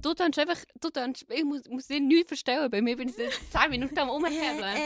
du 0.00 0.14
tust 0.14 0.38
einfach, 0.38 0.58
du 0.80 0.90
tust, 0.90 1.26
ich 1.28 1.44
muss, 1.44 1.68
muss 1.68 1.86
dir 1.86 2.00
nichts 2.00 2.28
verstellen, 2.28 2.70
bei 2.70 2.80
mir 2.80 2.96
bin 2.96 3.08
ich 3.08 3.14
seit 3.14 3.62
10 3.62 3.70
Minuten 3.70 3.98
am 3.98 4.10
Umhebeln. 4.10 4.62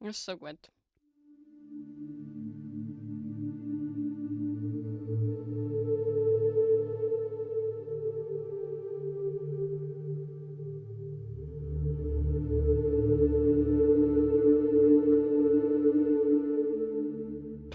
das 0.00 0.10
ist 0.10 0.24
so 0.24 0.36
gut. 0.36 0.58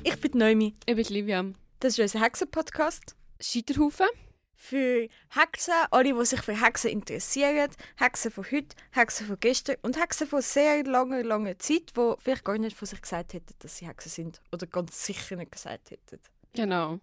Ich 0.05 0.19
bin 0.19 0.37
Noemi. 0.37 0.73
Ich 0.85 0.95
bin 0.95 1.05
Livia. 1.05 1.45
Das 1.79 1.93
ist 1.93 1.99
unser 1.99 2.21
Hexen-Podcast. 2.21 3.15
Scheiterhaufen. 3.41 4.07
Für 4.55 5.07
Hexen, 5.29 5.73
alle, 5.91 6.13
die 6.13 6.25
sich 6.25 6.41
für 6.41 6.59
Hexen 6.59 6.91
interessieren. 6.91 7.69
Hexen 7.97 8.31
von 8.31 8.45
heute, 8.45 8.75
Hexen 8.91 9.27
von 9.27 9.37
gestern 9.39 9.75
und 9.81 9.99
Hexen 9.99 10.27
von 10.27 10.41
sehr 10.41 10.83
langer, 10.83 11.23
langer 11.23 11.57
Zeit, 11.59 11.91
die 11.97 12.13
vielleicht 12.19 12.45
gar 12.45 12.57
nicht 12.57 12.77
von 12.77 12.87
sich 12.87 13.01
gesagt 13.01 13.33
hätten, 13.33 13.53
dass 13.59 13.77
sie 13.77 13.87
Hexen 13.87 14.11
sind. 14.11 14.41
Oder 14.51 14.67
ganz 14.67 15.05
sicher 15.05 15.35
nicht 15.35 15.51
gesagt 15.51 15.91
hätten. 15.91 16.19
Genau. 16.53 16.99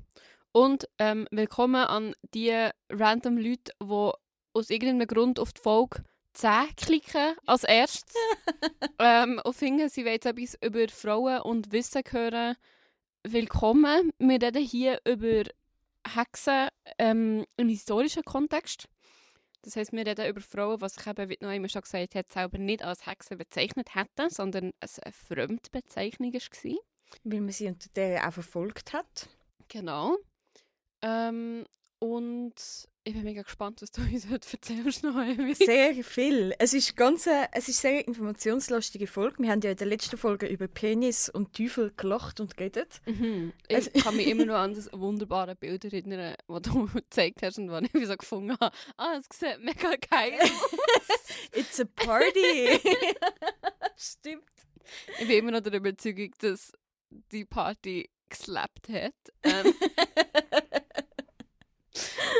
Und 0.52 0.88
ähm, 0.98 1.28
willkommen 1.30 1.84
an 1.84 2.14
die 2.34 2.70
random 2.90 3.36
Leute, 3.36 3.72
die 3.80 4.10
aus 4.52 4.70
irgendeinem 4.70 5.06
Grund 5.06 5.38
auf 5.38 5.52
die 5.52 5.60
Folge 5.60 6.02
10 6.34 6.74
klicken 6.76 7.36
als 7.46 7.64
erstes. 7.64 8.14
ähm, 8.98 9.40
und 9.44 9.54
finden, 9.54 9.88
sie 9.88 10.04
wollen 10.04 10.14
etwas 10.14 10.56
über 10.62 10.88
Frauen 10.88 11.40
und 11.42 11.72
Wissen 11.72 12.02
hören. 12.10 12.56
Willkommen. 13.22 14.12
Wir 14.18 14.42
reden 14.42 14.64
hier 14.64 15.00
über 15.06 15.44
Hexen 16.06 16.68
ähm, 16.98 17.44
im 17.56 17.68
historischen 17.68 18.22
Kontext. 18.24 18.88
Das 19.62 19.76
heisst, 19.76 19.92
wir 19.92 20.06
reden 20.06 20.26
über 20.26 20.40
Frauen, 20.40 20.80
was 20.80 20.94
sich 20.94 21.06
eben, 21.06 21.28
wie 21.28 21.36
noch 21.40 21.52
immer 21.52 21.68
schon 21.68 21.82
gesagt 21.82 22.14
hat, 22.14 22.32
selber 22.32 22.58
nicht 22.58 22.82
als 22.82 23.06
Hexen 23.06 23.36
bezeichnet 23.36 23.94
hätten, 23.94 24.30
sondern 24.30 24.72
es 24.80 24.98
eine 24.98 25.12
Fremdbezeichnung 25.12 26.32
war. 26.32 26.76
Weil 27.24 27.40
man 27.40 27.52
sie 27.52 27.66
unter 27.66 27.88
der 27.94 28.26
auch 28.26 28.32
verfolgt 28.32 28.92
hat. 28.92 29.28
Genau. 29.68 30.16
Ähm, 31.02 31.66
und 31.98 32.54
ich 33.02 33.14
bin 33.14 33.24
mega 33.24 33.42
gespannt, 33.42 33.80
was 33.80 33.90
du 33.90 34.02
uns 34.12 34.28
heute 34.28 34.46
erzählst. 34.52 35.02
Noch, 35.02 35.14
sehr 35.54 35.94
viel. 36.04 36.54
Es 36.58 36.74
ist 36.74 36.96
ganz, 36.96 37.26
äh, 37.26 37.46
es 37.52 37.68
ist 37.68 37.80
sehr 37.80 38.06
informationslastige 38.06 39.06
Folge. 39.06 39.42
Wir 39.42 39.50
haben 39.50 39.60
ja 39.62 39.70
in 39.70 39.76
der 39.76 39.86
letzten 39.86 40.16
Folge 40.16 40.46
über 40.46 40.68
Penis 40.68 41.28
und 41.28 41.56
Teufel 41.56 41.92
gelacht 41.96 42.40
und 42.40 42.56
geredet. 42.56 43.00
Mhm. 43.06 43.52
Ich 43.68 43.92
kann 43.92 44.16
mich 44.16 44.26
immer 44.26 44.44
noch 44.44 44.56
an 44.56 44.74
das 44.74 44.90
wunderbare 44.92 45.56
Bild 45.56 45.84
erinnern, 45.84 46.34
das 46.46 46.62
du 46.62 46.86
gezeigt 46.94 47.42
hast 47.42 47.58
und 47.58 47.70
was 47.70 47.84
ich 47.92 48.06
so 48.06 48.16
gefunden 48.16 48.56
habe. 48.60 48.74
Ah, 48.96 49.18
es 49.18 49.38
sieht 49.38 49.60
mega 49.60 49.94
geil 50.10 50.38
aus. 50.40 51.54
It's 51.54 51.80
a 51.80 51.84
party. 51.84 52.80
Stimmt. 53.96 54.44
Ich 55.20 55.26
bin 55.26 55.38
immer 55.38 55.52
noch 55.52 55.60
der 55.60 55.74
Überzeugung, 55.74 56.32
dass 56.38 56.72
die 57.32 57.44
Party 57.44 58.10
geslappt 58.28 58.88
hat. 58.88 59.14
Ähm, 59.42 59.74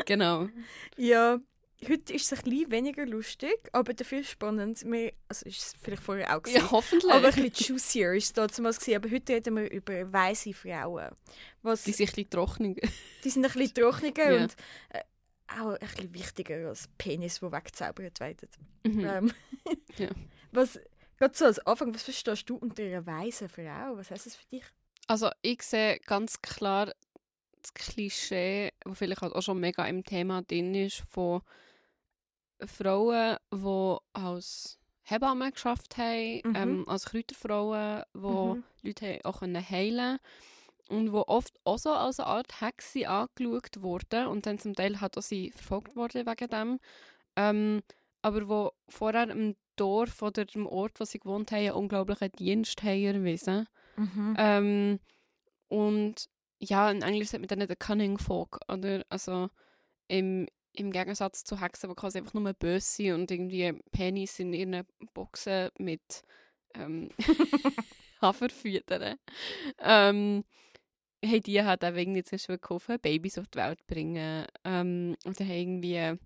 genau. 0.05 0.49
Ja, 0.97 1.39
heute 1.87 2.13
ist 2.13 2.31
es 2.31 2.39
ein 2.39 2.49
bisschen 2.49 2.71
weniger 2.71 3.05
lustig, 3.05 3.57
aber 3.71 3.93
dafür 3.93 4.23
spannend. 4.23 4.83
Wir, 4.85 5.13
also 5.27 5.45
ist 5.45 5.59
es 5.59 5.75
vielleicht 5.81 6.03
vorher 6.03 6.35
auch 6.35 6.41
gewesen, 6.41 6.61
Ja, 6.61 6.71
hoffentlich. 6.71 7.11
Aber 7.11 7.27
ein 7.27 7.49
bisschen 7.49 7.75
juicier 7.75 8.13
ist 8.13 8.37
es 8.37 8.53
damals 8.55 8.79
gewesen. 8.79 8.95
Aber 8.95 9.11
heute 9.11 9.33
reden 9.33 9.55
wir 9.55 9.71
über 9.71 10.11
weiße 10.11 10.53
Frauen. 10.53 11.09
Was, 11.61 11.83
die 11.83 11.91
sind 11.91 12.09
ein 12.09 12.15
bisschen 12.15 12.29
trockener. 12.29 12.75
Die 13.23 13.29
sind 13.29 13.45
ein 13.45 13.51
bisschen 13.51 13.73
trockener 13.73 14.31
ja. 14.31 14.41
und 14.41 14.55
äh, 14.89 15.01
auch 15.59 15.73
ein 15.73 15.79
bisschen 15.79 16.13
wichtiger 16.13 16.69
als 16.69 16.87
Penis, 16.97 17.39
die 17.39 17.51
weggezaubert 17.51 18.19
werden. 18.19 18.49
Mhm. 18.83 19.05
Ähm, 19.05 19.33
ja. 19.97 20.09
Was, 20.51 20.79
gerade 21.17 21.35
so 21.35 21.45
als 21.45 21.59
Anfang, 21.59 21.93
was 21.93 22.03
verstehst 22.03 22.49
du 22.49 22.55
unter 22.55 22.83
einer 22.83 23.05
weißen 23.05 23.49
Frau? 23.49 23.97
Was 23.97 24.11
heißt 24.11 24.25
das 24.25 24.35
für 24.35 24.47
dich? 24.47 24.63
Also 25.07 25.29
ich 25.41 25.61
sehe 25.63 25.99
ganz 25.99 26.41
klar 26.41 26.93
das 27.61 27.73
Klischee, 27.73 28.71
das 28.81 28.97
vielleicht 28.97 29.21
halt 29.21 29.33
auch 29.33 29.41
schon 29.41 29.59
mega 29.59 29.85
im 29.85 30.03
Thema 30.03 30.41
drin 30.41 30.73
ist, 30.75 31.03
von 31.09 31.41
Frauen, 32.65 33.37
die 33.53 33.97
als 34.13 34.79
Hebammen 35.03 35.51
geschafft 35.51 35.97
haben, 35.97 36.41
mhm. 36.43 36.55
ähm, 36.55 36.89
als 36.89 37.05
Kräuterfrauen, 37.05 38.03
die 38.13 38.19
mhm. 38.19 38.63
Leute 38.81 39.19
auch 39.23 39.41
heilen 39.41 40.17
konnten 40.17 40.19
und 40.91 41.05
die 41.07 41.11
oft 41.11 41.59
auch 41.63 41.77
so 41.77 41.91
als 41.91 42.19
eine 42.19 42.27
Art 42.27 42.61
Hexe 42.61 43.07
angeschaut 43.07 43.81
wurden 43.81 44.27
und 44.27 44.45
dann 44.45 44.59
zum 44.59 44.75
Teil 44.75 44.99
hat 44.99 45.17
auch 45.17 45.21
sie 45.21 45.51
verfolgt 45.51 45.95
worden 45.95 46.25
wegen 46.25 46.49
dem. 46.49 46.79
Ähm, 47.35 47.81
aber 48.21 48.47
wo 48.47 48.71
vorher 48.87 49.29
im 49.29 49.55
Dorf 49.75 50.21
oder 50.21 50.45
im 50.53 50.67
Ort, 50.67 50.99
wo 50.99 51.05
sie 51.05 51.19
gewohnt 51.19 51.51
haben, 51.51 51.59
einen 51.59 51.71
unglaublichen 51.71 52.31
Dienst 52.33 52.83
haben 52.83 53.03
erwiesen. 53.03 53.67
Mhm. 53.95 54.35
Ähm, 54.37 54.99
und 55.69 56.29
ja, 56.61 56.91
in 56.91 57.01
Englisch 57.01 57.29
sagt 57.29 57.41
man 57.41 57.47
dann 57.47 57.67
der 57.67 57.75
Cunning 57.75 58.17
Folk, 58.17 58.59
oder? 58.71 59.03
Also 59.09 59.49
im, 60.07 60.47
im 60.73 60.91
Gegensatz 60.91 61.43
zu 61.43 61.59
Hexen, 61.59 61.89
die 61.89 61.95
quasi 61.95 62.19
einfach 62.19 62.33
nur 62.33 62.53
böse 62.53 62.85
sind 62.85 63.13
und 63.13 63.31
irgendwie 63.31 63.73
Penis 63.91 64.39
in 64.39 64.53
ihren 64.53 64.85
Boxen 65.13 65.69
mit 65.79 66.23
ähm, 66.75 67.09
Haferfüttern. 68.21 69.17
ähm, 69.79 70.43
haben 71.23 71.43
die 71.43 71.63
halt 71.63 71.83
auch 71.83 71.95
irgendwie 71.95 72.23
zuerst 72.23 72.47
gekauft, 72.47 72.89
Babys 73.01 73.37
auf 73.37 73.47
die 73.47 73.59
Welt 73.59 73.85
bringen. 73.87 74.45
Ähm, 74.63 75.15
und 75.25 75.37
sie 75.37 75.43
haben 75.43 75.51
irgendwie, 75.51 76.19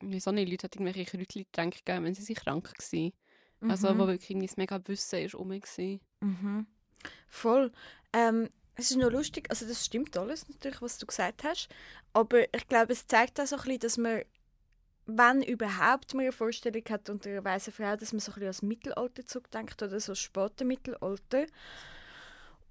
wieso 0.00 0.32
nicht, 0.32 0.50
Leute 0.50 0.64
hatten 0.64 0.86
irgendwelche 0.86 1.10
Kräutchen 1.10 1.46
gegeben, 1.70 2.04
wenn 2.04 2.14
sie 2.14 2.22
sich 2.22 2.36
krank 2.36 2.68
waren. 2.68 3.12
Also, 3.60 3.60
mhm. 3.60 3.70
Also, 3.70 3.98
wo 3.98 4.06
wirklich 4.08 4.38
das 4.40 4.56
mega 4.56 4.80
Wissen 4.86 5.20
ist 5.20 5.34
rum 5.34 5.50
war. 5.50 6.00
Mhm. 6.20 6.66
Voll. 7.28 7.72
Ähm, 8.12 8.48
es 8.74 8.90
ist 8.90 8.96
noch 8.96 9.10
lustig, 9.10 9.50
also 9.50 9.66
das 9.66 9.84
stimmt 9.84 10.16
alles 10.16 10.48
natürlich, 10.48 10.80
was 10.80 10.98
du 10.98 11.06
gesagt 11.06 11.44
hast, 11.44 11.68
aber 12.12 12.42
ich 12.54 12.66
glaube, 12.68 12.92
es 12.92 13.06
zeigt 13.06 13.40
auch 13.40 13.46
so 13.46 13.56
ein 13.56 13.62
bisschen, 13.62 13.80
dass 13.80 13.96
man, 13.98 14.22
wenn 15.06 15.42
überhaupt 15.42 16.14
man 16.14 16.24
eine 16.24 16.32
Vorstellung 16.32 16.82
hat 16.88 17.10
unter 17.10 17.30
einer 17.30 17.44
weißen 17.44 17.72
Frau, 17.72 17.96
dass 17.96 18.12
man 18.12 18.20
so 18.20 18.32
ein 18.32 18.34
bisschen 18.34 18.48
als 18.48 18.62
Mittelalter 18.62 19.26
zurückdenkt 19.26 19.82
oder 19.82 20.00
so 20.00 20.14
späte 20.14 20.64
Mittelalter. 20.64 21.46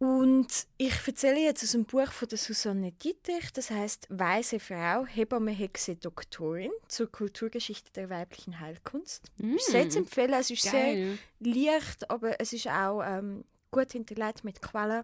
Und 0.01 0.66
ich 0.78 0.95
erzähle 1.06 1.41
jetzt 1.41 1.63
aus 1.63 1.75
einem 1.75 1.85
Buch 1.85 2.11
von 2.11 2.28
der 2.28 2.40
Susanne 2.40 2.91
Dietrich, 2.91 3.53
das 3.53 3.69
heißt 3.69 4.07
Weiße 4.09 4.59
Frau, 4.59 5.06
Hebamme, 5.06 5.51
Hexe, 5.51 5.95
Doktorin 5.95 6.72
zur 6.88 7.11
Kulturgeschichte 7.11 7.91
der 7.91 8.09
weiblichen 8.09 8.59
Heilkunst. 8.59 9.31
Mm, 9.38 9.57
ich 9.57 9.63
sehr 9.63 9.88
zu 9.91 10.00
empfehlen, 10.00 10.34
es 10.34 10.50
ist 10.50 10.63
geil. 10.63 11.19
sehr 11.40 11.53
leicht, 11.53 12.09
aber 12.09 12.41
es 12.41 12.51
ist 12.51 12.67
auch 12.67 13.03
ähm, 13.06 13.44
gut 13.69 13.91
hinterlegt 13.91 14.44
mit 14.44 14.59
Quellen. 14.59 15.03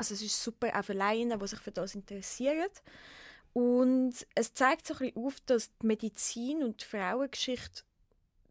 Also 0.00 0.14
es 0.14 0.22
ist 0.22 0.42
super 0.42 0.68
auch 0.74 0.82
für 0.82 0.94
Laien, 0.94 1.38
die 1.38 1.46
sich 1.46 1.58
für 1.58 1.72
das 1.72 1.94
interessieren. 1.94 2.70
Und 3.52 4.14
es 4.34 4.54
zeigt 4.54 4.86
so 4.86 4.94
ein 4.94 5.00
bisschen 5.00 5.26
auf, 5.26 5.36
dass 5.44 5.76
die 5.76 5.86
Medizin 5.86 6.62
und 6.62 6.80
die 6.80 6.86
Frauengeschichte 6.86 7.82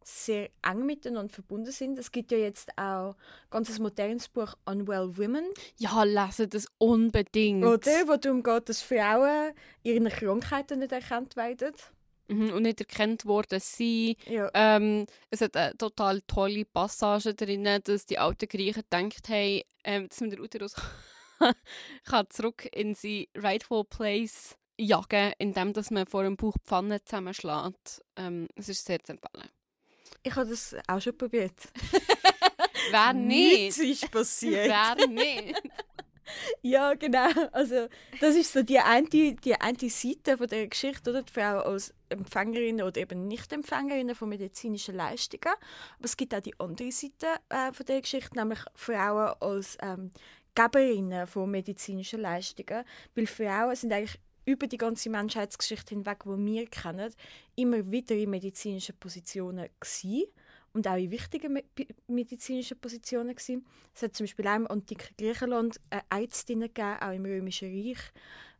sehr 0.03 0.51
eng 0.61 0.85
miteinander 0.85 1.33
verbunden 1.33 1.71
sind. 1.71 1.97
Es 1.97 2.11
gibt 2.11 2.31
ja 2.31 2.37
jetzt 2.37 2.69
auch 2.77 3.15
ein 3.15 3.49
ganz 3.49 3.79
modernes 3.79 4.27
Buch 4.27 4.53
Unwell 4.65 5.17
Women. 5.17 5.45
Ja, 5.77 6.03
lese 6.03 6.47
das 6.47 6.67
unbedingt. 6.77 7.65
Oder? 7.65 8.07
Wo 8.07 8.15
darum 8.17 8.43
geht, 8.43 8.69
dass 8.69 8.83
Frauen 8.83 9.53
ihren 9.81 10.07
Krankheiten 10.07 10.77
nicht 10.77 10.91
erkannt 10.91 11.35
werden. 11.35 11.73
Mhm, 12.27 12.53
und 12.53 12.61
nicht 12.61 12.79
erkannt 12.79 13.25
worden 13.25 13.59
sind. 13.59 14.17
Ja. 14.27 14.51
Ähm, 14.53 15.07
es 15.31 15.41
hat 15.41 15.57
eine 15.57 15.75
total 15.75 16.21
tolle 16.27 16.63
Passage 16.63 17.33
drin, 17.33 17.67
dass 17.83 18.05
die 18.05 18.19
alten 18.19 18.47
Griechen 18.47 18.83
gedacht 18.83 19.29
haben, 19.29 19.61
ähm, 19.83 20.07
dass 20.09 20.21
man 20.21 20.29
den 20.29 20.41
Uterus 20.41 20.75
kann 22.05 22.29
zurück 22.29 22.67
in 22.73 22.95
seinen 22.95 23.27
rightful 23.35 23.83
place 23.85 24.55
jagen, 24.77 25.33
indem 25.37 25.73
dass 25.73 25.91
man 25.91 26.05
vor 26.05 26.23
dem 26.23 26.37
Bauch 26.37 26.55
Pfanne 26.65 27.03
zusammenschlägt. 27.03 28.01
Ähm, 28.15 28.47
es 28.55 28.69
ist 28.69 28.85
sehr 28.85 29.03
zu 29.03 29.13
empfehlen. 29.13 29.49
Ich 30.23 30.35
habe 30.35 30.49
das 30.49 30.75
auch 30.87 31.01
schon 31.01 31.17
probiert. 31.17 31.53
Wer 32.91 33.13
nicht? 33.13 33.77
Nichts 33.77 33.77
ist 33.77 34.11
passiert. 34.11 34.67
Wer 34.67 35.07
nicht? 35.07 35.61
ja, 36.61 36.93
genau. 36.93 37.29
Also, 37.51 37.87
das 38.19 38.35
ist 38.35 38.53
so 38.53 38.63
die 38.63 38.79
eine, 38.79 39.07
die 39.07 39.55
eine 39.55 39.89
Seite 39.89 40.37
von 40.37 40.47
der 40.47 40.67
Geschichte, 40.67 41.09
oder? 41.09 41.23
Die 41.23 41.33
Frau 41.33 41.59
als 41.59 41.93
Empfängerin 42.09 42.81
oder 42.81 43.01
eben 43.01 43.27
Nicht-Empfängerin 43.27 44.15
von 44.15 44.29
medizinischen 44.29 44.95
Leistungen. 44.95 45.53
Aber 45.97 46.05
es 46.05 46.17
gibt 46.17 46.33
auch 46.33 46.41
die 46.41 46.59
andere 46.59 46.91
Seite 46.91 47.27
äh, 47.49 47.71
von 47.73 47.85
der 47.85 48.01
Geschichte, 48.01 48.37
nämlich 48.37 48.59
Frauen 48.75 49.35
als 49.39 49.77
ähm, 49.81 50.11
Geberinnen 50.55 51.27
von 51.27 51.49
medizinischen 51.49 52.21
Leistungen. 52.21 52.83
Weil 53.15 53.27
Frauen 53.27 53.75
sind 53.75 53.93
eigentlich 53.93 54.19
über 54.45 54.67
die 54.67 54.77
ganze 54.77 55.09
Menschheitsgeschichte 55.09 55.95
hinweg, 55.95 56.23
die 56.25 56.45
wir 56.45 56.67
kennen, 56.67 57.13
immer 57.55 57.91
wieder 57.91 58.15
in 58.15 58.31
medizinischen 58.31 58.97
Positionen 58.97 59.69
gewesen 59.79 60.25
und 60.73 60.87
auch 60.87 60.97
in 60.97 61.11
wichtigen 61.11 61.53
me 61.53 61.63
medizinischen 62.07 62.79
Positionen 62.79 63.35
gewesen. 63.35 63.65
Es 63.93 64.01
hat 64.01 64.15
zum 64.15 64.25
Beispiel 64.25 64.47
auch 64.47 64.55
im 64.55 64.67
antiken 64.67 65.15
Griechenland 65.17 65.79
eine 65.89 66.03
Ärztin 66.09 66.61
gegeben, 66.61 66.97
auch 67.01 67.11
im 67.11 67.25
Römischen 67.25 67.69
Reich. 67.69 67.99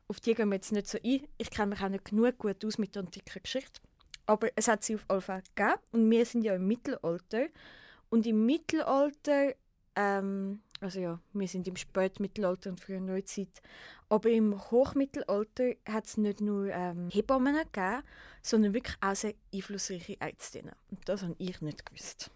auf 0.08 0.20
die 0.20 0.34
gehen 0.34 0.50
wir 0.50 0.56
jetzt 0.56 0.72
nicht 0.72 0.88
so 0.88 0.98
ein. 1.04 1.28
Ich 1.38 1.52
kenne 1.52 1.68
mich 1.68 1.82
auch 1.82 1.90
nicht 1.90 2.06
genug 2.06 2.38
gut 2.38 2.64
aus 2.66 2.78
mit 2.78 2.96
der 2.96 3.04
antiken 3.04 3.42
Geschichte. 3.42 3.82
Aber 4.26 4.50
es 4.56 4.68
hat 4.68 4.84
sie 4.84 4.96
auf 4.96 5.06
jeden 5.10 5.22
Fall 5.22 5.44
gegeben. 5.56 5.80
Und 5.92 6.10
wir 6.10 6.26
sind 6.26 6.44
ja 6.44 6.56
im 6.56 6.68
Mittelalter. 6.68 7.48
Und 8.10 8.26
im 8.26 8.46
Mittelalter, 8.46 9.54
ähm, 9.96 10.62
also 10.80 11.00
ja, 11.00 11.20
wir 11.34 11.48
sind 11.48 11.68
im 11.68 11.76
Spätmittelalter 11.76 12.70
und 12.70 12.80
früher 12.80 13.00
Neuzeit. 13.00 13.62
Aber 14.08 14.30
im 14.30 14.60
Hochmittelalter 14.72 15.76
hat 15.88 16.06
es 16.06 16.18
nicht 16.18 16.42
nur 16.42 16.68
ähm, 16.70 17.10
Hebammen 17.12 17.56
gegeben, 17.56 18.04
sondern 18.42 18.74
wirklich 18.74 18.96
auch 19.02 19.16
sehr 19.16 19.34
einflussreiche 19.54 20.20
Ärztinnen. 20.20 20.76
Und 20.90 21.08
das 21.08 21.24
habe 21.24 21.36
ich 21.38 21.62
nicht 21.62 21.86
gewusst. 21.86 22.32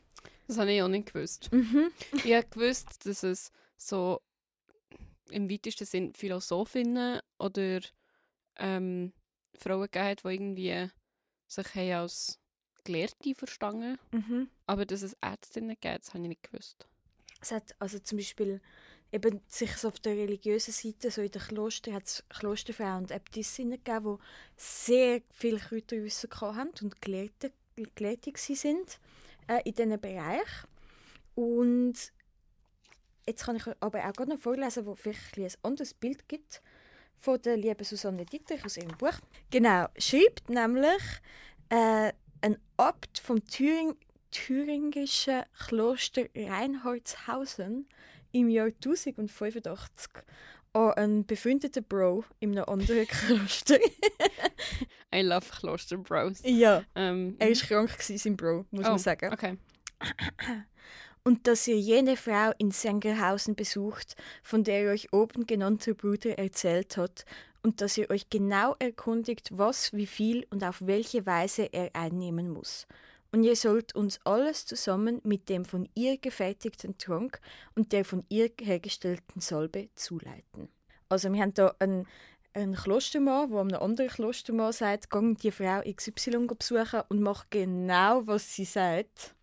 Das 0.48 0.57
habe 0.57 0.72
ich 0.72 0.81
auch 0.81 0.88
nicht 0.88 1.13
gewusst. 1.13 1.51
Mhm. 1.51 1.92
Ich 2.24 2.34
habe 2.34 2.48
gewusst, 2.48 3.06
dass 3.06 3.24
es 3.24 3.51
so 3.78 4.22
im 5.30 5.50
weitesten 5.50 5.86
Sinn 5.86 6.13
Philosophinnen 6.13 7.22
oder 7.40 7.80
ähm, 8.57 9.13
Frauen 9.57 9.84
gegeben 9.84 10.06
hat, 10.06 10.24
die 10.24 10.28
irgendwie 10.28 10.90
sich 11.48 11.75
als 11.75 12.40
Gelehrte 12.84 13.36
verstanden 13.36 13.98
Mhm. 14.12 14.50
Aber 14.68 14.86
dass 14.86 15.01
es 15.01 15.13
Ärztinnen 15.22 15.78
gibt, 15.80 16.00
das 16.00 16.13
habe 16.13 16.24
ich 16.24 16.30
nicht 16.30 16.44
gewusst. 16.44 16.88
Es 17.44 17.51
hat 17.51 17.75
also 17.78 18.00
zum 18.00 18.18
Beispiel 18.18 18.62
eben 19.12 19.42
sich 19.48 19.75
so 19.75 19.90
auf 19.90 20.00
der 20.00 20.13
religiösen 20.13 20.72
Seite, 20.72 21.12
so 21.12 21.22
in 21.22 21.30
den 21.30 21.42
Klostern, 21.42 21.94
hat 21.94 22.24
Klosterfrauen 22.30 23.04
und 23.04 23.12
Äbtissinnen 23.12 23.84
gegeben, 23.84 24.18
die 24.18 24.24
sehr 24.56 25.22
viel 25.34 25.60
Kräuterwissen 25.60 26.30
hatten 26.31 26.86
und 26.86 27.01
Gelehrte, 27.01 27.51
Gelehrte 27.95 28.31
sind 28.36 29.00
äh, 29.48 29.62
in 29.66 29.74
diesem 29.74 30.00
Bereich. 30.00 30.48
Und 31.36 31.95
jetzt 33.28 33.45
kann 33.45 33.57
ich 33.57 33.63
aber 33.81 34.10
auch 34.10 34.25
noch 34.25 34.40
vorlesen, 34.40 34.86
wo 34.86 34.95
vielleicht 34.95 35.38
ein, 35.38 35.51
anderes 35.63 35.94
Bild 35.94 36.30
gibt 36.30 36.62
von 37.16 37.42
der 37.42 37.57
lieben 37.57 37.84
Susanne 37.84 38.25
Dietrich 38.25 38.63
aus 38.63 38.78
ihrem 38.78 38.98
Buch. 38.98 39.19
Genau, 39.51 39.88
schreibt 39.98 40.50
nämlich 40.50 41.01
äh, 41.68 42.13
ein 42.42 42.57
Abt 42.78 43.19
vom 43.19 43.45
Thüring, 43.45 43.95
thüringischen 44.33 45.44
Kloster 45.68 46.25
Reinhardshausen 46.35 47.88
im 48.31 48.50
Jahr 48.50 48.68
1085 48.68 49.65
an 50.74 50.91
einen 50.94 51.25
befreundeten 51.25 51.83
Bro 51.83 52.25
in 52.39 52.57
einem 52.57 52.68
anderen 52.68 53.07
Kloster. 53.07 53.77
I 55.13 55.21
love 55.21 55.47
Kloster 55.59 55.97
Bros. 55.97 56.41
ja, 56.44 56.83
Ähm, 56.95 57.35
er 57.38 57.50
war 57.50 57.68
krank, 57.68 57.94
gewesen, 57.94 58.18
sein 58.18 58.35
Bro, 58.35 58.65
muss 58.71 58.85
oh, 58.85 58.89
man 58.89 58.97
sagen. 59.00 59.31
Okay. 59.31 59.57
und 61.24 61.45
dass 61.47 61.68
ihr 61.68 61.77
jene 61.77 62.18
Frau 62.18 62.51
in 62.57 62.71
Sengerhausen 62.71 63.56
besucht, 63.56 64.15
von 64.41 64.63
der 64.63 64.89
euch 64.89 65.13
oben 65.13 65.45
genannter 65.45 65.94
Bruder 65.94 66.39
erzählt 66.39 66.97
hat, 66.97 67.25
und 67.62 67.80
dass 67.80 67.97
ihr 67.97 68.09
euch 68.09 68.30
genau 68.30 68.75
erkundigt, 68.80 69.50
was, 69.53 69.94
wie 69.94 70.07
viel 70.07 70.45
und 70.50 70.63
auf 70.63 70.81
welche 70.81 71.25
Weise 71.25 71.71
er 71.71 71.95
einnehmen 71.95 72.50
muss. 72.50 72.88
Und 73.33 73.44
ihr 73.44 73.56
sollt 73.56 73.95
uns 73.95 74.19
alles 74.25 74.68
zusammen 74.68 75.19
mit 75.24 75.50
dem 75.50 75.65
von 75.65 75.89
ihr 75.95 76.19
gefertigten 76.19 77.00
Trank 77.00 77.41
und 77.75 77.91
der 77.91 78.06
von 78.06 78.24
ihr 78.30 78.51
hergestellten 78.62 79.41
Salbe 79.41 79.89
zuleiten. 79.95 80.69
Also 81.09 81.33
wir 81.33 81.41
haben 81.41 81.53
da 81.56 81.74
einen, 81.80 82.06
einen 82.53 82.75
Klostermann, 82.75 83.50
der 83.50 83.59
einem 83.59 83.81
anderen 83.81 84.09
Klostermann 84.12 84.71
sagt, 84.71 85.09
gang 85.09 85.35
die 85.39 85.50
Frau 85.50 85.81
XY 85.81 86.45
besuchen 86.59 87.01
und 87.09 87.21
mach 87.21 87.45
genau, 87.50 88.27
was 88.27 88.53
sie 88.53 88.65
sagt 88.65 89.33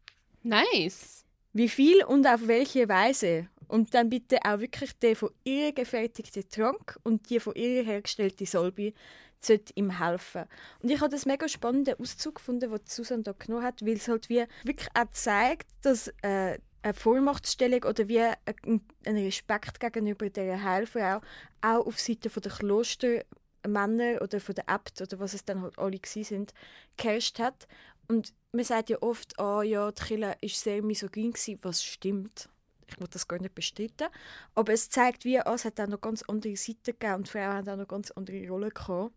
Nice. 0.44 1.24
wie 1.52 1.68
viel 1.68 2.04
und 2.04 2.28
auf 2.28 2.46
welche 2.46 2.88
Weise. 2.88 3.48
Und 3.66 3.92
dann 3.94 4.08
bitte 4.08 4.38
auch 4.44 4.60
wirklich 4.60 4.96
der 5.00 5.16
von 5.16 5.30
ihr 5.42 5.72
gefertigte 5.72 6.46
Trank 6.48 6.96
und 7.02 7.28
die 7.28 7.40
von 7.40 7.56
ihr 7.56 7.82
hergestellte 7.82 8.46
Salbe 8.46 8.92
sollte 9.40 9.72
ihm 9.74 9.98
helfen. 9.98 10.44
Und 10.82 10.90
ich 10.90 11.00
habe 11.00 11.10
das 11.10 11.26
mega 11.26 11.48
spannenden 11.48 11.98
Auszug 11.98 12.36
gefunden, 12.36 12.70
den 12.70 12.80
Susan 12.84 13.22
da 13.22 13.32
genommen 13.32 13.64
hat, 13.64 13.84
weil 13.84 13.94
es 13.94 14.08
halt 14.08 14.28
wie 14.28 14.44
wirklich 14.64 14.88
auch 14.94 15.10
zeigt, 15.10 15.68
dass 15.82 16.08
äh, 16.22 16.58
eine 16.82 16.94
Vormachtstellung 16.94 17.84
oder 17.84 18.08
wie 18.08 18.20
ein, 18.20 18.80
ein 19.04 19.16
Respekt 19.16 19.80
gegenüber 19.80 20.30
der 20.30 20.62
Heilfrau 20.62 21.20
auch 21.60 21.86
auf 21.86 22.00
Seite 22.00 22.28
der 22.28 22.52
Klostermänner 22.52 24.22
oder 24.22 24.40
von 24.40 24.54
der 24.54 24.68
Abt 24.68 25.00
oder 25.00 25.18
was 25.20 25.34
es 25.34 25.44
dann 25.44 25.62
halt 25.62 25.78
alle 25.78 25.98
sind, 26.04 26.54
geherrscht 26.96 27.38
hat. 27.38 27.66
Und 28.08 28.32
man 28.52 28.64
sagt 28.64 28.90
ja 28.90 28.98
oft, 29.02 29.38
ah 29.38 29.62
ja, 29.62 29.90
die 29.92 30.02
Kirche 30.02 30.20
war 30.22 30.36
sehr 30.48 30.82
misogyn, 30.82 31.32
was 31.62 31.84
stimmt. 31.84 32.48
Ich 32.88 32.98
will 32.98 33.06
das 33.08 33.28
gar 33.28 33.40
nicht 33.40 33.54
bestreiten. 33.54 34.08
Aber 34.54 34.72
es 34.72 34.90
zeigt, 34.90 35.24
wie 35.24 35.38
ah, 35.38 35.54
es 35.54 35.64
hat 35.64 35.80
auch 35.80 35.86
noch 35.86 36.00
ganz 36.00 36.22
andere 36.22 36.56
Seiten 36.56 36.82
gegeben 36.82 37.14
und 37.14 37.28
Frauen 37.28 37.54
haben 37.54 37.68
auch 37.68 37.76
noch 37.76 37.86
ganz 37.88 38.10
andere 38.10 38.48
Rollen 38.48 38.70
gehabt, 38.70 39.12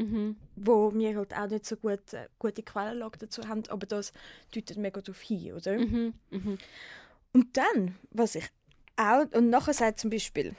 Mhm. 0.00 0.36
wo 0.54 0.92
wir 0.94 1.16
halt 1.16 1.34
auch 1.34 1.48
nicht 1.48 1.66
so 1.66 1.76
gut, 1.76 2.12
äh, 2.12 2.28
gute 2.38 2.62
Quellenlage 2.62 3.18
dazu 3.18 3.46
haben. 3.48 3.64
Aber 3.68 3.84
das 3.86 4.12
deutet 4.54 4.76
mega 4.76 5.00
darauf 5.00 5.20
hin, 5.20 5.52
oder? 5.54 5.76
Mhm. 5.76 6.14
Mhm. 6.30 6.58
Und 7.32 7.56
dann, 7.56 7.96
was 8.10 8.36
ich 8.36 8.46
auch, 8.96 9.26
und 9.32 9.50
nachher 9.50 9.74
sagt 9.74 9.98
zum 9.98 10.10
Beispiel, 10.10 10.54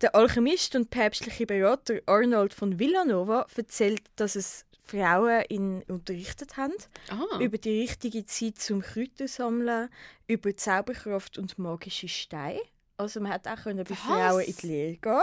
der 0.00 0.14
Alchemist 0.14 0.74
und 0.74 0.90
päpstliche 0.90 1.46
Berater 1.46 2.00
Arnold 2.06 2.52
von 2.52 2.78
Villanova 2.78 3.46
erzählt, 3.56 4.02
dass 4.16 4.34
es 4.34 4.64
Frauen 4.82 5.44
ihn 5.48 5.82
unterrichtet 5.84 6.56
haben 6.56 6.72
Ah. 7.10 7.38
über 7.38 7.58
die 7.58 7.80
richtige 7.82 8.24
Zeit 8.26 8.58
zum 8.58 8.80
Kräutersammeln, 8.82 9.88
über 10.26 10.56
Zauberkraft 10.56 11.38
und 11.38 11.58
magische 11.58 12.08
Steine. 12.08 12.60
Also 12.96 13.20
man 13.20 13.32
hat 13.32 13.46
auch 13.46 13.62
können 13.62 13.84
bei 13.84 13.90
Was? 13.90 13.98
Frauen 14.00 14.40
in 14.42 14.56
die 14.56 14.66
Lehre 14.66 14.96
gehen. 14.96 15.22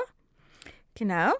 Genau. 0.96 1.34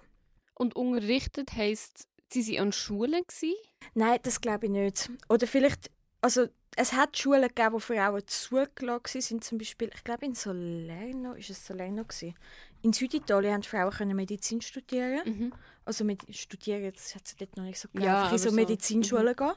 Und 0.54 0.76
unterrichtet 0.76 1.52
heisst, 1.52 2.06
sie 2.32 2.56
waren 2.56 2.68
an 2.68 2.72
Schulen? 2.72 3.22
Gewesen? 3.26 3.54
Nein, 3.94 4.18
das 4.22 4.40
glaube 4.40 4.66
ich 4.66 4.72
nicht. 4.72 5.10
Oder 5.28 5.46
vielleicht, 5.46 5.90
also 6.20 6.48
es 6.76 6.92
hat 6.92 7.16
Schulen 7.18 7.48
gegeben, 7.48 7.72
wo 7.72 7.78
Frauen 7.78 8.22
zugelassen 8.26 9.20
sind, 9.20 9.44
zum 9.44 9.58
Beispiel, 9.58 9.90
ich 9.94 10.04
glaube 10.04 10.26
in 10.26 10.34
Salerno, 10.34 11.32
ist 11.32 11.50
es 11.50 11.66
Salerno 11.66 12.04
gewesen. 12.04 12.34
In 12.82 12.92
Süditalien 12.92 13.54
haben 13.54 13.62
Frauen 13.64 13.90
können 13.90 14.16
Medizin 14.16 14.60
studieren. 14.60 15.20
Mhm. 15.24 15.52
Also 15.84 16.04
mit 16.04 16.22
studieren, 16.34 16.92
das 16.92 17.14
hat 17.14 17.22
es 17.26 17.34
dort 17.34 17.56
noch 17.56 17.64
nicht 17.64 17.80
so 17.80 17.88
gegeben. 17.88 18.04
Ja, 18.04 18.30
in 18.30 18.38
so 18.38 18.50
so, 18.50 18.54
Medizinschulen 18.54 19.34
gehen. 19.34 19.52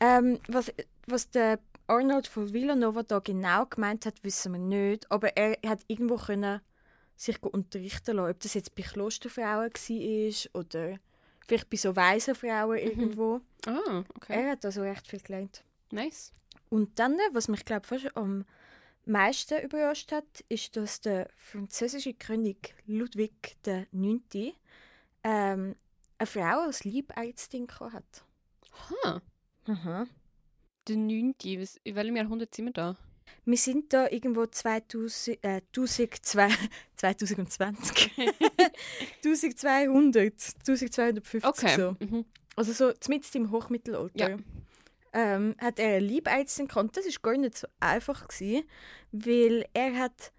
Ähm, 0.00 0.40
was, 0.48 0.72
was 1.06 1.30
der 1.30 1.60
Arnold 1.86 2.26
von 2.26 2.52
Villanova 2.52 3.02
da 3.02 3.18
genau 3.20 3.66
gemeint 3.66 4.06
hat, 4.06 4.22
wissen 4.24 4.52
wir 4.52 4.58
nicht. 4.58 5.10
Aber 5.10 5.36
er 5.36 5.56
hat 5.68 5.80
irgendwo 5.86 6.16
können 6.16 6.60
sich 7.16 7.42
unterrichten 7.42 8.16
lassen, 8.16 8.30
ob 8.30 8.40
das 8.40 8.54
jetzt 8.54 8.74
bei 8.74 8.82
Klosterfrauen 8.82 9.70
war 9.72 10.60
oder 10.60 10.98
vielleicht 11.48 11.70
bei 11.70 11.76
so 11.76 11.96
Waisenfrauen 11.96 12.78
irgendwo. 12.78 13.40
Ah, 13.66 14.04
okay. 14.14 14.44
Er 14.44 14.50
hat 14.52 14.64
also 14.64 14.82
recht 14.82 15.06
viel 15.06 15.20
gelernt. 15.20 15.64
Nice. 15.90 16.32
Und 16.68 16.98
dann, 16.98 17.16
was 17.32 17.48
mich 17.48 17.64
glaube 17.64 17.86
fast 17.86 18.14
am 18.16 18.44
meisten 19.06 19.60
überrascht 19.62 20.12
hat, 20.12 20.44
ist, 20.48 20.76
dass 20.76 21.00
der 21.00 21.28
französische 21.34 22.12
König 22.12 22.74
Ludwig 22.86 23.56
IX. 23.66 24.54
Ähm, 25.24 25.74
eine 26.18 26.26
Frau 26.26 26.60
als 26.60 26.84
Liebärztin 26.84 27.66
gehabt 27.66 27.94
hat. 27.94 28.24
Ha. 29.04 29.22
Aha. 29.66 30.06
Der 30.86 30.96
9. 30.96 31.34
Was, 31.58 31.80
in 31.84 31.94
welchem 31.94 32.16
Jahrhundert 32.16 32.54
sind 32.54 32.66
wir 32.66 32.72
da? 32.72 32.96
Wir 33.48 33.56
sind 33.56 33.94
da 33.94 34.08
irgendwo 34.10 34.44
2000, 34.44 35.42
äh, 35.42 35.62
1002, 35.74 36.50
2020. 36.96 38.10
1200, 39.24 40.34
1250 40.66 41.44
Okay. 41.44 41.74
so. 41.74 41.96
Mhm. 41.98 42.26
Also 42.56 42.72
so 42.74 42.92
zumindest 42.92 43.34
im 43.36 43.50
Hochmittelalter. 43.50 44.30
Ja. 44.32 44.36
Ähm, 45.14 45.54
hat 45.56 45.78
er 45.78 45.96
eine 45.96 46.00
Liebärztin 46.00 46.68
gehabt. 46.68 46.94
Das 46.98 47.06
war 47.06 47.12
gar 47.22 47.38
nicht 47.38 47.56
so 47.56 47.66
einfach, 47.80 48.28
gewesen, 48.28 48.64
weil 49.12 49.64
er 49.72 49.94
hat 49.96 50.32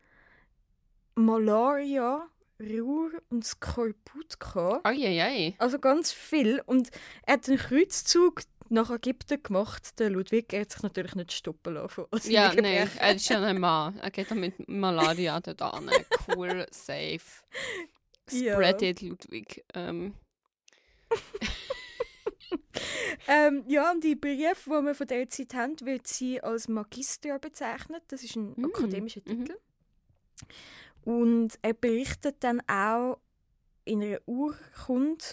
Malaria, 1.15 2.27
Ruhr 2.59 3.09
und 3.29 3.43
Skorbut 3.43 4.39
gehabt. 4.39 4.85
Eieiei. 4.85 5.55
Also 5.57 5.79
ganz 5.79 6.11
viel. 6.11 6.61
Und 6.67 6.91
er 7.25 7.33
hat 7.33 7.49
einen 7.49 7.57
Kreuzzug 7.57 8.43
nach 8.71 8.89
Ägypten 8.89 9.41
gemacht, 9.41 9.99
der 9.99 10.09
Ludwig. 10.09 10.53
Hat 10.53 10.71
sich 10.71 10.83
natürlich 10.83 11.15
nicht 11.15 11.31
stoppen 11.31 11.73
lassen. 11.73 12.05
Ja, 12.25 12.53
nein, 12.53 12.89
er 12.97 13.15
ist 13.15 13.29
ja 13.29 13.41
ein 13.41 13.59
Mann. 13.59 13.97
Er 13.99 14.11
geht 14.11 14.31
dann 14.31 14.39
mit 14.39 14.67
Malaria 14.67 15.39
dort 15.39 15.61
an. 15.61 15.89
Cool, 16.27 16.65
safe. 16.71 17.19
Ja. 18.31 18.53
Spread 18.53 18.81
it, 18.81 19.01
Ludwig. 19.01 19.65
Ähm, 19.73 20.13
Ähm, 23.27 23.63
ja, 23.67 23.91
und 23.91 24.03
die 24.03 24.15
Briefe, 24.15 24.69
die 24.69 24.85
wir 24.85 24.95
von 24.95 25.07
dieser 25.07 25.27
Zeit 25.27 25.53
haben, 25.53 25.75
wird 25.81 26.07
sie 26.07 26.41
als 26.41 26.67
Magister 26.67 27.37
bezeichnet. 27.39 28.03
Das 28.07 28.23
ist 28.23 28.35
ein 28.35 28.53
Mm, 28.55 28.65
akademischer 28.65 29.21
mhm. 29.25 29.45
Titel. 29.45 29.57
Und 31.03 31.59
er 31.61 31.73
berichtet 31.73 32.37
dann 32.39 32.61
auch 32.67 33.19
in 33.85 34.03
einer 34.03 34.19
Urkunde, 34.25 35.23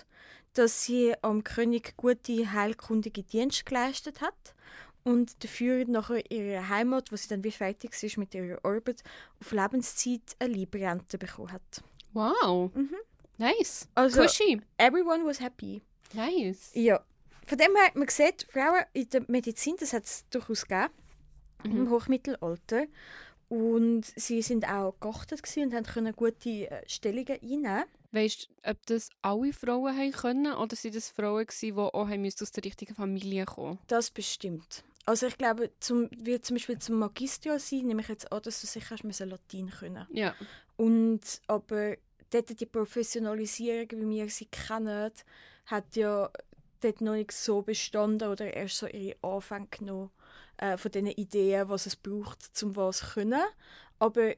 dass 0.58 0.84
sie 0.84 1.14
am 1.22 1.44
König 1.44 1.96
gute 1.96 2.52
heilkundige 2.52 3.22
Dienste 3.22 3.64
geleistet 3.64 4.20
hat 4.20 4.54
und 5.04 5.42
dafür 5.44 5.84
nachher 5.86 6.30
ihre 6.30 6.68
Heimat, 6.68 7.12
wo 7.12 7.16
sie 7.16 7.28
dann 7.28 7.44
wie 7.44 7.50
fertig 7.52 8.02
ist 8.02 8.16
mit 8.18 8.34
ihrer 8.34 8.64
Arbeit, 8.64 9.02
auf 9.40 9.52
Lebenszeit 9.52 10.22
eine 10.38 10.52
Liebrente 10.54 11.18
bekommen 11.18 11.52
hat. 11.52 11.82
wow. 12.12 12.70
Mhm. 12.74 12.96
Nice. 13.38 13.86
Also, 13.94 14.22
Cushy. 14.22 14.60
everyone 14.78 15.24
was 15.26 15.40
happy. 15.40 15.82
Nice. 16.14 16.70
Ja. 16.72 17.04
Von 17.46 17.58
dem 17.58 17.76
her, 17.76 17.90
man 17.94 18.08
sieht, 18.08 18.46
Frauen 18.50 18.84
in 18.94 19.08
der 19.10 19.24
Medizin, 19.28 19.76
das 19.78 19.92
hat 19.92 20.04
es 20.04 20.24
durchaus 20.30 20.66
gegeben, 20.66 20.88
im 21.64 21.84
Mhm. 21.84 21.90
Hochmittelalter. 21.90 22.86
Und 23.48 24.04
sie 24.16 24.42
sind 24.42 24.66
auch 24.68 24.98
geachtet 24.98 25.42
und 25.58 25.74
haben 25.74 25.84
können 25.84 26.16
gute 26.16 26.70
äh, 26.70 26.82
Stellungen 26.88 27.38
einnehmen. 27.40 27.84
Weißt 28.12 28.48
du, 28.48 28.70
ob 28.70 28.86
das 28.86 29.10
alle 29.22 29.52
Frauen 29.52 29.96
haben 29.96 30.12
können 30.12 30.52
oder 30.54 30.76
sind 30.76 30.94
das 30.94 31.10
Frauen 31.10 31.46
gewesen, 31.46 31.74
die 31.76 31.80
auch 31.80 32.08
haben 32.08 32.26
aus 32.26 32.52
der 32.52 32.64
richtigen 32.64 32.94
Familie 32.94 33.44
kommen? 33.44 33.78
Das 33.86 34.10
bestimmt. 34.10 34.84
Also 35.04 35.26
ich 35.26 35.38
glaube, 35.38 35.70
zum, 35.78 36.08
wie 36.10 36.40
zum 36.40 36.56
Beispiel 36.56 36.78
zum 36.78 36.98
Magister 36.98 37.58
sein, 37.60 37.86
nehme 37.86 38.02
ich 38.02 38.08
jetzt 38.08 38.30
an, 38.32 38.42
dass 38.42 38.60
du 38.60 38.66
sicher 38.66 38.96
hast 38.96 39.20
Latein 39.20 39.70
können. 39.70 40.06
Ja. 40.10 40.34
Und 40.76 41.20
aber 41.46 41.96
dort 42.30 42.60
die 42.60 42.66
Professionalisierung, 42.66 43.88
wie 43.90 44.16
wir 44.16 44.28
sie 44.28 44.46
kennen, 44.46 45.12
hat 45.66 45.96
ja 45.96 46.30
dort 46.80 47.00
noch 47.00 47.14
nicht 47.14 47.32
so 47.32 47.62
bestanden 47.62 48.28
oder 48.28 48.52
erst 48.52 48.78
so 48.78 48.86
ihre 48.86 49.16
Anfänge 49.22 49.68
genommen 49.70 50.10
äh, 50.58 50.76
von 50.76 50.90
diesen 50.90 51.08
Ideen, 51.08 51.68
was 51.68 51.86
es 51.86 51.96
braucht, 51.96 52.42
zum 52.56 52.74
was 52.76 52.98
zu 52.98 53.06
können. 53.06 53.42
Aber 53.98 54.34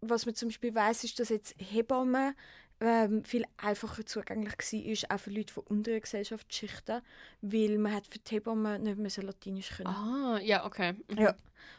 was 0.00 0.26
man 0.26 0.34
zum 0.34 0.48
Beispiel 0.48 0.74
weiß, 0.74 1.04
ist, 1.04 1.18
dass 1.18 1.28
jetzt 1.28 1.54
Hebammen 1.58 2.34
ähm, 2.80 3.24
viel 3.24 3.44
einfacher 3.58 4.04
zugänglich 4.06 4.54
war, 4.54 5.16
auch 5.16 5.20
für 5.20 5.30
Leute 5.30 5.52
von 5.52 5.64
unteren 5.64 6.00
Gesellschaftsschichten, 6.00 7.02
weil 7.42 7.78
man 7.78 7.94
hat 7.94 8.06
für 8.06 8.18
die 8.18 8.34
Hebammen 8.34 8.82
nicht 8.82 8.98
mehr 8.98 9.10
so 9.10 9.20
Latinisch 9.22 9.70
können. 9.76 9.88
Ah, 9.88 10.38
ja, 10.42 10.64
okay. 10.64 10.94
Mhm. 11.08 11.18
Ja. 11.18 11.34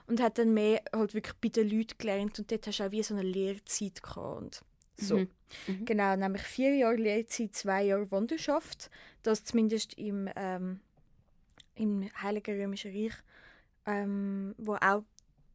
Und 0.05 0.21
hat 0.21 0.37
dann 0.37 0.53
mehr 0.53 0.81
halt 0.93 1.13
wirklich 1.15 1.35
bei 1.41 1.49
den 1.49 1.69
Leuten 1.69 1.97
gelernt 1.97 2.37
und 2.37 2.51
dort 2.51 2.67
hast 2.67 2.79
du 2.79 2.83
auch 2.83 2.91
wie 2.91 3.01
so 3.03 3.15
eine 3.15 3.23
Lehrzeit 3.23 4.03
gehabt. 4.03 4.63
So. 4.97 5.17
Mhm. 5.17 5.29
Mhm. 5.67 5.85
Genau, 5.85 6.15
nämlich 6.15 6.43
vier 6.43 6.75
Jahre 6.75 6.95
Lehrzeit, 6.95 7.55
zwei 7.55 7.83
Jahre 7.83 8.11
Wanderschaft. 8.11 8.91
Das 9.23 9.43
zumindest 9.43 9.95
im, 9.95 10.29
ähm, 10.35 10.81
im 11.75 12.09
Heiligen 12.21 12.61
Römischen 12.61 12.91
Reich, 12.91 13.15
ähm, 13.87 14.53
wo 14.57 14.75
auch 14.75 15.03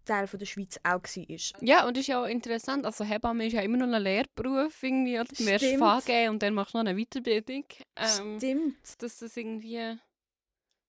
Teil 0.06 0.26
von 0.26 0.38
der 0.38 0.46
Schweiz 0.46 0.78
auch 0.82 1.02
war. 1.02 1.62
Ja, 1.62 1.86
und 1.86 1.96
das 1.96 2.02
ist 2.02 2.06
ja 2.06 2.22
auch 2.22 2.26
interessant. 2.26 2.86
Also 2.86 3.04
Hebamme 3.04 3.46
ist 3.46 3.52
ja 3.52 3.60
immer 3.60 3.76
noch 3.76 3.92
ein 3.92 4.02
Lehrberuf 4.02 4.82
irgendwie. 4.82 5.18
Oder? 5.18 5.24
Du 5.24 5.34
Stimmt. 5.34 5.78
FAG 5.78 6.30
und 6.30 6.42
dann 6.42 6.54
machst 6.54 6.74
du 6.74 6.78
noch 6.78 6.86
eine 6.86 6.98
Weiterbildung. 6.98 7.64
Ähm, 7.96 8.38
Stimmt. 8.38 9.02
dass 9.02 9.18
das 9.18 9.36
irgendwie... 9.36 9.98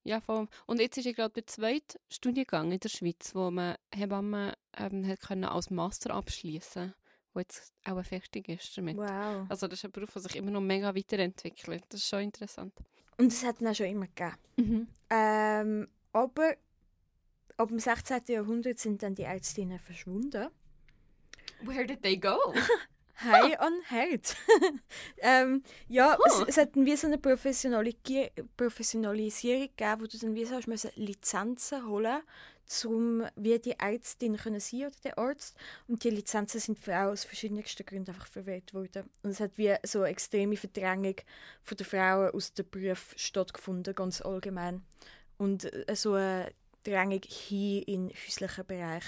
Ja, 0.04 0.22
voll. 0.22 0.48
Und 0.66 0.80
jetzt 0.80 0.98
ist 0.98 1.04
ja 1.04 1.12
gerade 1.12 1.34
der 1.34 1.48
zweite 1.48 2.00
Studiengang 2.10 2.72
in 2.72 2.80
der 2.80 2.88
Schweiz, 2.88 3.36
wo 3.36 3.52
man 3.52 3.76
Hebammen 3.94 4.54
ähm, 4.78 5.06
hat 5.06 5.20
können 5.20 5.44
als 5.44 5.70
Master 5.70 6.14
abschließen 6.14 6.94
wo 7.38 7.42
jetzt 7.42 7.72
auch 7.86 8.04
fertig 8.04 8.50
ist 8.50 8.76
damit. 8.78 8.98
Wow. 8.98 9.46
Also 9.48 9.68
das 9.68 9.80
ist 9.80 9.86
ein 9.86 9.92
Beruf, 9.92 10.12
der 10.12 10.24
sich 10.24 10.36
immer 10.36 10.50
noch 10.50 10.62
mega 10.62 10.96
weiterentwickelt. 10.96 11.84
Das 11.90 12.00
ist 12.00 12.10
schon 12.10 12.22
interessant. 12.22 12.74
Und 13.18 13.28
es 13.28 13.46
hat 13.46 13.62
ihn 13.62 13.68
auch 13.68 13.76
schon 13.76 13.86
immer 13.86 14.08
gegeben. 14.08 14.88
Ähm, 15.10 15.88
aber 16.14 16.56
ab 17.58 17.70
dem 17.70 17.80
16. 17.80 18.22
Jahrhundert 18.28 18.80
sind 18.80 19.04
dann 19.04 19.16
die 19.16 19.24
Ärztinnen 19.24 19.80
verschwunden. 19.80 20.48
Where 21.62 21.86
did 21.86 22.04
they 22.04 22.18
go? 22.18 22.38
Hi 23.20 23.58
on 23.60 23.82
Herd. 23.88 24.36
ähm, 25.18 25.64
ja, 25.88 26.16
Huh. 26.20 26.44
es, 26.44 26.50
es 26.50 26.58
hat 26.58 26.76
wie 26.76 26.96
so 26.96 27.08
eine 27.08 27.18
Professionaligi- 27.18 28.30
Professionalisierung 28.56 29.70
gegeben, 29.76 30.02
wo 30.02 30.06
du 30.06 30.18
dann 30.20 30.36
wie 30.36 30.46
so 30.46 30.56
hast 30.56 30.68
müssen 30.68 30.92
Lizenzen 30.96 31.88
holen 31.88 32.22
um 32.86 33.24
wie 33.38 33.58
die 33.60 33.80
Ärztin 33.80 34.36
können 34.36 34.60
sein 34.60 34.82
oder 34.88 34.96
der 35.06 35.18
Arzt. 35.18 35.56
Und 35.88 36.04
die 36.04 36.10
Lizenzen 36.10 36.60
sind 36.60 36.78
für 36.78 36.98
auch 36.98 37.12
aus 37.12 37.24
verschiedensten 37.24 37.86
Gründen 37.86 38.12
einfach 38.12 38.28
verwehrt 38.28 38.74
worden. 38.74 39.10
Und 39.24 39.30
es 39.30 39.40
hat 39.40 39.58
wie 39.58 39.74
so 39.84 40.00
eine 40.02 40.10
extreme 40.10 40.58
Verdrängung 40.58 41.16
von 41.64 41.78
der 41.78 41.86
Frauen 41.86 42.30
aus 42.32 42.54
dem 42.54 42.70
Beruf 42.70 43.14
stattgefunden, 43.16 43.96
ganz 43.96 44.20
allgemein. 44.22 44.84
Und 45.38 45.72
so 45.94 46.14
eine 46.16 46.52
Drängung 46.88 47.22
hin 47.24 47.84
in 47.84 48.10
häuslichen 48.10 48.66
Bereich. 48.66 49.04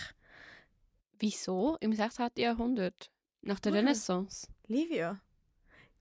Wieso? 1.20 1.78
Im 1.80 1.94
16. 1.94 2.30
Jahrhundert? 2.38 3.10
Nach 3.42 3.60
der 3.60 3.72
Wow. 3.72 3.80
Renaissance? 3.80 4.48
Livia, 4.68 5.22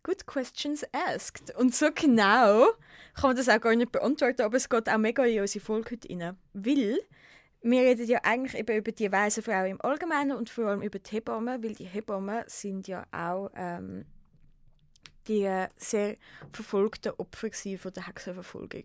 good 0.02 0.26
questions 0.26 0.84
asked. 0.92 1.54
Und 1.56 1.74
so 1.74 1.90
genau 1.94 2.66
kann 3.14 3.30
man 3.30 3.36
das 3.36 3.48
auch 3.48 3.60
gar 3.60 3.74
nicht 3.74 3.92
beantworten, 3.92 4.42
aber 4.42 4.56
es 4.56 4.68
geht 4.68 4.88
auch 4.88 4.98
mega 4.98 5.24
in 5.24 5.40
unsere 5.40 5.64
Folge 5.64 5.92
heute 5.92 6.08
rein. 6.10 6.36
Weil 6.52 6.98
wir 7.62 7.80
reden 7.80 8.06
ja 8.06 8.20
eigentlich 8.22 8.58
eben 8.58 8.76
über 8.76 8.92
die 8.92 9.10
weisen 9.10 9.42
Frauen 9.42 9.66
im 9.66 9.80
Allgemeinen 9.80 10.36
und 10.36 10.50
vor 10.50 10.66
allem 10.66 10.82
über 10.82 10.98
die 10.98 11.10
Hebammen, 11.10 11.62
weil 11.62 11.74
die 11.74 11.86
Hebammen 11.86 12.44
sind 12.46 12.88
ja 12.88 13.06
auch 13.12 13.50
ähm, 13.54 14.04
die 15.28 15.42
äh, 15.42 15.68
sehr 15.76 16.16
verfolgten 16.52 17.12
Opfer 17.18 17.50
von 17.52 17.92
der 17.92 18.06
Hexenverfolgung. 18.06 18.84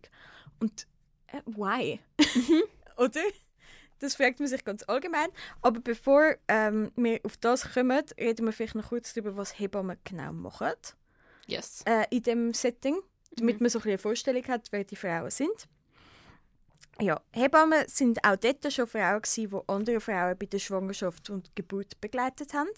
Und 0.59 0.87
äh, 1.27 1.41
why? 1.45 1.99
Oder? 2.97 3.21
Das 3.99 4.15
fragt 4.15 4.39
man 4.39 4.47
sich 4.49 4.65
ganz 4.65 4.83
allgemein. 4.83 5.29
Aber 5.61 5.79
bevor 5.79 6.35
ähm, 6.47 6.91
wir 6.95 7.19
auf 7.23 7.37
das 7.37 7.73
kommen, 7.73 8.03
reden 8.19 8.45
wir 8.45 8.51
vielleicht 8.51 8.75
noch 8.75 8.89
kurz 8.89 9.13
darüber, 9.13 9.37
was 9.37 9.57
Hebammen 9.59 9.97
genau 10.03 10.33
machen 10.33 10.73
Yes. 11.47 11.83
äh, 11.85 12.05
in 12.09 12.23
dem 12.23 12.53
Setting, 12.53 12.97
damit 13.35 13.55
Mhm. 13.57 13.63
man 13.63 13.69
so 13.69 13.79
ein 13.79 13.83
eine 13.85 13.97
Vorstellung 13.97 14.43
hat, 14.47 14.67
wer 14.71 14.83
die 14.83 14.95
Frauen 14.95 15.29
sind. 15.31 15.67
Ja, 17.01 17.19
Hebammen 17.31 17.87
sind 17.87 18.23
auch 18.23 18.35
dort 18.35 18.71
schon 18.71 18.87
Frauen 18.87 19.21
gewesen, 19.21 19.49
die 19.49 19.69
andere 19.69 19.99
Frauen 19.99 20.37
bei 20.37 20.45
der 20.45 20.59
Schwangerschaft 20.59 21.29
und 21.29 21.55
Geburt 21.55 21.99
begleitet 22.01 22.53
haben. 22.53 22.69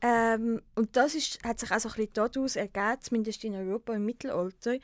Ähm, 0.00 0.62
und 0.76 0.96
das 0.96 1.14
ist, 1.14 1.42
hat 1.42 1.58
sich 1.58 1.70
auch 1.72 1.80
so 1.80 1.88
ein 1.88 1.94
bisschen 1.96 2.12
daraus 2.14 2.54
ergeben, 2.56 3.00
zumindest 3.00 3.42
in 3.44 3.54
Europa 3.54 3.94
im 3.94 4.04
Mittelalter, 4.04 4.76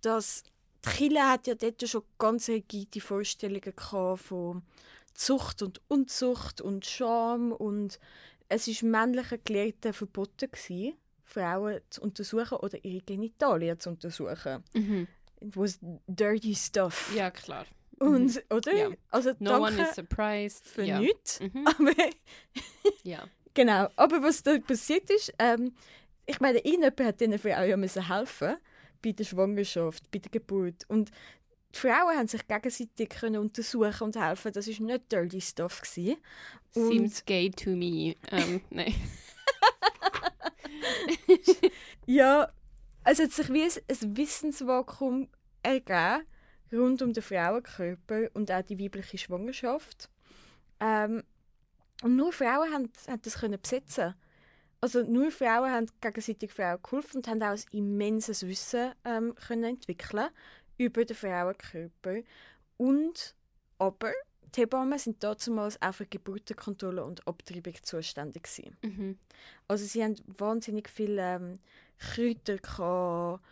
dass 0.00 0.44
die 0.84 0.88
Kirche 0.88 1.28
hat 1.28 1.46
ja 1.46 1.54
dort 1.54 1.88
schon 1.88 2.02
ganz 2.18 2.48
rigide 2.48 3.00
Vorstellungen 3.00 3.74
von 4.16 4.62
Zucht 5.14 5.62
und 5.62 5.80
Unzucht 5.88 6.60
und 6.60 6.86
Scham 6.86 7.52
und 7.52 7.98
es 8.48 8.68
ist 8.68 8.82
männlichen 8.82 9.38
Gelehrten 9.44 9.92
verboten 9.92 10.50
gewesen, 10.50 10.94
Frauen 11.24 11.80
zu 11.90 12.02
untersuchen 12.02 12.58
oder 12.58 12.84
ihre 12.84 13.02
Genitalien 13.02 13.78
zu 13.78 13.90
untersuchen. 13.90 14.62
Mhm. 14.74 15.08
It 15.40 15.56
was 15.56 15.78
dirty 16.06 16.54
stuff. 16.54 17.12
Ja, 17.16 17.30
klar. 17.30 17.66
Und, 17.98 18.42
oder? 18.50 18.74
Ja. 18.74 18.90
Also 19.10 19.32
No 19.38 19.58
one 19.58 19.76
danke 19.76 19.82
is 19.90 19.94
surprised. 19.94 20.66
für 20.66 20.84
ja. 20.84 20.98
nichts. 20.98 21.40
Mhm. 21.40 21.66
Aber 21.78 21.92
ja. 23.04 23.24
Genau, 23.54 23.88
aber 23.96 24.22
was 24.22 24.42
da 24.42 24.58
passiert 24.58 25.10
ist, 25.10 25.32
ähm, 25.38 25.74
ich 26.24 26.40
meine, 26.40 26.58
irgendjemand 26.58 27.00
hat 27.00 27.20
diesen 27.20 27.38
Frauen 27.38 27.68
ja 27.68 27.76
müssen 27.76 28.08
helfen 28.08 28.56
bei 29.02 29.12
der 29.12 29.24
Schwangerschaft, 29.24 30.10
bei 30.10 30.18
der 30.18 30.30
Geburt. 30.30 30.84
Und 30.88 31.10
die 31.74 31.78
Frauen 31.78 32.16
haben 32.16 32.28
sich 32.28 32.46
gegenseitig 32.46 33.08
können 33.08 33.40
untersuchen 33.40 34.02
und 34.04 34.16
helfen. 34.16 34.52
Das 34.52 34.66
war 34.68 34.86
nicht 34.86 35.10
dirty 35.12 35.40
stuff. 35.40 35.80
Gewesen. 35.80 36.16
Und- 36.74 36.88
Seems 36.88 37.24
gay 37.24 37.50
to 37.50 37.70
me. 37.70 38.14
Ähm, 38.30 38.60
nein. 38.70 38.94
Ja, 42.06 42.52
es 43.04 43.18
hat 43.18 43.32
sich 43.32 43.52
wie 43.52 43.62
ein, 43.62 43.70
ein 43.88 44.16
Wissensvakuum 44.16 45.28
ergeben 45.62 46.26
rund 46.72 47.02
um 47.02 47.12
den 47.12 47.22
Frauenkörper 47.22 48.28
und 48.32 48.50
auch 48.50 48.62
die 48.62 48.78
weibliche 48.78 49.18
Schwangerschaft. 49.18 50.08
Ähm, 50.80 51.22
und 52.02 52.16
nur 52.16 52.32
Frauen 52.32 52.72
haben, 52.72 52.90
haben 53.06 53.22
das 53.22 53.38
können 53.38 53.60
besetzen. 53.60 54.14
Also 54.82 55.04
nur 55.04 55.30
Frauen 55.30 55.70
haben 55.70 55.86
gegenseitig 56.00 56.52
Frauen 56.52 56.82
geholfen 56.82 57.18
und 57.18 57.28
haben 57.28 57.42
auch 57.42 57.50
ein 57.50 57.62
immenses 57.70 58.44
Wissen 58.46 58.92
ähm, 59.04 59.32
können 59.36 59.64
entwickeln 59.64 60.28
über 60.76 61.04
den 61.04 61.16
Frauenkörper. 61.16 62.22
Und 62.78 63.36
aber 63.78 64.12
die 64.54 64.62
Hebammen 64.62 64.98
sind 64.98 65.22
damals 65.22 65.80
auch 65.80 65.94
für 65.94 66.06
Geburtenkontrolle 66.06 67.04
und 67.04 67.26
Abtreibung 67.28 67.74
zuständig 67.82 68.42
gewesen. 68.42 68.76
Mhm. 68.82 69.18
Also 69.68 69.84
sie 69.84 70.02
haben 70.02 70.16
wahnsinnig 70.26 70.88
viele 70.88 71.22
ähm, 71.22 71.54
Kräuter 71.98 72.58
gehabt, 72.58 73.44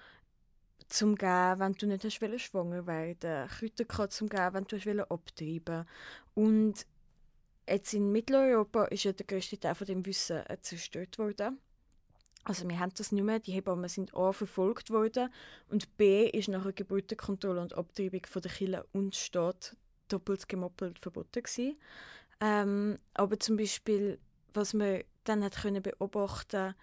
zum 0.88 1.14
geben, 1.14 1.60
wenn 1.60 1.74
du 1.74 1.86
nicht 1.86 2.04
hast 2.04 2.42
schwanger 2.42 2.88
werden. 2.88 3.48
Kräuter 3.48 3.84
gehabt, 3.84 4.12
zum 4.12 4.28
geben, 4.28 4.54
wenn 4.54 4.64
du 4.64 4.76
hast 4.76 5.10
abtreiben. 5.10 5.86
Und 6.34 6.86
jetzt 7.70 7.94
in 7.94 8.12
Mitteleuropa 8.12 8.84
ist 8.86 9.04
ja 9.04 9.12
der 9.12 9.26
grösste 9.26 9.58
Teil 9.58 9.74
von 9.74 9.86
dem 9.86 10.04
Wissen 10.06 10.44
äh, 10.46 10.56
zerstört 10.60 11.18
worden. 11.18 11.58
Also 12.44 12.68
wir 12.68 12.78
haben 12.78 12.92
das 12.96 13.12
nicht 13.12 13.22
mehr. 13.22 13.38
Die 13.38 13.52
Hebammen 13.52 13.88
sind 13.88 14.14
A 14.14 14.32
verfolgt 14.32 14.90
worden 14.90 15.32
und 15.68 15.96
B 15.96 16.26
ist 16.26 16.48
nachher 16.48 16.72
Geburtenkontrolle 16.72 17.60
und 17.60 17.74
Abtreibung 17.74 18.22
von 18.26 18.42
der 18.42 18.50
Kirche 18.50 18.86
und 18.92 19.14
Staat 19.14 19.76
doppelt 20.08 20.48
gemoppelt 20.48 20.98
verboten 20.98 21.42
gewesen. 21.42 21.76
Ähm, 22.40 22.98
aber 23.14 23.38
zum 23.38 23.56
Beispiel, 23.56 24.18
was 24.54 24.72
man 24.72 25.04
dann 25.24 25.44
hat 25.44 25.60
können 25.60 25.82
beobachten, 25.82 26.74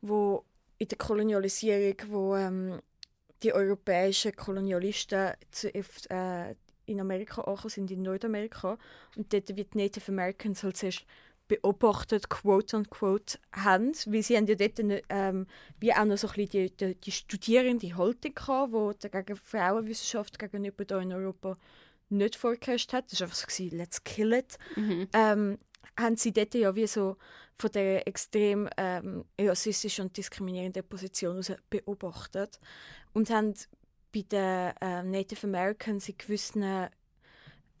wo 0.00 0.44
in 0.78 0.88
der 0.88 0.98
Kolonialisierung, 0.98 1.96
wo 2.08 2.36
ähm, 2.36 2.80
die 3.42 3.52
europäischen 3.52 4.34
Kolonialisten 4.34 5.34
zuerst 5.50 6.10
äh, 6.10 6.54
in 6.86 7.00
Amerika 7.00 7.42
angekommen 7.42 7.70
sind, 7.70 7.90
in 7.90 8.02
Nordamerika, 8.02 8.78
und 9.16 9.32
dort 9.32 9.56
wie 9.56 9.64
die 9.64 9.78
Native 9.78 10.10
Americans 10.10 10.62
halt 10.62 10.76
zuerst 10.76 11.04
beobachtet, 11.46 12.30
quote 12.30 12.76
unquote, 12.76 13.38
haben. 13.52 13.92
Weil 14.06 14.22
sie 14.22 14.36
haben 14.36 14.46
ja 14.46 14.54
dort 14.54 14.80
ähm, 15.08 15.46
wie 15.78 15.92
auch 15.92 16.04
noch 16.04 16.16
so 16.16 16.28
ein 16.28 16.34
bisschen 16.34 16.68
die, 16.68 16.76
die, 16.76 16.94
die 16.94 17.12
studierende 17.12 17.96
Haltung 17.96 18.34
gehabt, 18.34 19.04
die 19.04 19.10
gegen 19.10 19.36
Frauenwissenschaft 19.36 20.38
gegenüber 20.38 20.84
hier 20.88 20.98
in 21.00 21.12
Europa 21.12 21.56
nicht 22.08 22.36
vorgeherrscht 22.36 22.92
hat. 22.92 23.10
Das 23.12 23.20
war 23.20 23.28
einfach 23.28 23.50
so, 23.50 23.64
let's 23.70 24.04
kill 24.04 24.32
it. 24.32 24.56
Mhm. 24.76 25.08
Ähm, 25.12 25.58
haben 25.98 26.16
sie 26.16 26.32
dort 26.32 26.54
ja 26.54 26.74
wie 26.74 26.86
so 26.86 27.16
von 27.56 27.70
der 27.70 28.06
extrem 28.08 28.68
ähm, 28.76 29.24
rassistischen 29.38 30.06
und 30.06 30.16
diskriminierenden 30.16 30.82
Position 30.84 31.38
aus 31.38 31.52
beobachtet 31.70 32.58
und 33.12 33.30
haben 33.30 33.54
bei 34.14 34.22
den 34.22 34.72
äh, 34.80 35.02
Native 35.02 35.46
Americans 35.46 36.08
in 36.08 36.16
gewissen 36.16 36.64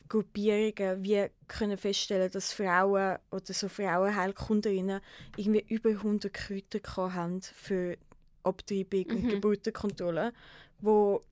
Gruppierungen 0.08 1.02
wie 1.02 1.26
können 1.48 1.78
feststellen, 1.78 2.30
dass 2.30 2.52
Frauen 2.52 3.18
oder 3.30 3.52
so 3.52 3.68
Frauenheilkunderinnen 3.68 5.00
irgendwie 5.36 5.64
über 5.68 5.90
100 5.90 6.32
Kräuter 6.32 6.80
haben 7.14 7.40
für 7.40 7.96
Abtreibung 8.42 9.06
und 9.06 9.22
Mhm. 9.24 9.28
Geburtenkontrolle, 9.28 10.32
wo 10.80 11.22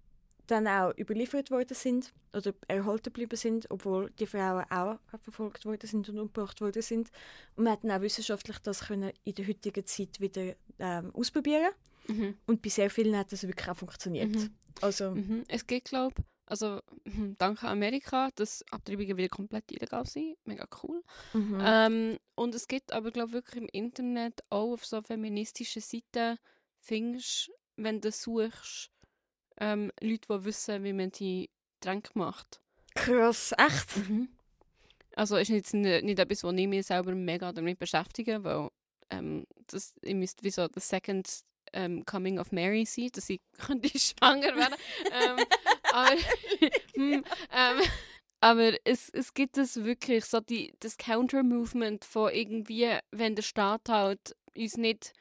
dann 0.46 0.66
auch 0.66 0.96
überliefert 0.98 1.50
worden 1.50 1.74
sind 1.74 2.12
oder 2.32 2.52
erhalten 2.66 3.04
geblieben 3.04 3.36
sind, 3.36 3.70
obwohl 3.70 4.10
die 4.18 4.26
Frauen 4.26 4.64
auch 4.70 4.98
verfolgt 5.22 5.64
worden 5.66 5.86
sind 5.86 6.08
und 6.08 6.18
umgebracht 6.18 6.60
worden 6.60 6.82
sind. 6.82 7.10
Und 7.56 7.64
man 7.64 7.74
hat 7.74 7.84
dann 7.84 7.90
auch 7.92 8.00
wissenschaftlich 8.00 8.58
das 8.60 8.86
können 8.86 9.12
in 9.24 9.34
der 9.34 9.46
heutigen 9.46 9.86
Zeit 9.86 10.20
wieder 10.20 10.54
ähm, 10.78 11.14
ausprobieren 11.14 11.72
Mhm. 12.08 12.36
und 12.46 12.60
bei 12.62 12.68
sehr 12.68 12.90
vielen 12.90 13.16
hat 13.16 13.30
das 13.30 13.46
wirklich 13.46 13.68
auch 13.68 13.76
funktioniert. 13.76 14.34
Mhm. 14.34 14.50
Also 14.80 15.12
Mhm. 15.12 15.44
Es 15.48 15.66
geht, 15.66 15.84
glaube 15.84 16.22
also 16.52 16.80
mhm, 17.04 17.36
danke 17.38 17.66
Amerika, 17.66 18.28
dass 18.34 18.62
Abtreibungen 18.70 19.16
wieder 19.16 19.30
komplett 19.30 19.72
illegal 19.72 20.04
sind. 20.04 20.36
Mega 20.44 20.66
cool. 20.82 21.02
mhm. 21.32 21.58
Ähm, 21.64 22.18
und 22.34 22.54
es 22.54 22.68
gibt 22.68 22.92
aber, 22.92 23.10
glaube 23.10 23.32
wirklich 23.32 23.62
im 23.62 23.68
Internet 23.72 24.42
auch 24.50 24.74
auf 24.74 24.84
so 24.84 25.00
feministischen 25.00 25.80
Seiten 25.80 26.38
findest, 26.80 27.50
wenn 27.76 28.02
du 28.02 28.12
suchst, 28.12 28.90
ähm, 29.58 29.90
Leute, 30.02 30.28
die 30.28 30.44
wissen, 30.44 30.84
wie 30.84 30.92
man 30.92 31.10
die 31.12 31.48
Tränke 31.80 32.10
macht. 32.14 32.60
krass, 32.94 33.54
echt? 33.56 33.88
Also 35.14 35.36
ist 35.36 35.48
jetzt 35.48 35.72
nicht, 35.72 36.04
nicht 36.04 36.18
etwas, 36.18 36.44
wo 36.44 36.50
ich 36.50 36.68
mich 36.68 36.86
selber 36.86 37.14
mega 37.14 37.52
damit 37.52 37.78
beschäftige, 37.78 38.44
weil 38.44 38.68
ähm, 39.10 39.46
das, 39.68 39.94
ich 40.02 40.14
müsste 40.14 40.44
wie 40.44 40.50
so 40.50 40.66
the 40.74 40.80
second 40.80 41.28
ähm, 41.72 42.04
Coming 42.06 42.38
of 42.38 42.52
Mary 42.52 42.84
sein, 42.84 43.08
dass 43.12 43.28
ich 43.30 43.40
könnte 43.58 43.98
schwanger 43.98 44.54
werden. 44.56 44.74
ähm, 45.12 45.44
aber 45.92 46.10
hm, 46.94 47.24
ähm, 47.52 47.80
aber 48.40 48.72
es, 48.84 49.08
es 49.10 49.34
gibt 49.34 49.56
es 49.56 49.84
wirklich 49.84 50.24
so 50.24 50.40
die, 50.40 50.74
das 50.80 50.96
Counter-Movement 50.96 52.04
von 52.04 52.32
irgendwie, 52.32 52.98
wenn 53.12 53.36
der 53.36 53.42
Staat 53.42 53.88
halt 53.88 54.34
uns 54.56 54.76
nicht 54.76 55.12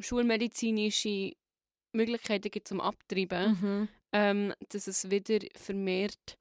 schulmedizinische 0.00 1.32
Möglichkeiten 1.92 2.50
gibt 2.50 2.68
zum 2.68 2.80
Abtreiben, 2.80 3.58
Mhm. 3.60 3.88
ähm, 4.12 4.54
dass 4.68 4.86
es 4.86 5.10
wieder 5.10 5.38
vermehrt 5.56 6.38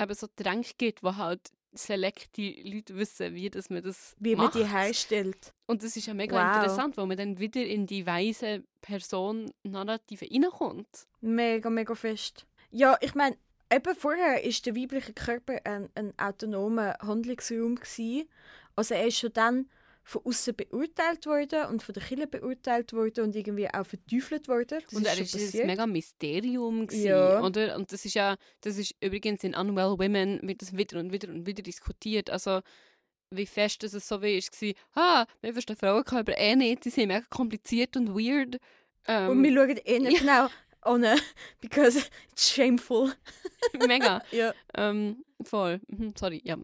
eben 0.00 0.14
so 0.14 0.26
Tränke 0.36 0.72
gibt, 0.76 1.02
wo 1.02 1.16
halt 1.16 1.40
selekte 1.72 2.42
Leute 2.64 2.96
wissen, 2.96 3.34
wie 3.34 3.50
dass 3.50 3.70
man 3.70 3.82
das 3.82 4.14
Wie 4.18 4.34
man 4.36 4.46
macht. 4.46 4.54
die 4.54 4.64
herstellt. 4.66 5.52
Und 5.66 5.82
das 5.82 5.96
ist 5.96 6.06
ja 6.06 6.14
mega 6.14 6.34
Wow. 6.36 6.56
interessant, 6.56 6.96
weil 6.96 7.06
man 7.06 7.16
dann 7.16 7.38
wieder 7.38 7.64
in 7.64 7.86
die 7.86 8.06
weise 8.06 8.64
Person-Narrative 8.80 10.26
reinkommt. 10.30 11.06
Mega, 11.20 11.70
mega 11.70 11.94
fest. 11.94 12.46
Ja, 12.70 12.96
ich 13.00 13.14
meine, 13.14 13.36
eben 13.72 13.94
vorher 13.94 14.42
ist 14.44 14.66
der 14.66 14.76
weibliche 14.76 15.12
Körper 15.12 15.58
ein, 15.64 15.88
ein 15.94 16.12
autonomer 16.18 16.96
Handlungsraum 17.00 17.76
gewesen. 17.76 18.28
Also 18.76 18.94
er 18.94 19.06
ist 19.06 19.18
schon 19.18 19.32
dann 19.32 19.68
von 20.08 20.22
außen 20.24 20.54
beurteilt 20.56 21.26
worden 21.26 21.66
und 21.66 21.82
von 21.82 21.92
der 21.92 22.02
Kirche 22.02 22.26
beurteilt 22.26 22.94
worden 22.94 23.24
und 23.24 23.36
irgendwie 23.36 23.68
auch 23.68 23.84
verteufelt 23.84 24.48
worden. 24.48 24.80
Das 24.82 24.92
und 24.94 25.04
er 25.06 25.14
schon 25.14 25.24
ist 25.24 25.34
ein 25.34 25.40
passiert. 25.42 25.66
mega 25.66 25.86
Mysterium 25.86 26.86
gewesen, 26.86 27.06
Ja. 27.08 27.42
oder? 27.42 27.76
Und 27.76 27.92
das 27.92 28.06
ist 28.06 28.14
ja, 28.14 28.36
das 28.62 28.78
ist 28.78 28.94
übrigens 29.02 29.44
in 29.44 29.54
Unwell 29.54 29.98
Women 29.98 30.40
wird 30.42 30.62
das 30.62 30.74
wieder 30.74 30.98
und 30.98 31.12
wieder 31.12 31.28
und 31.28 31.46
wieder 31.46 31.62
diskutiert. 31.62 32.30
Also 32.30 32.60
wie 33.30 33.44
fest 33.44 33.82
dass 33.82 33.92
es 33.92 34.08
so 34.08 34.22
wie 34.22 34.38
ist 34.38 34.50
war, 34.62 34.72
ah, 34.94 35.26
wir 35.42 35.52
verstehen 35.52 35.76
Frauenkörper 35.76 36.38
eh 36.38 36.56
nicht, 36.56 36.86
die 36.86 36.90
sind 36.90 37.08
mega 37.08 37.26
kompliziert 37.28 37.94
und 37.98 38.08
weird. 38.14 38.56
Ähm, 39.06 39.28
Und 39.30 39.42
wir 39.42 39.52
schauen 39.52 39.78
eh 39.84 39.98
nicht 39.98 40.20
genau 40.20 40.48
an, 40.80 41.04
because 41.60 41.98
it's 42.32 42.50
shameful. 42.50 43.12
mega. 43.86 44.22
Ja, 44.32 44.54
Ähm, 44.74 45.22
voll. 45.42 45.82
Mhm, 45.88 46.14
Sorry, 46.16 46.40
ja. 46.44 46.56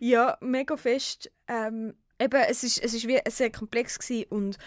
ja 0.00 0.36
mega 0.40 0.76
fest. 0.76 1.30
Ähm, 1.46 1.94
eben, 2.24 2.42
es 2.48 2.64
ist, 2.64 2.82
es 2.82 2.94
ist 2.94 3.06
wie 3.06 3.20
sehr 3.28 3.50
komplex 3.50 3.98
gewesen 3.98 4.26
und 4.30 4.58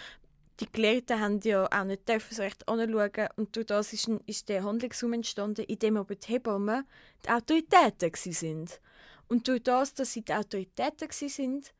die 0.60 0.70
Gelehrten 0.70 1.20
haben 1.20 1.40
ja 1.40 1.66
auch 1.70 1.84
nicht 1.84 2.08
dürfen 2.08 2.34
so 2.34 2.42
recht 2.42 2.68
anschauen 2.68 3.28
und 3.36 3.54
durch 3.54 3.66
das 3.66 3.92
ist, 3.92 4.08
ist 4.26 4.48
der 4.48 4.64
Handlungsraum 4.64 5.12
entstanden, 5.12 5.64
in 5.64 5.78
dem 5.78 5.96
aber 5.96 6.14
die 6.16 6.32
Hebammen 6.32 6.84
die 7.24 7.30
Autoritäten 7.30 8.12
sind. 8.14 8.80
Und 9.28 9.46
durch 9.46 9.62
das, 9.62 9.94
dass 9.94 10.12
sie 10.12 10.22
die 10.22 10.32
Autoritäten 10.32 11.08
sind, 11.10 11.72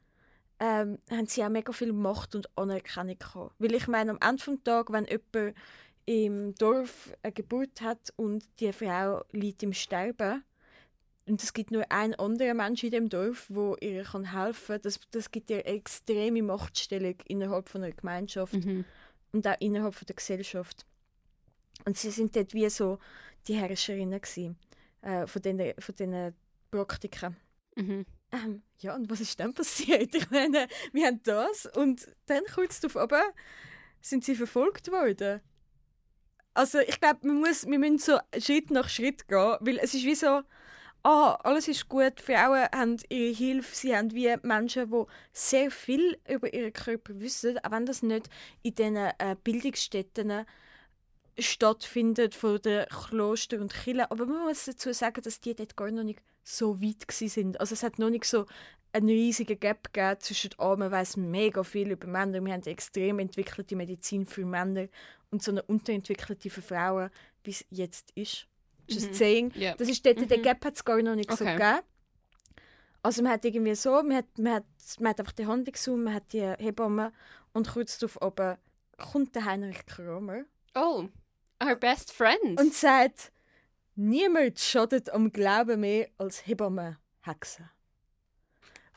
ähm, 0.60 0.98
haben 1.10 1.26
sie 1.26 1.42
auch 1.44 1.48
mega 1.48 1.72
viel 1.72 1.92
Macht 1.92 2.34
und 2.34 2.48
Anerkennung 2.56 3.18
gehabt. 3.18 3.54
Weil 3.58 3.74
ich 3.74 3.88
meine, 3.88 4.12
am 4.12 4.18
Ende 4.20 4.44
des 4.44 4.62
Tages, 4.64 4.92
wenn 4.92 5.06
jemand 5.06 5.56
im 6.04 6.54
Dorf 6.54 7.12
eine 7.22 7.32
Geburt 7.32 7.80
hat 7.80 8.12
und 8.16 8.44
die 8.60 8.72
Frau 8.72 9.24
liegt 9.32 9.62
im 9.62 9.72
Sterben, 9.72 10.44
und 11.28 11.42
es 11.42 11.52
gibt 11.52 11.70
nur 11.70 11.90
einen 11.90 12.14
anderen 12.14 12.56
Mensch 12.56 12.82
in 12.84 12.90
dem 12.90 13.08
Dorf, 13.08 13.46
wo 13.48 13.76
ihr 13.80 14.04
kann 14.04 14.32
helfen 14.32 14.74
kann. 14.74 14.82
Das, 14.82 15.00
das 15.10 15.30
gibt 15.30 15.50
ihr 15.50 15.66
extreme 15.66 16.42
Machtstellung 16.42 17.16
innerhalb 17.26 17.68
von 17.68 17.82
einer 17.82 17.92
Gemeinschaft 17.92 18.54
Mhm. 18.54 18.84
und 19.32 19.46
auch 19.46 19.60
innerhalb 19.60 19.94
von 19.94 20.06
der 20.06 20.16
Gesellschaft. 20.16 20.86
Und 21.84 21.96
sie 21.96 22.10
sind 22.10 22.34
dort 22.34 22.54
wie 22.54 22.68
so 22.70 22.98
die 23.46 23.54
Herrscherinnen 23.54 24.20
gewesen, 24.20 24.58
äh, 25.02 25.26
von 25.26 25.42
diesen 25.42 25.74
von 25.78 25.94
diesen 25.94 26.34
Praktiken. 26.70 27.36
Mhm. 27.76 28.04
Ähm, 28.32 28.62
ja, 28.80 28.94
und 28.94 29.08
was 29.10 29.20
ist 29.20 29.38
dann 29.40 29.54
passiert? 29.54 30.14
Ich 30.14 30.30
meine, 30.30 30.68
wir 30.92 31.06
haben 31.06 31.20
das 31.22 31.66
und 31.66 32.06
dann 32.26 32.42
kurz 32.52 32.80
darauf 32.80 32.96
oben 33.04 33.22
sind 34.00 34.24
sie 34.24 34.34
verfolgt 34.34 34.90
worden. 34.92 35.40
Also 36.54 36.78
ich 36.80 37.00
glaube, 37.00 37.20
wir, 37.22 37.32
muss, 37.32 37.66
wir 37.66 37.78
müssen 37.78 37.98
so 37.98 38.18
Schritt 38.38 38.70
nach 38.70 38.88
Schritt 38.88 39.28
gehen, 39.28 39.56
weil 39.60 39.78
es 39.78 39.94
ist 39.94 40.04
wie 40.04 40.14
so, 40.14 40.42
ah, 41.08 41.38
alles 41.42 41.68
ist 41.68 41.88
gut, 41.88 42.20
Frauen 42.20 42.68
haben 42.74 42.98
ihre 43.08 43.34
Hilfe, 43.34 43.74
sie 43.74 43.96
haben 43.96 44.12
wie 44.12 44.34
Menschen, 44.42 44.90
die 44.90 45.04
sehr 45.32 45.70
viel 45.70 46.18
über 46.28 46.52
ihren 46.52 46.72
Körper 46.72 47.18
wissen, 47.18 47.58
auch 47.58 47.70
wenn 47.70 47.86
das 47.86 48.02
nicht 48.02 48.28
in 48.62 48.74
diesen 48.74 48.96
äh, 48.96 49.36
Bildungsstätten 49.42 50.44
stattfindet 51.38 52.34
von 52.34 52.60
den 52.60 52.86
Kloster 52.88 53.58
und 53.60 53.72
Kirchen. 53.72 54.02
Aber 54.02 54.26
man 54.26 54.44
muss 54.44 54.66
dazu 54.66 54.92
sagen, 54.92 55.22
dass 55.22 55.40
die 55.40 55.54
dort 55.54 55.76
gar 55.76 55.90
noch 55.90 56.02
nicht 56.02 56.20
so 56.42 56.80
weit 56.82 57.10
sind. 57.10 57.58
Also 57.58 57.74
es 57.74 57.82
hat 57.82 57.98
noch 57.98 58.10
nicht 58.10 58.24
so 58.24 58.44
einen 58.92 59.08
riesigen 59.08 59.58
Gap 59.58 59.92
gegeben 59.92 60.20
zwischen 60.20 60.50
ah, 60.58 60.76
man 60.76 60.90
weiß 60.90 61.16
mega 61.16 61.62
viel 61.62 61.90
über 61.90 62.06
Männer, 62.06 62.44
wir 62.44 62.52
haben 62.52 62.62
extrem 62.64 63.18
entwickelte 63.18 63.76
Medizin 63.76 64.26
für 64.26 64.44
Männer 64.44 64.88
und 65.30 65.42
so 65.42 65.52
eine 65.52 65.62
unterentwickelte 65.62 66.50
für 66.50 66.62
Frauen, 66.62 67.10
wie 67.44 67.50
es 67.50 67.64
jetzt 67.70 68.10
ist. 68.14 68.46
Just 68.88 69.10
Mhm. 69.10 69.14
saying. 69.14 69.52
Ja. 69.54 69.74
Das 69.76 69.88
ist 69.88 70.04
dort, 70.04 70.18
der 70.30 70.38
Mhm. 70.38 70.42
Gap 70.42 70.64
hat 70.64 70.74
es 70.74 70.84
gar 70.84 71.00
noch 71.02 71.14
nicht 71.14 71.30
so 71.30 71.44
Okay. 71.44 71.56
gegeben. 71.56 71.80
Also 73.02 73.22
man 73.22 73.32
hat 73.32 73.44
irgendwie 73.44 73.74
so, 73.74 74.02
man 74.02 74.16
hat, 74.16 74.38
man 74.38 74.54
hat, 74.54 74.64
man 74.98 75.10
hat 75.10 75.20
einfach 75.20 75.32
die 75.32 75.46
Handlungsraum, 75.46 76.02
man 76.04 76.14
hat 76.14 76.32
die 76.32 76.42
Hebamme 76.58 77.12
und 77.52 77.68
kurz 77.72 77.98
darauf 77.98 78.20
oben 78.20 78.56
kommt 78.96 79.34
der 79.34 79.44
Heinrich 79.44 79.86
Kramer 79.86 80.44
Oh, 80.74 81.06
our 81.62 81.76
best 81.76 82.12
friend. 82.12 82.58
und 82.60 82.74
sagt, 82.74 83.30
niemand 83.94 84.58
schadet 84.58 85.10
am 85.10 85.30
Glauben 85.32 85.80
mehr 85.80 86.08
als 86.18 86.46
Hebamme 86.46 86.98
Hexen. 87.22 87.68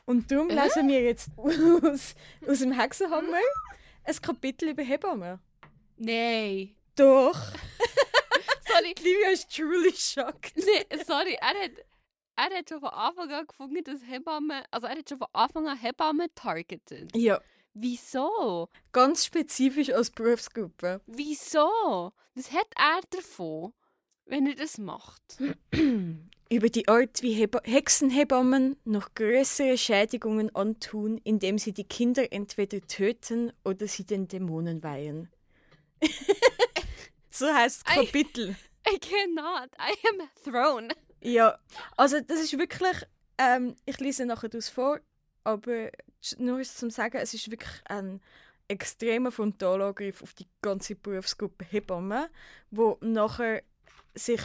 Und 0.04 0.30
darum 0.30 0.50
Äh? 0.50 0.54
lesen 0.64 0.88
wir 0.88 1.00
jetzt 1.02 1.30
aus, 1.36 2.14
aus 2.46 2.58
dem 2.58 2.72
Hexenhammer 2.72 3.38
ein 4.04 4.16
Kapitel 4.20 4.70
über 4.70 4.82
Hebammen. 4.82 5.38
Nein. 5.96 6.74
Doch, 6.96 7.38
Sorry. 8.82 8.94
Livia 9.02 9.30
ist 9.30 9.54
truly 9.54 9.92
shocked. 9.92 10.52
Nee, 10.56 11.04
sorry, 11.04 11.36
er 11.40 11.48
hat, 11.48 11.70
er 12.36 12.58
hat 12.58 12.68
schon 12.68 12.80
von 12.80 12.90
Anfang 12.90 13.30
an 13.32 13.46
gefunden, 13.46 13.84
dass 13.84 14.00
Hebammen, 14.06 14.62
also 14.70 14.86
er 14.86 14.96
hat 14.98 15.08
schon 15.08 15.18
von 15.18 15.28
Anfang 15.32 15.68
an 15.68 15.78
Hebammen 15.78 16.28
targeted. 16.34 17.14
Ja, 17.16 17.40
Wieso? 17.74 18.68
ganz 18.92 19.24
spezifisch 19.24 19.90
als 19.90 20.10
Berufsgruppe. 20.10 21.00
Wieso? 21.06 22.12
Was 22.34 22.52
hat 22.52 22.68
er 22.76 23.00
davon, 23.10 23.72
wenn 24.26 24.46
er 24.46 24.54
das 24.54 24.78
macht? 24.78 25.22
über 26.52 26.68
die 26.68 26.86
Art, 26.86 27.22
wie 27.22 27.32
Heba 27.32 27.60
Hexenhebammen 27.64 28.76
noch 28.84 29.14
größere 29.14 29.78
Schädigungen 29.78 30.54
antun, 30.54 31.18
indem 31.24 31.56
sie 31.56 31.72
die 31.72 31.84
Kinder 31.84 32.30
entweder 32.30 32.82
töten 32.82 33.52
oder 33.64 33.88
sie 33.88 34.04
den 34.04 34.28
Dämonen 34.28 34.82
weihen. 34.82 35.30
so 37.30 37.46
heißt. 37.46 37.86
Kapitel. 37.86 38.54
I 38.88 38.98
cannot. 38.98 39.70
I 39.78 39.94
am 40.08 40.28
thrown. 40.44 40.92
Ja, 41.20 41.58
also 41.96 42.20
das 42.20 42.40
ist 42.40 42.58
wirklich, 42.58 42.96
ähm, 43.38 43.76
ich 43.86 43.98
lese 44.00 44.26
nachher 44.26 44.48
das 44.48 44.68
vor. 44.68 45.00
aber 45.44 45.90
nur 46.38 46.62
zum 46.62 46.90
Sagen, 46.90 47.18
es 47.18 47.34
ist 47.34 47.50
wirklich 47.50 47.80
ein 47.86 48.20
extremer 48.68 49.32
Frontalangriff 49.32 50.22
auf 50.22 50.34
die 50.34 50.46
ganze 50.62 50.94
Berufsgruppe 50.94 51.64
Hebammen, 51.64 52.28
wo 52.70 52.96
nachher 53.00 53.62
sich 54.14 54.40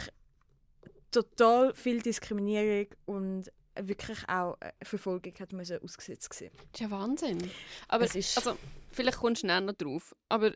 total 1.10 1.74
viel 1.74 2.02
Diskriminierung 2.02 2.88
und 3.06 3.52
wirklich 3.80 4.28
auch 4.28 4.58
Verfolgung 4.82 5.32
hat 5.38 5.52
müssen 5.52 5.82
ausgesetzt 5.82 6.30
gesehen. 6.30 6.50
Das 6.56 6.64
ist 6.74 6.80
ja 6.80 6.90
Wahnsinn. 6.90 7.50
Aber 7.86 8.04
ist 8.04 8.36
also, 8.36 8.58
vielleicht 8.90 9.18
kommst 9.18 9.44
du 9.44 9.46
näher 9.46 9.60
noch 9.60 9.74
drauf. 9.74 10.14
Aber 10.28 10.52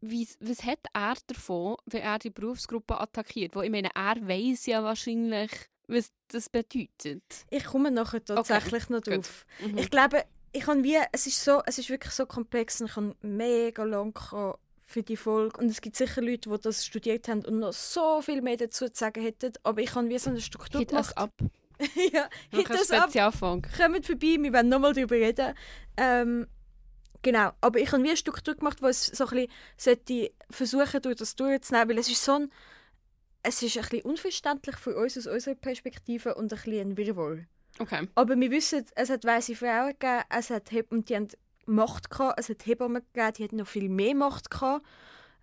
wie, 0.00 0.28
was 0.40 0.64
hat 0.64 0.80
er 0.92 1.14
davon, 1.26 1.76
wenn 1.86 2.02
er 2.02 2.18
die 2.18 2.30
Berufsgruppe 2.30 3.00
attackiert? 3.00 3.54
Wo 3.54 3.62
ich 3.62 3.70
meine, 3.70 3.90
er 3.94 4.16
weiß 4.16 4.66
ja 4.66 4.82
wahrscheinlich, 4.82 5.50
was 5.88 6.12
das 6.28 6.48
bedeutet. 6.48 7.22
Ich 7.50 7.64
komme 7.64 7.90
nachher 7.90 8.24
tatsächlich 8.24 8.84
okay, 8.84 8.92
noch 8.92 9.00
drauf. 9.00 9.46
Mhm. 9.60 9.78
Ich 9.78 9.90
glaube, 9.90 10.24
ich 10.52 10.62
kann 10.62 10.84
wie, 10.84 10.98
es 11.12 11.26
ist 11.26 11.42
so, 11.42 11.62
es 11.66 11.78
ist 11.78 11.90
wirklich 11.90 12.12
so 12.12 12.26
komplex 12.26 12.80
und 12.80 12.88
ich 12.88 12.94
kann 12.94 13.14
mega 13.22 13.84
lang 13.84 14.18
für 14.82 15.02
die 15.02 15.16
Folge 15.16 15.60
und 15.60 15.70
es 15.70 15.80
gibt 15.80 15.96
sicher 15.96 16.22
Leute, 16.22 16.48
die 16.48 16.60
das 16.60 16.84
studiert 16.84 17.28
haben 17.28 17.44
und 17.44 17.58
noch 17.58 17.72
so 17.72 18.22
viel 18.22 18.40
mehr 18.40 18.56
dazu 18.56 18.88
zu 18.88 18.94
sagen 18.94 19.22
hätten, 19.22 19.52
aber 19.62 19.82
ich 19.82 19.94
habe 19.94 20.08
wie 20.08 20.18
so 20.18 20.30
eine 20.30 20.40
Struktur 20.40 20.80
Hit 20.80 20.90
gemacht. 20.90 21.16
ab. 21.16 21.32
ja, 22.12 22.28
hit 22.50 22.70
das 22.70 22.90
ab. 22.90 23.12
Kommt 23.12 24.06
vorbei, 24.06 24.36
wir 24.40 24.52
werden 24.52 24.68
nochmal 24.68 24.94
darüber 24.94 25.16
reden. 25.16 25.54
Ähm, 25.96 26.46
genau, 27.22 27.52
aber 27.60 27.78
ich 27.78 27.92
habe 27.92 28.02
wie 28.02 28.08
eine 28.08 28.16
Struktur 28.16 28.54
gemacht, 28.54 28.82
wo 28.82 28.86
es 28.86 29.06
so 29.06 29.26
ein 29.26 29.48
bisschen 29.76 30.28
versuchen, 30.50 31.02
durch 31.02 31.16
das 31.16 31.36
durchzunehmen, 31.36 31.90
weil 31.90 31.98
es 31.98 32.10
ist 32.10 32.24
so 32.24 32.32
ein, 32.32 32.52
es 33.42 33.62
ist 33.62 33.76
ein 33.76 33.82
bisschen 33.82 34.02
unverständlich 34.02 34.76
für 34.76 34.96
uns 34.96 35.16
aus 35.16 35.26
unserer 35.26 35.54
Perspektive 35.54 36.34
und 36.34 36.52
ein 36.52 36.60
bisschen 36.60 36.90
ein 36.90 36.96
Wirrwarr. 36.96 37.38
Okay. 37.78 38.08
Aber 38.14 38.38
wir 38.38 38.50
wissen, 38.50 38.84
es 38.94 39.10
hat 39.10 39.24
weiße 39.24 39.54
Frauen 39.54 39.92
gegeben, 39.98 40.24
es 40.30 40.50
hat 40.50 40.70
Heb 40.72 40.90
und 40.90 41.08
die 41.08 41.16
haben 41.16 41.28
Macht 41.66 42.10
gehabt, 42.10 42.40
es 42.40 42.48
hat 42.48 42.66
Hebammen 42.66 43.02
gegeben, 43.12 43.32
die 43.36 43.44
hatten 43.44 43.56
noch 43.56 43.68
viel 43.68 43.88
mehr 43.88 44.14
Macht 44.14 44.50
gehabt. 44.50 44.84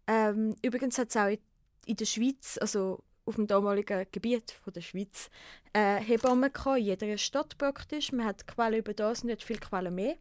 Ähm, 0.07 0.55
übrigens 0.61 0.97
hat 0.97 1.09
es 1.09 1.17
auch 1.17 1.35
in 1.85 1.95
der 1.95 2.05
Schweiz, 2.05 2.57
also 2.59 3.03
auf 3.25 3.35
dem 3.35 3.47
damaligen 3.47 4.05
Gebiet 4.11 4.51
von 4.63 4.73
der 4.73 4.81
Schweiz, 4.81 5.29
äh, 5.73 5.97
Hebammen 5.97 6.51
gehabt, 6.51 6.79
in 6.79 6.85
jeder 6.85 7.17
Stadt 7.17 7.57
praktisch. 7.57 8.11
Man 8.11 8.25
hat 8.25 8.47
Quellen 8.47 8.79
über 8.79 8.93
das, 8.93 9.23
nicht 9.23 9.43
viel 9.43 9.59
Quellen 9.59 9.95
mehr. 9.95 10.17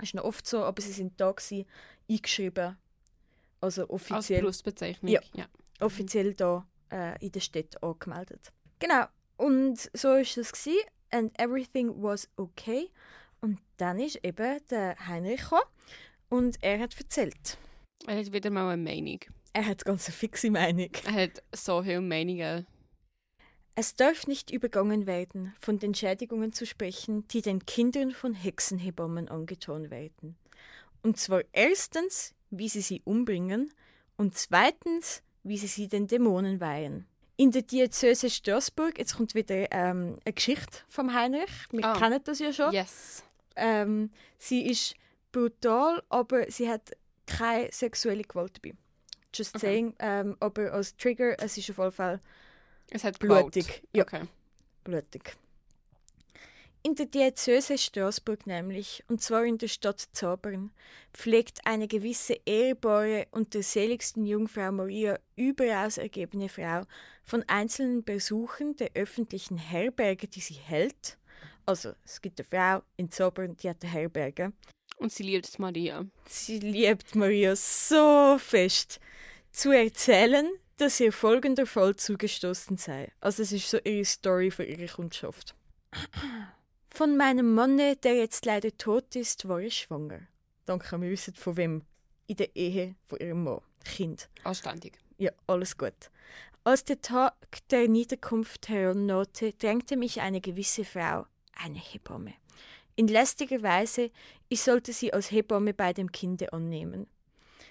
Das 0.00 0.08
ist 0.08 0.14
noch 0.14 0.24
oft 0.24 0.46
so, 0.46 0.64
aber 0.64 0.80
sie 0.80 0.92
sind 0.92 1.20
da 1.20 1.30
gewesen, 1.30 1.66
eingeschrieben. 2.08 2.76
Also 3.60 3.82
Als 3.82 3.90
offiziell, 3.90 4.40
Berufsbezeichnung. 4.40 5.12
Ja. 5.12 5.20
ja. 5.34 5.46
offiziell 5.80 6.32
da 6.34 6.66
äh, 6.90 7.22
in 7.24 7.32
der 7.32 7.40
Stadt 7.40 7.82
angemeldet. 7.82 8.52
Genau. 8.78 9.04
Und 9.36 9.90
so 9.94 10.14
ist 10.14 10.38
es 10.38 10.52
gewesen. 10.52 10.80
And 11.10 11.38
everything 11.38 12.02
was 12.02 12.28
okay. 12.36 12.90
Und 13.40 13.58
dann 13.76 13.98
ist 13.98 14.24
eben 14.24 14.60
der 14.70 14.96
Heinrich 15.06 15.42
gekommen 15.42 15.62
und 16.28 16.62
er 16.62 16.78
hat 16.78 16.98
erzählt. 16.98 17.58
Er 18.06 18.18
hat 18.18 18.32
wieder 18.32 18.50
mal 18.50 18.70
eine 18.70 18.82
Meinung. 18.82 19.18
Er 19.52 19.66
hat 19.66 19.84
ganz 19.84 20.06
eine 20.06 20.14
fixe 20.14 20.50
Meinung. 20.50 20.90
Er 21.04 21.12
hat 21.12 21.42
so 21.54 21.82
viele 21.82 22.00
Meinungen. 22.00 22.66
Es 23.80 23.96
darf 23.96 24.26
nicht 24.26 24.50
übergangen 24.50 25.06
werden, 25.06 25.54
von 25.58 25.78
den 25.78 25.94
Schädigungen 25.94 26.52
zu 26.52 26.66
sprechen, 26.66 27.26
die 27.28 27.40
den 27.40 27.64
Kindern 27.64 28.10
von 28.10 28.34
Hexenhebammen 28.34 29.30
angetan 29.30 29.88
werden. 29.90 30.36
Und 31.02 31.18
zwar 31.18 31.40
erstens, 31.52 32.34
wie 32.50 32.68
sie 32.68 32.82
sie 32.82 33.00
umbringen 33.06 33.72
und 34.18 34.36
zweitens, 34.36 35.22
wie 35.44 35.56
sie 35.56 35.66
sie 35.66 35.88
den 35.88 36.06
Dämonen 36.08 36.60
weihen. 36.60 37.06
In 37.38 37.52
der 37.52 37.62
Diözese 37.62 38.28
Straßburg, 38.28 38.98
jetzt 38.98 39.16
kommt 39.16 39.34
wieder 39.34 39.72
ähm, 39.72 40.18
eine 40.26 40.34
Geschichte 40.34 40.80
vom 40.90 41.14
Heinrich, 41.14 41.48
wir 41.70 41.82
Ah. 41.82 41.98
kennen 41.98 42.20
das 42.22 42.38
ja 42.38 42.52
schon. 42.52 42.74
Yes. 42.74 43.22
Ähm, 43.56 44.10
sie 44.36 44.66
ist 44.66 44.94
brutal, 45.32 46.02
aber 46.10 46.50
sie 46.50 46.68
hat 46.68 46.90
keine 47.24 47.72
sexuelle 47.72 48.24
Gewalt 48.24 48.58
dabei. 48.62 48.76
Just 49.34 49.56
Okay. 49.56 49.66
saying, 49.66 49.94
ähm, 50.00 50.36
aber 50.38 50.70
als 50.70 50.94
Trigger, 50.98 51.42
es 51.42 51.56
ist 51.56 51.70
auf 51.70 51.78
jeden 51.78 51.92
Fall 51.92 52.20
Es 52.90 53.04
hat 53.04 53.18
blutig. 53.18 53.82
Ja, 53.94 54.02
Okay. 54.02 54.22
blutig. 54.84 55.36
In 56.82 56.94
der 56.94 57.06
Diözese 57.06 57.76
Straßburg 57.76 58.46
nämlich, 58.46 59.04
und 59.06 59.20
zwar 59.20 59.44
in 59.44 59.58
der 59.58 59.68
Stadt 59.68 60.00
Zabern, 60.12 60.70
pflegt 61.12 61.58
eine 61.66 61.86
gewisse 61.86 62.40
ehrbare 62.46 63.26
und 63.32 63.52
der 63.52 63.62
seligsten 63.62 64.24
Jungfrau 64.24 64.72
Maria 64.72 65.18
überaus 65.36 65.98
ergebene 65.98 66.48
Frau 66.48 66.84
von 67.22 67.44
einzelnen 67.48 68.02
Besuchen 68.02 68.76
der 68.76 68.92
öffentlichen 68.94 69.58
Herberge, 69.58 70.26
die 70.26 70.40
sie 70.40 70.54
hält. 70.54 71.18
Also, 71.66 71.92
es 72.02 72.22
gibt 72.22 72.40
eine 72.40 72.48
Frau 72.48 72.82
in 72.96 73.10
Zabern, 73.10 73.58
die 73.58 73.68
hat 73.68 73.82
eine 73.82 73.92
Herberge. 73.92 74.54
Und 74.96 75.12
sie 75.12 75.24
liebt 75.24 75.58
Maria. 75.58 76.06
Sie 76.26 76.60
liebt 76.60 77.14
Maria 77.14 77.54
so 77.56 78.38
fest, 78.38 79.00
zu 79.52 79.70
erzählen, 79.70 80.48
dass 80.80 80.98
ihr 81.00 81.12
folgender 81.12 81.66
Fall 81.66 81.94
zugestoßen 81.96 82.76
sei. 82.76 83.12
Also 83.20 83.42
es 83.42 83.52
ist 83.52 83.68
so 83.68 83.78
ihre 83.84 84.04
Story 84.04 84.50
für 84.50 84.64
ihre 84.64 84.86
Kundschaft. 84.86 85.54
Von 86.90 87.16
meinem 87.16 87.54
Manne, 87.54 87.96
der 87.96 88.16
jetzt 88.16 88.46
leider 88.46 88.76
tot 88.76 89.14
ist, 89.14 89.46
war 89.48 89.60
ich 89.60 89.76
schwanger. 89.76 90.20
Danke, 90.64 91.00
wir 91.00 91.10
wissen 91.10 91.34
von 91.34 91.56
wem. 91.56 91.82
In 92.26 92.36
der 92.36 92.54
Ehe 92.56 92.94
von 93.06 93.18
ihrem 93.18 93.44
Mann. 93.44 93.60
Kind. 93.84 94.28
Anständig. 94.44 94.98
Ja, 95.18 95.32
alles 95.46 95.76
gut. 95.76 96.10
Als 96.64 96.84
der 96.84 97.00
Tag 97.00 97.34
der 97.70 97.88
Niederkunft 97.88 98.68
herannahte, 98.68 99.52
drängte 99.52 99.96
mich 99.96 100.20
eine 100.20 100.40
gewisse 100.40 100.84
Frau, 100.84 101.26
eine 101.54 101.78
Hebamme. 101.78 102.34
In 102.96 103.08
lästiger 103.08 103.62
Weise, 103.62 104.10
ich 104.48 104.62
sollte 104.62 104.92
sie 104.92 105.12
als 105.12 105.30
Hebamme 105.30 105.74
bei 105.74 105.92
dem 105.92 106.12
Kinde 106.12 106.52
annehmen. 106.52 107.06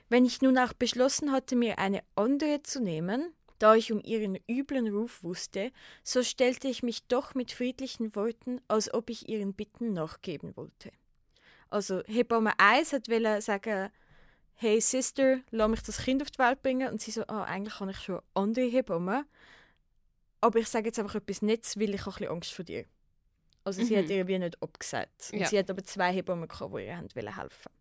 Wenn 0.10 0.26
ich 0.26 0.42
nun 0.42 0.58
auch 0.58 0.74
beschlossen 0.74 1.32
hatte, 1.32 1.56
mir 1.56 1.78
eine 1.80 2.02
andere 2.16 2.62
zu 2.64 2.82
nehmen, 2.82 3.34
da 3.60 3.76
ich 3.76 3.92
um 3.92 4.00
ihren 4.02 4.38
üblen 4.50 4.88
Ruf 4.94 5.24
wusste, 5.24 5.72
so 6.04 6.24
stellte 6.24 6.68
ich 6.68 6.82
mich 6.82 7.04
doch 7.08 7.36
mit 7.36 7.52
friedlichen 7.52 8.16
Worten, 8.16 8.62
als 8.68 8.94
ob 8.94 9.10
ich 9.10 9.30
ihren 9.30 9.54
Bitten 9.54 9.94
nachgeben 9.94 10.56
wollte. 10.56 10.92
Also 11.70 12.02
Hebamme 12.08 12.54
1 12.58 12.94
hat 12.94 13.10
wollte 13.10 13.42
sagen, 13.42 13.90
hey 14.56 14.82
Sister, 14.82 15.40
lass 15.52 15.70
mich 15.70 15.82
das 15.84 16.00
Kind 16.04 16.22
auf 16.22 16.32
die 16.32 16.40
Welt 16.40 16.62
bringen. 16.64 16.90
Und 16.92 17.02
sie 17.02 17.12
so, 17.12 17.24
ah, 17.28 17.44
eigentlich 17.44 17.80
habe 17.80 17.92
ich 17.92 18.00
schon 18.00 18.22
andere 18.34 18.66
Hebammen. 18.66 19.26
Aber 20.42 20.60
ich 20.60 20.68
sage 20.68 20.88
jetzt 20.88 21.00
einfach 21.00 21.16
etwas 21.16 21.42
Nettes, 21.42 21.78
weil 21.78 21.94
ich 21.94 22.02
habe 22.02 22.12
ein 22.12 22.18
bisschen 22.18 22.32
Angst 22.32 22.54
vor 22.54 22.66
dir. 22.66 22.86
Also 23.66 23.84
sie 23.84 23.94
Mhm. 23.96 24.00
hat 24.00 24.10
ihr 24.10 24.28
wie 24.28 24.40
nicht 24.40 24.62
abgesagt. 24.64 25.30
Und 25.34 25.40
Ja. 25.40 25.48
sie 25.48 25.60
hat 25.60 25.70
aber 25.70 25.84
zwei 25.84 26.12
Hebammen 26.14 26.48
gehabt, 26.48 26.74
die 26.76 26.86
ihr 26.86 26.98
haben 26.98 27.08
helfen. 27.36 27.72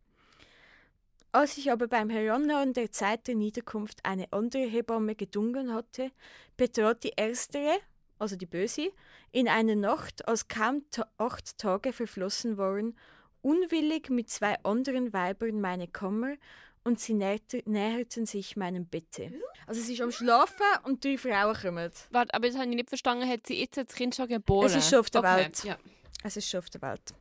Als 1.31 1.59
ich 1.59 1.71
aber 1.71 1.89
beim 1.89 2.09
Herannahen 2.09 2.73
der 2.73 2.91
Zeit 2.91 3.27
der 3.27 3.35
Niederkunft 3.35 4.05
eine 4.05 4.33
andere 4.33 4.65
Hebamme 4.65 5.15
gedungen 5.15 5.75
hatte, 5.75 6.11
betrat 6.57 7.05
die 7.05 7.13
erstere, 7.17 7.79
also 8.19 8.37
die 8.37 8.47
Böse, 8.47 8.93
in 9.31 9.47
einer 9.47 9.77
Nacht, 9.77 10.27
als 10.27 10.49
kaum 10.49 10.85
acht 11.19 11.59
Tage 11.59 11.93
verflossen 11.93 12.57
waren, 12.57 12.97
unwillig 13.43 14.09
mit 14.09 14.31
zwei 14.31 14.57
anderen 14.65 15.13
Weibern 15.13 15.61
meine 15.61 15.87
Kammer 15.87 16.35
und 16.83 16.99
sie 16.99 17.13
näherte, 17.13 17.63
näherten 17.67 18.25
sich 18.25 18.57
meinem 18.57 18.87
Bette. 18.87 19.31
Also 19.67 19.83
sie 19.83 19.93
ist 19.93 20.01
am 20.01 20.11
Schlafen 20.11 20.65
und 20.85 21.05
drei 21.05 21.19
Frauen 21.19 21.55
kommen. 21.55 21.91
Warte, 22.11 22.33
aber 22.33 22.49
das 22.49 22.57
habe 22.57 22.71
ich 22.71 22.77
nicht 22.77 22.89
verstanden. 22.89 23.29
Hat 23.29 23.47
sie 23.47 23.61
jetzt 23.61 23.77
das 23.77 23.89
Kind 23.89 24.15
schon 24.15 24.29
geboren? 24.29 24.67
Es 24.67 24.75
ist 24.75 24.89
schon 24.89 25.01
auf 25.01 25.11
der 25.11 25.21
okay. 25.21 25.37
Welt. 25.37 25.65
Ja. 25.65 25.77
Es 26.25 26.37
ist 26.37 26.49
schon 26.49 26.59
auf 26.59 26.71
der 26.71 26.83
Welt. 26.83 27.15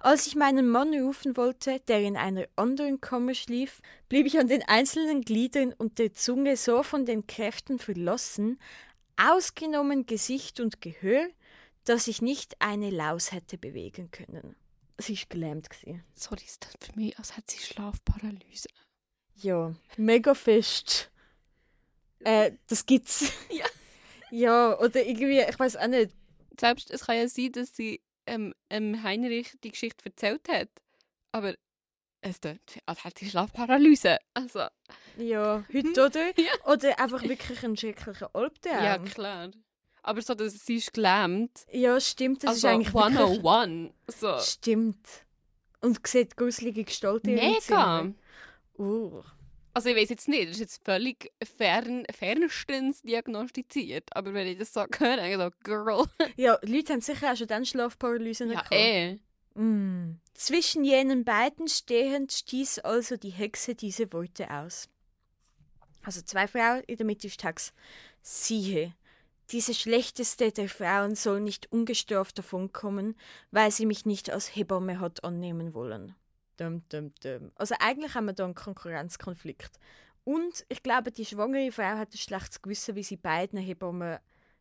Als 0.00 0.26
ich 0.26 0.34
meinen 0.34 0.68
Mann 0.68 0.92
rufen 0.94 1.36
wollte, 1.36 1.80
der 1.86 2.00
in 2.00 2.16
einer 2.16 2.46
anderen 2.56 3.00
Kammer 3.00 3.34
schlief, 3.34 3.80
blieb 4.08 4.26
ich 4.26 4.38
an 4.38 4.48
den 4.48 4.62
einzelnen 4.62 5.22
Gliedern 5.22 5.72
und 5.72 5.98
der 5.98 6.12
Zunge 6.12 6.56
so 6.56 6.82
von 6.82 7.06
den 7.06 7.26
Kräften 7.26 7.78
verlassen, 7.78 8.58
ausgenommen 9.16 10.06
Gesicht 10.06 10.58
und 10.58 10.80
Gehör, 10.80 11.28
dass 11.84 12.08
ich 12.08 12.20
nicht 12.20 12.60
eine 12.60 12.90
Laus 12.90 13.32
hätte 13.32 13.58
bewegen 13.58 14.10
können. 14.10 14.56
Sie 14.98 15.14
ist 15.14 15.30
gelähmt. 15.30 15.70
Gewesen. 15.70 16.04
Sorry, 16.14 16.42
ist 16.44 16.64
das 16.64 16.74
für 16.80 16.98
mich, 16.98 17.16
als 17.18 17.36
hätte 17.36 17.54
sie 17.54 17.62
Schlafparalyse. 17.62 18.68
Ja, 19.36 19.74
mega 19.96 20.34
fest. 20.34 21.10
Äh, 22.20 22.52
das 22.68 22.86
gibt's. 22.86 23.32
Ja. 23.50 23.66
ja, 24.30 24.78
oder 24.78 25.04
irgendwie, 25.04 25.40
ich 25.40 25.58
weiß 25.58 25.76
auch 25.76 25.86
nicht. 25.88 26.12
Selbst 26.58 26.90
es 26.90 27.04
kann 27.06 27.16
ja 27.16 27.28
sein, 27.28 27.52
dass 27.52 27.74
sie 27.74 28.00
ähm, 28.26 28.54
ähm, 28.70 29.02
Heinrich 29.02 29.54
die 29.62 29.70
Geschichte 29.70 30.06
erzählt 30.06 30.48
hat. 30.48 30.70
Aber 31.32 31.54
es 32.20 32.40
tut, 32.40 32.60
als 32.86 33.04
hätte 33.04 33.24
sie 33.24 33.30
Schlafparalyse. 33.30 34.18
Also, 34.34 34.66
Ja, 35.16 35.64
heute, 35.72 36.06
oder? 36.06 36.32
Ja. 36.38 36.72
Oder 36.72 36.98
einfach 36.98 37.22
wirklich 37.22 37.64
ein 37.64 37.76
schrecklicher 37.76 38.30
Albtraum. 38.34 38.84
ja, 38.84 38.98
klar. 38.98 39.50
Aber 40.04 40.20
so, 40.20 40.34
dass 40.34 40.64
sie 40.64 40.76
ist 40.76 40.92
gelähmt. 40.92 41.64
Ja, 41.70 42.00
stimmt. 42.00 42.42
Das 42.42 42.50
also, 42.50 42.66
ist 42.68 42.72
eigentlich 42.72 42.94
wirklich... 42.94 43.18
101. 43.18 43.92
So. 44.08 44.38
Stimmt. 44.38 45.06
Und 45.80 46.06
sieht 46.06 46.36
gruselige 46.36 46.84
Gestalt 46.84 47.26
in 47.26 47.38
ihrem 47.38 47.52
Mega. 47.52 48.12
Uh. 48.78 49.22
Also 49.74 49.88
ich 49.88 49.96
weiß 49.96 50.10
jetzt 50.10 50.28
nicht, 50.28 50.44
das 50.48 50.56
ist 50.56 50.60
jetzt 50.60 50.84
völlig 50.84 51.32
fern, 51.56 52.04
fernstens 52.14 53.00
diagnostiziert. 53.02 54.04
Aber 54.14 54.34
wenn 54.34 54.46
ich 54.46 54.58
das 54.58 54.72
so 54.72 54.80
höre, 54.80 55.16
denke 55.16 55.30
ich 55.30 55.36
so, 55.38 55.50
Girl. 55.64 56.04
Ja, 56.36 56.58
Leute 56.62 56.92
haben 56.92 57.00
sicher 57.00 57.32
auch 57.32 57.36
schon 57.36 57.46
dann 57.46 57.64
Schlafparalysen 57.64 58.48
Ja, 58.50 58.60
gehabt. 58.60 58.72
eh. 58.72 59.18
Mm. 59.54 60.18
Zwischen 60.34 60.84
jenen 60.84 61.24
beiden 61.24 61.68
stehend 61.68 62.32
stieß 62.32 62.80
also 62.80 63.16
die 63.16 63.30
Hexe 63.30 63.74
diese 63.74 64.12
Worte 64.12 64.50
aus. 64.50 64.88
Also 66.02 66.20
zwei 66.22 66.48
Frauen, 66.48 66.82
in 66.86 66.96
der 66.96 67.06
Mitte 67.06 67.26
ist 67.28 67.40
Text. 67.40 67.72
Siehe, 68.22 68.94
diese 69.50 69.74
schlechteste 69.74 70.52
der 70.52 70.68
Frauen 70.68 71.14
soll 71.14 71.40
nicht 71.40 71.70
ungestraft 71.72 72.38
davonkommen, 72.38 73.14
weil 73.50 73.70
sie 73.70 73.86
mich 73.86 74.06
nicht 74.06 74.30
als 74.30 74.54
Hebamme 74.56 75.00
hat 75.00 75.22
annehmen 75.24 75.74
wollen. 75.74 76.14
Dum, 76.56 76.82
dum, 76.88 77.12
dum. 77.22 77.50
Also 77.56 77.74
eigentlich 77.80 78.14
haben 78.14 78.26
wir 78.26 78.32
da 78.34 78.44
einen 78.44 78.54
Konkurrenzkonflikt. 78.54 79.78
Und 80.24 80.64
ich 80.68 80.82
glaube, 80.82 81.10
die 81.10 81.24
schwangere 81.24 81.72
Frau 81.72 81.82
hat 81.96 82.12
ein 82.14 82.18
schlechtes 82.18 82.62
Gewissen, 82.62 82.94
wie 82.94 83.02
sie 83.02 83.16
beiden 83.16 83.58
Hebammen 83.58 84.18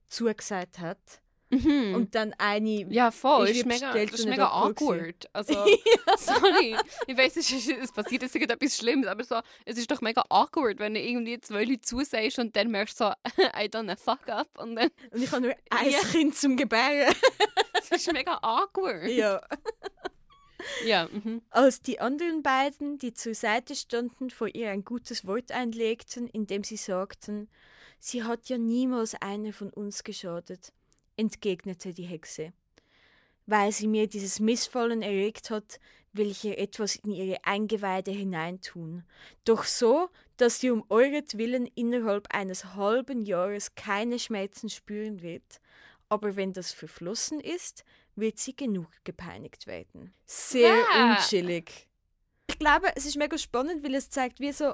zugesagt 0.07 0.79
hat. 0.79 1.21
Mhm. 1.51 1.95
Und 1.95 2.15
dann 2.15 2.33
eine. 2.37 2.85
ja, 2.89 3.11
voll. 3.11 3.49
ist 3.49 3.65
mega, 3.65 3.91
das 3.93 4.21
ist 4.21 4.25
mega 4.25 4.47
awkward. 4.47 5.27
Also, 5.33 5.53
sorry. 6.17 6.77
Ich 7.07 7.17
weiß, 7.17 7.35
es, 7.35 7.51
ist, 7.51 7.67
es 7.69 7.91
passiert 7.91 8.21
jetzt 8.21 8.35
etwas 8.35 8.77
Schlimmes, 8.77 9.05
aber 9.07 9.23
so, 9.25 9.37
es 9.65 9.77
ist 9.77 9.91
doch 9.91 9.99
mega 9.99 10.23
awkward, 10.29 10.79
wenn 10.79 10.93
du 10.93 11.01
irgendwie 11.01 11.39
zwei 11.41 11.65
Leute 11.65 11.81
zusagst 11.81 12.39
und 12.39 12.55
dann 12.55 12.71
merkst 12.71 13.01
du 13.01 13.03
so, 13.05 13.13
I 13.61 13.67
done 13.67 13.91
a 13.91 13.97
fuck 13.97 14.29
up. 14.29 14.47
Und 14.59 14.77
dann, 14.77 14.89
Und 15.11 15.21
ich 15.21 15.31
habe 15.31 15.41
nur 15.41 15.55
ein 15.71 15.89
Ja. 15.89 15.99
Kind 15.99 16.35
zum 16.35 16.55
Gebären. 16.55 17.13
es 17.73 17.91
ist 17.91 18.13
mega 18.13 18.39
awkward. 18.41 19.09
ja. 19.09 19.41
Ja, 20.85 21.07
mhm. 21.11 21.41
Als 21.49 21.81
die 21.81 21.99
anderen 21.99 22.43
beiden, 22.43 22.97
die 22.97 23.13
zur 23.13 23.33
Seite 23.33 23.75
standen, 23.75 24.29
vor 24.29 24.47
ihr 24.47 24.69
ein 24.69 24.83
gutes 24.83 25.25
Wort 25.25 25.51
einlegten, 25.51 26.27
indem 26.27 26.63
sie 26.63 26.77
sagten, 26.77 27.49
sie 27.99 28.23
hat 28.23 28.49
ja 28.49 28.57
niemals 28.57 29.15
einer 29.15 29.53
von 29.53 29.71
uns 29.71 30.03
geschadet, 30.03 30.73
entgegnete 31.17 31.93
die 31.93 32.03
Hexe. 32.03 32.53
Weil 33.45 33.71
sie 33.71 33.87
mir 33.87 34.07
dieses 34.07 34.39
Missfallen 34.39 35.01
erregt 35.01 35.49
hat, 35.49 35.79
will 36.13 36.29
ich 36.29 36.43
ihr 36.43 36.57
etwas 36.57 36.95
in 36.95 37.11
ihre 37.11 37.43
Eingeweide 37.45 38.11
hineintun. 38.11 39.03
Doch 39.45 39.63
so, 39.63 40.09
dass 40.37 40.59
sie 40.59 40.71
um 40.71 40.83
euretwillen 40.89 41.67
innerhalb 41.75 42.27
eines 42.33 42.75
halben 42.75 43.21
Jahres 43.21 43.75
keine 43.75 44.19
Schmerzen 44.19 44.69
spüren 44.69 45.21
wird. 45.21 45.61
Aber 46.09 46.35
wenn 46.35 46.51
das 46.53 46.73
verflossen 46.73 47.39
ist, 47.39 47.85
wird 48.15 48.39
sie 48.39 48.55
genug 48.55 48.89
gepeinigt 49.03 49.67
werden. 49.67 50.13
Sehr 50.25 50.73
Bäh. 50.73 51.03
unchillig. 51.03 51.87
Ich 52.47 52.59
glaube, 52.59 52.87
es 52.95 53.05
ist 53.05 53.17
mega 53.17 53.37
spannend, 53.37 53.83
weil 53.83 53.95
es 53.95 54.09
zeigt, 54.09 54.39
wie 54.39 54.51
so. 54.51 54.73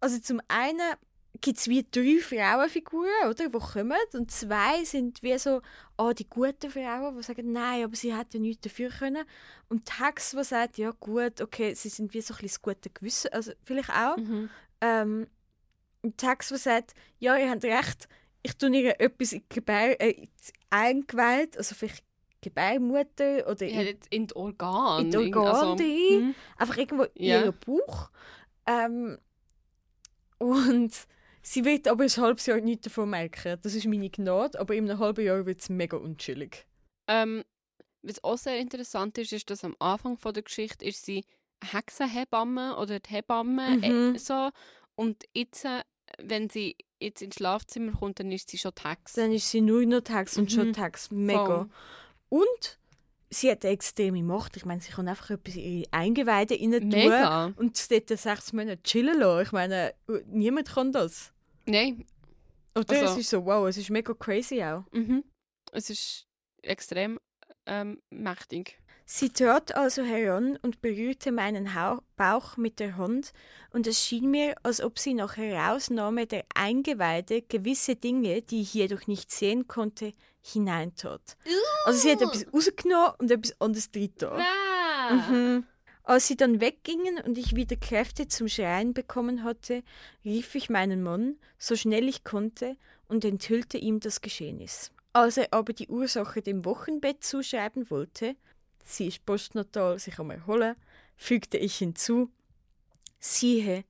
Also 0.00 0.18
zum 0.18 0.40
einen 0.48 0.94
gibt 1.40 1.58
es 1.58 1.68
wie 1.68 1.86
drei 1.88 2.18
Frauenfiguren, 2.20 3.28
oder, 3.28 3.48
die 3.48 3.58
kommen. 3.58 3.98
Und 4.14 4.30
zwei 4.30 4.84
sind 4.84 5.22
wie 5.22 5.38
so, 5.38 5.62
ah, 5.96 6.12
die 6.12 6.28
guten 6.28 6.70
Frauen, 6.70 7.16
die 7.16 7.22
sagen, 7.22 7.52
nein, 7.52 7.84
aber 7.84 7.96
sie 7.96 8.16
hätte 8.16 8.38
ja 8.38 8.42
nichts 8.42 8.62
dafür 8.62 8.90
können. 8.90 9.24
Und 9.68 9.86
Tax, 9.86 10.30
die 10.30 10.44
sagt, 10.44 10.78
ja 10.78 10.90
gut, 10.90 11.40
okay, 11.40 11.74
sie 11.74 11.88
sind 11.88 12.12
wie 12.14 12.20
so 12.20 12.34
ein 12.34 12.40
bisschen 12.40 12.48
das 12.48 12.62
gute 12.62 12.90
Gewissen, 12.90 13.32
also 13.32 13.52
vielleicht 13.64 13.90
auch. 13.90 14.16
Mhm. 14.16 14.50
Ähm, 14.80 15.26
und 16.02 16.18
Tax, 16.18 16.48
die 16.48 16.56
sagt, 16.56 16.94
ja, 17.18 17.36
ihr 17.36 17.50
habt 17.50 17.64
recht, 17.64 18.08
ich 18.42 18.56
tue 18.56 18.74
ihr 18.74 19.00
etwas 19.00 19.32
in 19.32 19.40
die 19.40 19.54
Gebär, 19.54 20.00
äh, 20.00 20.28
Eingeweid, 20.70 21.56
also 21.56 21.74
vielleicht 21.74 22.04
Gebärmutter 22.42 23.46
oder 23.48 23.66
Ja, 23.66 23.82
in, 23.82 23.98
in 24.10 24.26
die 24.28 24.36
Organe. 24.36 25.02
in 25.04 25.10
die 25.10 25.16
Irgend- 25.16 25.36
Organe 25.36 25.58
also, 25.58 25.72
rein. 25.74 26.34
einfach 26.56 26.76
irgendwo 26.76 27.04
in 27.14 27.24
Ja. 27.26 27.40
ihren 27.42 27.54
Bauch. 27.66 28.10
Ähm, 28.66 29.18
und 30.38 30.92
sie 31.42 31.64
wird 31.64 31.88
aber 31.88 32.04
ein 32.04 32.10
halbes 32.10 32.46
Jahr 32.46 32.60
nichts 32.60 32.84
davon 32.84 33.10
merken. 33.10 33.58
Das 33.62 33.74
ist 33.74 33.86
meine 33.86 34.10
Gnade, 34.10 34.58
aber 34.58 34.74
in 34.74 34.88
einem 34.90 34.98
halben 34.98 35.24
Jahr 35.24 35.44
wird 35.46 35.60
es 35.60 35.68
mega 35.68 35.96
unchillig. 35.96 36.66
Ähm, 37.08 37.44
was 38.02 38.22
auch 38.24 38.38
sehr 38.38 38.58
interessant 38.58 39.18
ist, 39.18 39.32
ist, 39.32 39.50
dass 39.50 39.64
am 39.64 39.76
Anfang 39.78 40.16
von 40.16 40.32
der 40.32 40.42
Geschichte 40.42 40.84
ist 40.84 41.04
sie 41.04 41.24
Hexenhebamme 41.62 42.76
oder 42.78 43.00
die 43.00 43.10
Hebamme 43.10 43.76
Mhm. 43.76 44.14
äh, 44.14 44.18
so 44.18 44.50
und 44.94 45.24
jetzt, 45.34 45.64
äh, 45.66 45.82
wenn 46.18 46.48
sie 46.48 46.76
jetzt 47.00 47.20
ins 47.20 47.34
Schlafzimmer 47.36 47.92
kommt, 47.92 48.18
dann 48.20 48.32
ist 48.32 48.48
sie 48.48 48.56
schon 48.58 48.72
Hexe. 48.82 49.20
Dann 49.20 49.32
ist 49.32 49.50
sie 49.50 49.60
nur 49.60 49.84
noch 49.84 50.00
tags 50.00 50.38
und 50.38 50.50
schon 50.50 50.68
Mhm. 50.68 50.72
tags. 50.72 51.10
Mega. 51.10 51.44
Voll. 51.46 51.70
Und 52.30 52.78
sie 53.28 53.50
hat 53.50 53.64
eine 53.64 53.74
extreme 53.74 54.22
Macht. 54.22 54.56
Ich 54.56 54.64
meine, 54.64 54.80
sie 54.80 54.92
kann 54.92 55.06
einfach 55.08 55.30
etwas 55.30 55.54
in 55.56 55.62
ihre 55.62 55.92
Eingeweide 55.92 56.54
rein 56.58 56.90
tun 56.90 57.54
und 57.56 57.90
dort 57.90 58.18
sechs 58.18 58.52
Monate 58.54 58.82
chillen 58.82 59.18
lassen. 59.20 59.42
Ich 59.46 59.52
meine, 59.52 59.94
niemand 60.26 60.68
kann 60.70 60.90
das. 60.92 61.32
Nein, 61.66 62.06
Oder 62.74 63.00
Also- 63.00 63.12
es 63.12 63.18
ist 63.18 63.30
so, 63.30 63.44
wow, 63.44 63.68
es 63.68 63.76
ist 63.76 63.90
mega 63.90 64.14
crazy 64.14 64.62
auch. 64.62 64.84
mhm. 64.92 65.22
es 65.72 65.90
ist 65.90 66.26
extrem 66.62 67.18
ähm, 67.66 68.00
mächtig. 68.10 68.79
Sie 69.12 69.30
trat 69.30 69.74
also 69.74 70.04
heran 70.04 70.56
und 70.62 70.82
berührte 70.82 71.32
meinen 71.32 71.68
Bauch 72.14 72.56
mit 72.56 72.78
der 72.78 72.96
Hand, 72.96 73.32
und 73.72 73.88
es 73.88 74.00
schien 74.00 74.30
mir, 74.30 74.54
als 74.62 74.80
ob 74.80 75.00
sie 75.00 75.14
nach 75.14 75.36
Herausnahme 75.36 76.28
der 76.28 76.44
Eingeweide 76.54 77.42
gewisse 77.42 77.96
Dinge, 77.96 78.40
die 78.40 78.60
ich 78.60 78.72
jedoch 78.72 79.08
nicht 79.08 79.32
sehen 79.32 79.66
konnte, 79.66 80.14
hineintat. 80.40 81.36
Also 81.86 82.02
sie 82.02 82.12
hat 82.12 82.22
etwas 82.22 82.46
rausgenommen 82.54 83.14
und 83.18 83.32
etwas 83.32 83.60
anderes 83.60 83.90
drin. 83.90 84.12
Mhm. 85.10 85.66
Als 86.04 86.28
sie 86.28 86.36
dann 86.36 86.60
weggingen 86.60 87.18
und 87.18 87.36
ich 87.36 87.56
wieder 87.56 87.74
Kräfte 87.74 88.28
zum 88.28 88.46
Schreien 88.46 88.94
bekommen 88.94 89.42
hatte, 89.42 89.82
rief 90.24 90.54
ich 90.54 90.70
meinen 90.70 91.02
Mann, 91.02 91.36
so 91.58 91.74
schnell 91.74 92.08
ich 92.08 92.22
konnte, 92.22 92.76
und 93.08 93.24
enthüllte 93.24 93.76
ihm 93.76 93.98
das 93.98 94.20
Geschehnis. 94.20 94.92
Als 95.12 95.36
er 95.36 95.52
aber 95.52 95.72
die 95.72 95.88
Ursache 95.88 96.42
dem 96.42 96.64
Wochenbett 96.64 97.24
zuschreiben 97.24 97.90
wollte, 97.90 98.36
sie 98.84 99.08
ist 99.08 99.24
postnatal, 99.26 99.98
sich 99.98 100.18
am 100.18 100.30
Erholen, 100.30 100.76
fügte 101.16 101.58
ich 101.58 101.76
hinzu, 101.78 102.30
siehe, 103.18 103.84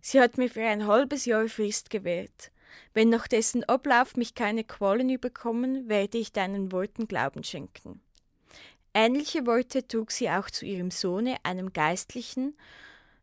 sie 0.00 0.20
hat 0.20 0.38
mir 0.38 0.48
für 0.48 0.62
ein 0.62 0.86
halbes 0.86 1.24
Jahr 1.24 1.48
Frist 1.48 1.90
gewährt. 1.90 2.50
Wenn 2.94 3.08
nach 3.08 3.28
dessen 3.28 3.64
Ablauf 3.64 4.16
mich 4.16 4.34
keine 4.34 4.64
Qualen 4.64 5.10
überkommen, 5.10 5.88
werde 5.88 6.18
ich 6.18 6.32
deinen 6.32 6.72
Worten 6.72 7.06
Glauben 7.08 7.44
schenken. 7.44 8.00
Ähnliche 8.94 9.46
Worte 9.46 9.86
trug 9.86 10.10
sie 10.10 10.30
auch 10.30 10.50
zu 10.50 10.66
ihrem 10.66 10.90
Sohne, 10.90 11.36
einem 11.44 11.72
Geistlichen, 11.72 12.56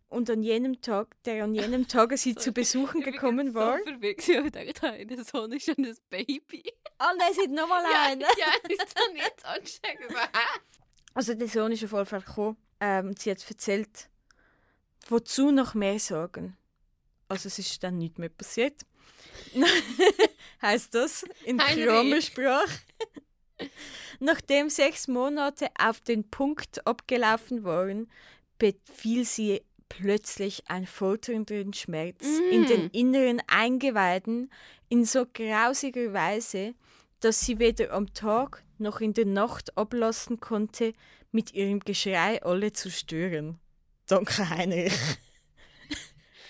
und 0.09 0.29
an 0.29 0.41
jenem 0.41 0.81
Tag, 0.81 1.21
der 1.23 1.43
an 1.43 1.53
jenem 1.53 1.87
Tage 1.89 2.17
sie 2.17 2.35
zu 2.35 2.51
besuchen 2.51 3.01
gekommen 3.01 3.53
war. 3.53 3.77
So 3.79 3.83
verwirrt, 3.83 4.55
ich 4.55 4.73
dachte, 4.73 5.05
der 5.05 5.23
Sohn 5.23 5.51
ist 5.51 5.65
schon 5.65 5.85
ein 5.85 5.97
Baby. 6.09 6.63
Oh 6.99 7.13
nein, 7.17 7.33
sie 7.33 7.41
hat 7.41 7.49
nochmal 7.51 7.83
Ja, 7.91 8.03
einen. 8.03 8.21
ja, 8.21 8.69
ist 8.69 8.95
dann 8.97 9.15
jetzt 9.15 9.45
anstecken. 9.45 10.15
Also 11.17 11.33
der 11.33 11.47
Sohn 11.47 11.71
ist 11.71 11.83
auf 11.83 11.93
jeden 11.93 12.05
Fall 12.05 12.21
gekommen. 12.21 12.57
Ähm, 12.79 13.15
sie 13.17 13.31
hat 13.31 13.43
erzählt, 13.49 14.07
wozu 15.09 15.49
noch 15.49 15.73
mehr 15.73 15.97
sagen. 15.97 16.55
Also 17.27 17.47
es 17.47 17.57
ist 17.57 17.81
dann 17.83 17.97
nicht 17.97 18.19
mehr 18.19 18.29
passiert. 18.29 18.81
heißt 20.61 20.93
das 20.93 21.25
in 21.43 21.59
Heinrich. 21.59 21.85
Kramersprache. 21.87 22.79
Nachdem 24.19 24.69
sechs 24.69 25.07
Monate 25.07 25.69
auf 25.79 26.01
den 26.01 26.29
Punkt 26.29 26.85
abgelaufen 26.85 27.63
waren, 27.63 28.11
befiel 28.59 29.25
sie 29.25 29.63
plötzlich 29.89 30.69
ein 30.69 30.85
folternder 30.85 31.63
Schmerz 31.73 32.23
in 32.51 32.67
den 32.67 32.85
Mm. 32.85 32.89
inneren 32.91 33.41
Eingeweiden 33.47 34.51
in 34.89 35.03
so 35.03 35.25
grausiger 35.25 36.13
Weise, 36.13 36.75
dass 37.21 37.41
sie 37.41 37.57
weder 37.57 37.91
am 37.91 38.13
Tag 38.13 38.63
noch 38.79 39.01
in 39.01 39.13
der 39.13 39.25
Nacht 39.25 39.77
ablassen 39.77 40.39
konnte, 40.39 40.93
mit 41.31 41.53
ihrem 41.53 41.79
Geschrei 41.81 42.41
alle 42.43 42.71
zu 42.73 42.89
stören. 42.91 43.59
Danke, 44.07 44.49
Heinrich. 44.49 44.93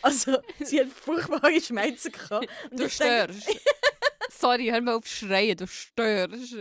Also, 0.03 0.37
sie 0.63 0.79
hat 0.79 0.89
furchtbare 0.89 1.59
Schmerzen 1.59 2.11
gehabt. 2.11 2.47
Und 2.69 2.79
Du 2.79 2.85
ich 2.85 2.97
denke- 2.97 3.33
störst. 3.33 3.61
Sorry, 4.39 4.67
hör 4.67 4.79
mal 4.79 4.93
auf 4.95 5.07
schreien, 5.07 5.57
du 5.57 5.67
störst. 5.67 6.55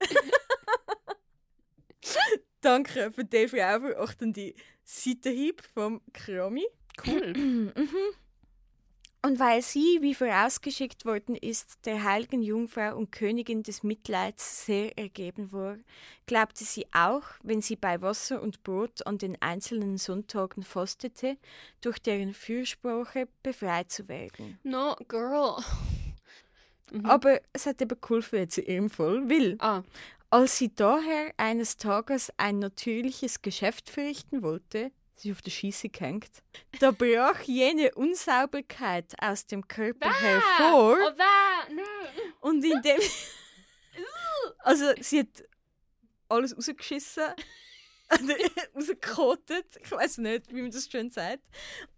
Danke 2.60 3.12
für 3.12 3.24
den 3.24 3.48
Frau 3.48 3.80
verachtende 3.80 4.54
Seitenhieb 4.84 5.62
vom 5.74 6.00
Krami. 6.12 6.66
Cool. 7.06 7.32
Mhm. 7.36 7.72
Und 9.26 9.40
weil 9.40 9.60
sie, 9.60 9.98
wie 10.02 10.14
vorausgeschickt 10.14 11.04
worden 11.04 11.34
ist, 11.34 11.84
der 11.84 12.04
heiligen 12.04 12.42
Jungfrau 12.42 12.96
und 12.96 13.10
Königin 13.10 13.64
des 13.64 13.82
Mitleids 13.82 14.64
sehr 14.66 14.96
ergeben 14.96 15.50
war, 15.50 15.78
glaubte 16.26 16.62
sie 16.62 16.86
auch, 16.92 17.24
wenn 17.42 17.60
sie 17.60 17.74
bei 17.74 18.00
Wasser 18.00 18.40
und 18.40 18.62
Brot 18.62 19.04
an 19.04 19.18
den 19.18 19.36
einzelnen 19.42 19.98
Sonntagen 19.98 20.62
fastete, 20.62 21.38
durch 21.80 21.98
deren 21.98 22.34
Fürsprache 22.34 23.26
befreit 23.42 23.90
zu 23.90 24.06
werden. 24.06 24.60
No, 24.62 24.94
girl. 25.08 25.56
Mhm. 26.92 27.04
Aber 27.06 27.40
es 27.52 27.66
hat 27.66 27.82
eben 27.82 28.00
geholfen 28.00 28.38
jetzt 28.38 28.58
ihrem 28.58 28.90
Fall, 28.90 29.28
weil 29.28 29.56
Ah, 29.58 29.82
Als 30.30 30.58
sie 30.58 30.72
daher 30.72 31.32
eines 31.36 31.76
Tages 31.78 32.32
ein 32.36 32.60
natürliches 32.60 33.42
Geschäft 33.42 33.90
verrichten 33.90 34.42
wollte, 34.44 34.92
sie 35.16 35.30
ist 35.30 35.36
auf 35.36 35.42
der 35.42 35.50
Schieße 35.50 35.88
gehängt, 35.88 36.30
da 36.80 36.90
brach 36.90 37.40
jene 37.42 37.94
Unsauberkeit 37.94 39.14
aus 39.20 39.46
dem 39.46 39.66
Körper 39.66 40.12
hervor 40.12 40.96
Oh, 41.00 41.12
wer? 41.16 41.74
No. 41.74 41.82
und 42.40 42.64
indem. 42.64 43.00
also, 44.60 44.92
sie 45.00 45.20
hat 45.20 45.44
alles 46.28 46.56
rausgeschissen 46.56 47.24
rausgekotet. 48.74 49.66
Ich 49.82 49.90
weiß 49.90 50.18
nicht, 50.18 50.54
wie 50.54 50.62
man 50.62 50.70
das 50.70 50.88
schön 50.88 51.10
sagt. 51.10 51.42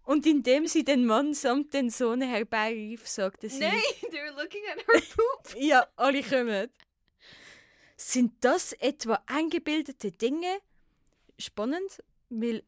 Und 0.05 0.25
indem 0.25 0.65
sie 0.65 0.83
den 0.83 1.05
Mann 1.05 1.33
samt 1.33 1.73
den 1.73 1.89
Sohn 1.89 2.21
herbeirief, 2.21 3.07
sagte 3.07 3.47
sie: 3.49 3.59
Nein, 3.59 3.79
they're 4.09 4.31
looking 4.31 4.63
at 4.71 4.77
her 4.87 5.01
poop. 5.15 5.55
Ja, 5.61 5.87
alle 5.95 6.23
kommen. 6.23 6.69
Sind 7.95 8.33
das 8.41 8.73
etwa 8.73 9.21
eingebildete 9.27 10.11
Dinge? 10.11 10.59
Spannend, 11.37 12.01
weil 12.29 12.63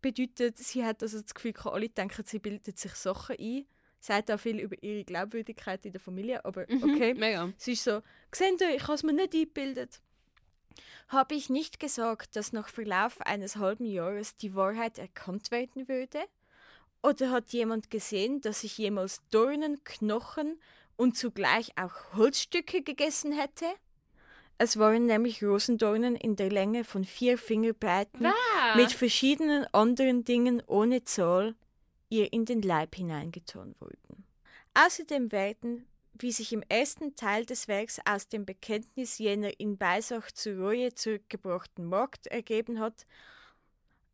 bedeutet, 0.00 0.58
sie 0.58 0.84
hat 0.84 1.02
also 1.02 1.20
das 1.20 1.34
Gefühl, 1.34 1.54
alle 1.64 1.88
denken, 1.88 2.24
sie 2.24 2.38
bildet 2.38 2.78
sich 2.78 2.92
Sachen 2.94 3.36
ein. 3.38 3.66
Sagt 4.02 4.30
auch 4.30 4.40
viel 4.40 4.58
über 4.60 4.82
ihre 4.82 5.04
Glaubwürdigkeit 5.04 5.84
in 5.84 5.92
der 5.92 6.00
Familie, 6.00 6.44
aber 6.44 6.64
Mhm, 6.68 6.82
okay. 6.82 7.14
Mega. 7.14 7.52
Sie 7.58 7.72
ist 7.72 7.84
so, 7.84 8.00
seht 8.32 8.60
ihr, 8.60 8.74
ich 8.74 8.84
habe 8.84 8.94
es 8.94 9.02
mir 9.02 9.12
nicht 9.12 9.34
eingebildet. 9.34 10.00
Habe 11.08 11.34
ich 11.34 11.50
nicht 11.50 11.80
gesagt, 11.80 12.36
dass 12.36 12.52
nach 12.52 12.68
Verlauf 12.68 13.20
eines 13.20 13.56
halben 13.56 13.84
Jahres 13.84 14.36
die 14.36 14.54
Wahrheit 14.54 14.98
erkannt 14.98 15.50
werden 15.50 15.88
würde? 15.88 16.20
Oder 17.02 17.30
hat 17.30 17.52
jemand 17.52 17.90
gesehen, 17.90 18.40
dass 18.40 18.64
ich 18.64 18.78
jemals 18.78 19.20
Dornen, 19.30 19.82
Knochen 19.84 20.60
und 20.96 21.16
zugleich 21.16 21.72
auch 21.76 22.14
Holzstücke 22.14 22.82
gegessen 22.82 23.32
hätte? 23.32 23.66
Es 24.62 24.78
waren 24.78 25.06
nämlich 25.06 25.42
Rosendornen 25.42 26.16
in 26.16 26.36
der 26.36 26.50
Länge 26.50 26.84
von 26.84 27.06
vier 27.06 27.38
Fingerbreiten 27.38 28.26
Ah. 28.26 28.76
mit 28.76 28.92
verschiedenen 28.92 29.64
anderen 29.72 30.22
Dingen 30.24 30.62
ohne 30.66 31.02
Zahl 31.02 31.54
ihr 32.10 32.30
in 32.30 32.44
den 32.44 32.60
Leib 32.60 32.94
hineingetan 32.94 33.74
wurden. 33.80 34.26
Außerdem 34.74 35.32
werden, 35.32 35.86
wie 36.12 36.30
sich 36.30 36.52
im 36.52 36.62
ersten 36.68 37.16
Teil 37.16 37.46
des 37.46 37.68
Werks 37.68 38.00
aus 38.04 38.28
dem 38.28 38.44
Bekenntnis 38.44 39.16
jener 39.16 39.58
in 39.58 39.78
Beisach 39.78 40.30
zur 40.30 40.58
Reue 40.58 40.94
zurückgebrachten 40.94 41.86
Magd 41.86 42.26
ergeben 42.26 42.80
hat, 42.80 43.06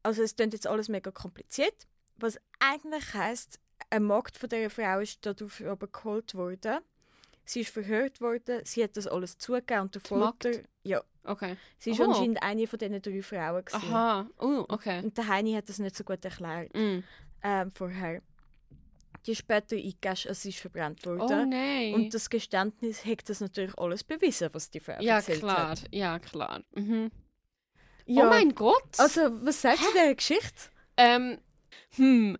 also 0.04 0.22
es 0.22 0.36
klingt 0.36 0.52
jetzt 0.52 0.68
alles 0.68 0.88
mega 0.88 1.10
kompliziert, 1.10 1.88
was 2.18 2.38
eigentlich 2.60 3.14
heißt, 3.14 3.58
eine 3.90 4.04
Magd 4.04 4.38
von 4.38 4.48
dieser 4.48 4.70
Frau 4.70 5.00
ist 5.00 5.26
darauf 5.26 5.60
aber 5.60 5.88
geholt 5.88 6.36
worden. 6.36 6.78
Sie 7.48 7.60
ist 7.60 7.70
verhört 7.72 8.20
worden, 8.20 8.60
sie 8.64 8.82
hat 8.82 8.96
das 8.96 9.06
alles 9.06 9.38
zugegeben 9.38 9.82
und 9.82 9.94
der? 9.94 10.02
Folter, 10.02 10.50
ja, 10.82 11.00
Okay. 11.24 11.56
sie 11.78 11.92
ist 11.92 12.00
Oh. 12.00 12.04
anscheinend 12.04 12.42
eine 12.42 12.66
von 12.66 12.78
diesen 12.78 13.00
drei 13.00 13.22
Frauen 13.22 13.64
gewesen. 13.64 13.86
Aha. 13.94 14.28
Oh, 14.38 14.64
okay. 14.68 15.02
Und 15.04 15.16
der 15.16 15.28
Heini 15.28 15.52
hat 15.54 15.68
das 15.68 15.78
nicht 15.78 15.94
so 15.96 16.02
gut 16.04 16.24
erklärt 16.24 16.74
Mm. 16.74 17.04
ähm, 17.42 17.72
vorher. 17.72 18.20
Die 19.24 19.32
ist 19.32 19.38
später 19.38 19.76
eingegessen, 19.76 20.28
also 20.28 20.40
sie 20.40 20.48
ist 20.50 20.58
verbrannt 20.58 21.06
Oh 21.06 21.16
worden. 21.18 21.50
nein. 21.50 21.94
und 21.94 22.14
das 22.14 22.28
Geständnis 22.30 23.04
hat 23.04 23.28
das 23.28 23.40
natürlich 23.40 23.76
alles 23.78 24.02
bewiesen, 24.04 24.48
was 24.52 24.70
die 24.70 24.80
Frau 24.80 25.00
ja, 25.00 25.16
erzählt 25.16 25.40
klar. 25.40 25.70
hat. 25.70 25.84
Ja, 25.92 26.18
klar. 26.18 26.62
Mhm. 26.74 27.10
Ja, 28.06 28.26
Oh 28.26 28.30
mein 28.30 28.54
Gott. 28.54 28.84
also 28.98 29.20
was 29.44 29.62
sagst 29.62 29.82
du 29.84 29.92
dieser 29.92 30.14
Geschichte? 30.14 30.70
Ähm, 30.96 31.38
hm. 31.96 32.36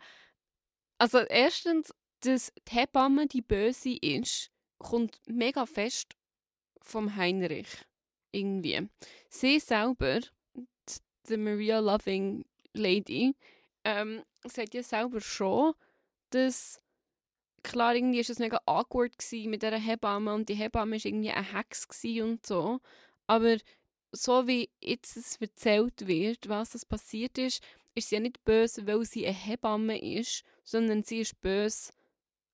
Also 0.99 1.19
erstens, 1.19 1.93
dass 2.21 2.53
die 2.69 2.75
Hebamme 2.75 3.27
die 3.27 3.43
Böse 3.43 3.97
ist, 4.01 4.51
kommt 4.79 5.21
mega 5.27 5.67
fest 5.67 6.17
vom 6.81 7.17
Heinrich. 7.17 7.69
Irgendwie. 8.33 8.89
Sie 9.29 9.59
selber, 9.59 10.21
die- 10.55 11.37
Maria 11.37 11.81
Loving 11.81 12.45
Lady, 12.75 13.35
ähm, 13.85 14.23
sagt 14.45 14.75
ja 14.75 14.83
selber 14.83 15.21
schon, 15.21 15.75
dass 16.31 16.81
klar, 17.63 17.95
irgendwie 17.97 18.21
ist 18.21 18.31
es 18.31 18.39
mega 18.39 18.61
awkward 18.67 19.19
gsi 19.19 19.47
mit 19.49 19.63
dieser 19.63 19.79
Hebamme 19.79 20.33
und 20.35 20.49
die 20.49 20.55
Hebamme 20.55 20.97
ist 20.97 21.05
irgendwie 21.05 21.31
eine 21.31 21.53
Hex 21.53 21.89
und 22.23 22.47
so. 22.47 22.81
Aber 23.27 23.57
so 24.13 24.47
wie 24.47 24.71
jetzt 24.81 25.17
es 25.17 25.37
erzählt 25.37 26.07
wird, 26.07 26.49
was 26.49 26.71
das 26.71 26.85
passiert 26.85 27.39
ist, 27.39 27.63
ist 27.95 28.09
sie 28.11 28.17
ja 28.17 28.21
nicht 28.21 28.45
böse, 28.45 28.87
weil 28.87 29.05
sie 29.05 29.27
eine 29.27 29.35
Hebamme 29.35 30.01
ist, 30.01 30.45
sondern 30.63 31.03
sie 31.03 31.21
ist 31.21 31.41
böse, 31.41 31.93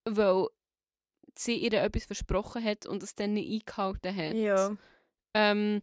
weil 0.04 0.48
sie 1.38 1.56
ihr 1.56 1.72
etwas 1.72 2.04
versprochen 2.04 2.64
hat 2.64 2.86
und 2.86 3.02
es 3.02 3.14
dann 3.14 3.34
nicht 3.34 3.50
eingehalten 3.50 4.16
hat. 4.16 4.34
Ja, 4.34 4.76
Ähm, 5.34 5.82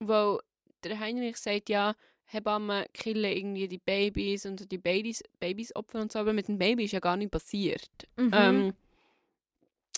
weil 0.00 0.38
der 0.82 0.98
Heinrich 0.98 1.36
sagt 1.36 1.68
ja, 1.68 1.94
Hebammen 2.24 2.84
killen 2.92 3.24
irgendwie 3.24 3.68
die 3.68 3.78
Babys 3.78 4.46
und 4.46 4.70
die 4.70 4.78
Babys, 4.78 5.22
Babys 5.38 5.74
opfern 5.74 6.02
und 6.02 6.12
so, 6.12 6.18
aber 6.18 6.32
mit 6.32 6.48
dem 6.48 6.58
Baby 6.58 6.84
ist 6.84 6.92
ja 6.92 7.00
gar 7.00 7.16
nicht 7.16 7.30
passiert. 7.30 7.90
mhm. 8.16 8.30
Ähm, 8.32 8.72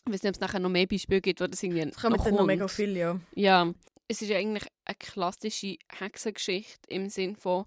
ich 0.05 0.13
weiß 0.13 0.23
nicht, 0.25 0.31
ob 0.31 0.35
es 0.35 0.41
nachher 0.41 0.59
noch 0.59 0.69
mehr 0.69 0.87
Beispiele 0.87 1.21
gibt, 1.21 1.41
wo 1.41 1.47
das 1.47 1.63
irgendwie 1.63 1.83
es 1.83 1.97
kommen 1.97 2.17
noch 2.17 2.31
noch 2.31 2.45
mega 2.45 2.67
viel, 2.67 2.97
ja. 2.97 3.21
Ja, 3.35 3.73
es 4.09 4.21
ist 4.21 4.31
ja 4.31 4.39
eigentlich 4.39 4.67
eine 4.85 4.97
klassische 4.97 5.77
Hexengeschichte 5.89 6.89
im 6.89 7.09
Sinn 7.09 7.37
von, 7.37 7.67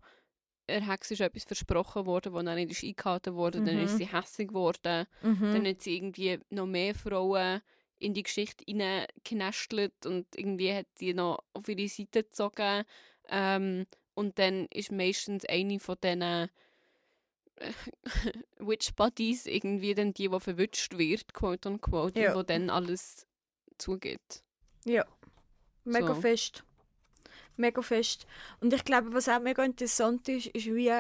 der 0.68 0.88
Hexe 0.88 1.14
ist 1.14 1.22
etwas 1.22 1.44
versprochen 1.44 2.06
worden, 2.06 2.34
das 2.34 2.44
dann 2.46 2.56
nicht 2.56 2.72
ist 2.72 2.84
eingehalten 2.84 3.36
wurde, 3.36 3.62
dann 3.62 3.78
ist 3.80 3.94
Mhm. 3.94 3.98
sie 3.98 4.08
hässlich 4.08 4.48
geworden, 4.48 5.06
Mhm. 5.22 5.52
dann 5.54 5.66
hat 5.68 5.82
sie 5.82 5.96
irgendwie 5.96 6.40
noch 6.50 6.66
mehr 6.66 6.96
Frauen 6.96 7.62
in 8.00 8.14
die 8.14 8.24
Geschichte 8.24 8.64
hineingeknestelt 8.68 10.06
und 10.06 10.28
irgendwie 10.36 10.74
hat 10.74 10.88
sie 10.96 11.14
noch 11.14 11.40
auf 11.54 11.68
ihre 11.70 11.88
Seite 11.88 12.24
gezogen 12.24 12.84
ähm, 13.30 13.86
und 14.16 14.38
dann 14.40 14.66
ist 14.68 14.92
meistens 14.92 15.46
eine 15.46 15.80
von 15.80 15.96
diesen 16.04 16.22
äh, 16.22 16.48
Witch 18.60 18.94
Buddies 18.96 19.46
irgendwie 19.46 19.94
dann 19.96 20.14
die, 20.14 20.30
die 20.30 20.40
verwünscht 20.40 20.98
wird, 20.98 21.34
quote 21.34 21.70
unquote, 21.70 22.20
Ja. 22.20 22.32
und 22.32 22.38
wo 22.40 22.44
dann 22.44 22.70
alles 22.70 23.26
zugeht. 23.78 24.44
Ja, 24.86 25.06
mega 25.84 26.14
So. 26.16 26.22
fest. 26.22 26.64
Mega 27.58 27.82
fest. 27.82 28.26
Und 28.60 28.74
ich 28.74 28.84
glaube, 28.84 29.14
was 29.14 29.30
auch 29.30 29.40
mega 29.40 29.64
interessant 29.64 30.28
ist, 30.30 30.48
ist 30.48 30.66
wie, 30.68 30.92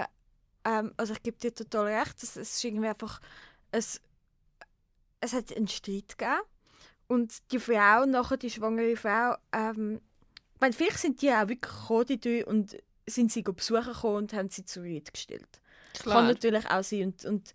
ähm, 0.63 0.93
also 0.97 1.13
ich 1.13 1.23
gebe 1.23 1.37
dir 1.37 1.53
total 1.53 1.87
recht, 1.87 2.21
es, 2.23 2.35
es 2.35 2.55
ist 2.55 2.63
irgendwie 2.63 2.87
einfach, 2.87 3.19
es, 3.71 4.01
es 5.19 5.33
hat 5.33 5.55
einen 5.55 5.67
Streit 5.67 6.17
gegeben 6.17 6.41
und 7.07 7.51
die 7.51 7.59
Frau, 7.59 8.05
nachher 8.05 8.37
die 8.37 8.49
schwangere 8.49 8.95
Frau, 8.95 9.35
ähm, 9.51 10.01
meine, 10.59 10.73
vielleicht 10.73 10.99
sind 10.99 11.21
die 11.21 11.31
auch 11.31 11.47
wirklich 11.47 11.71
gekommen, 11.71 12.05
die 12.05 12.19
drei, 12.19 12.45
und 12.45 12.77
sind 13.07 13.31
sie 13.31 13.43
besuchen 13.43 13.93
gekommen 13.93 14.15
und 14.15 14.33
haben 14.33 14.49
sie 14.49 14.65
zu 14.65 14.81
Rede 14.81 15.11
gestellt. 15.11 15.61
Kann 16.01 16.27
natürlich 16.27 16.65
auch 16.69 16.83
sein. 16.83 17.03
Und, 17.03 17.25
und 17.25 17.53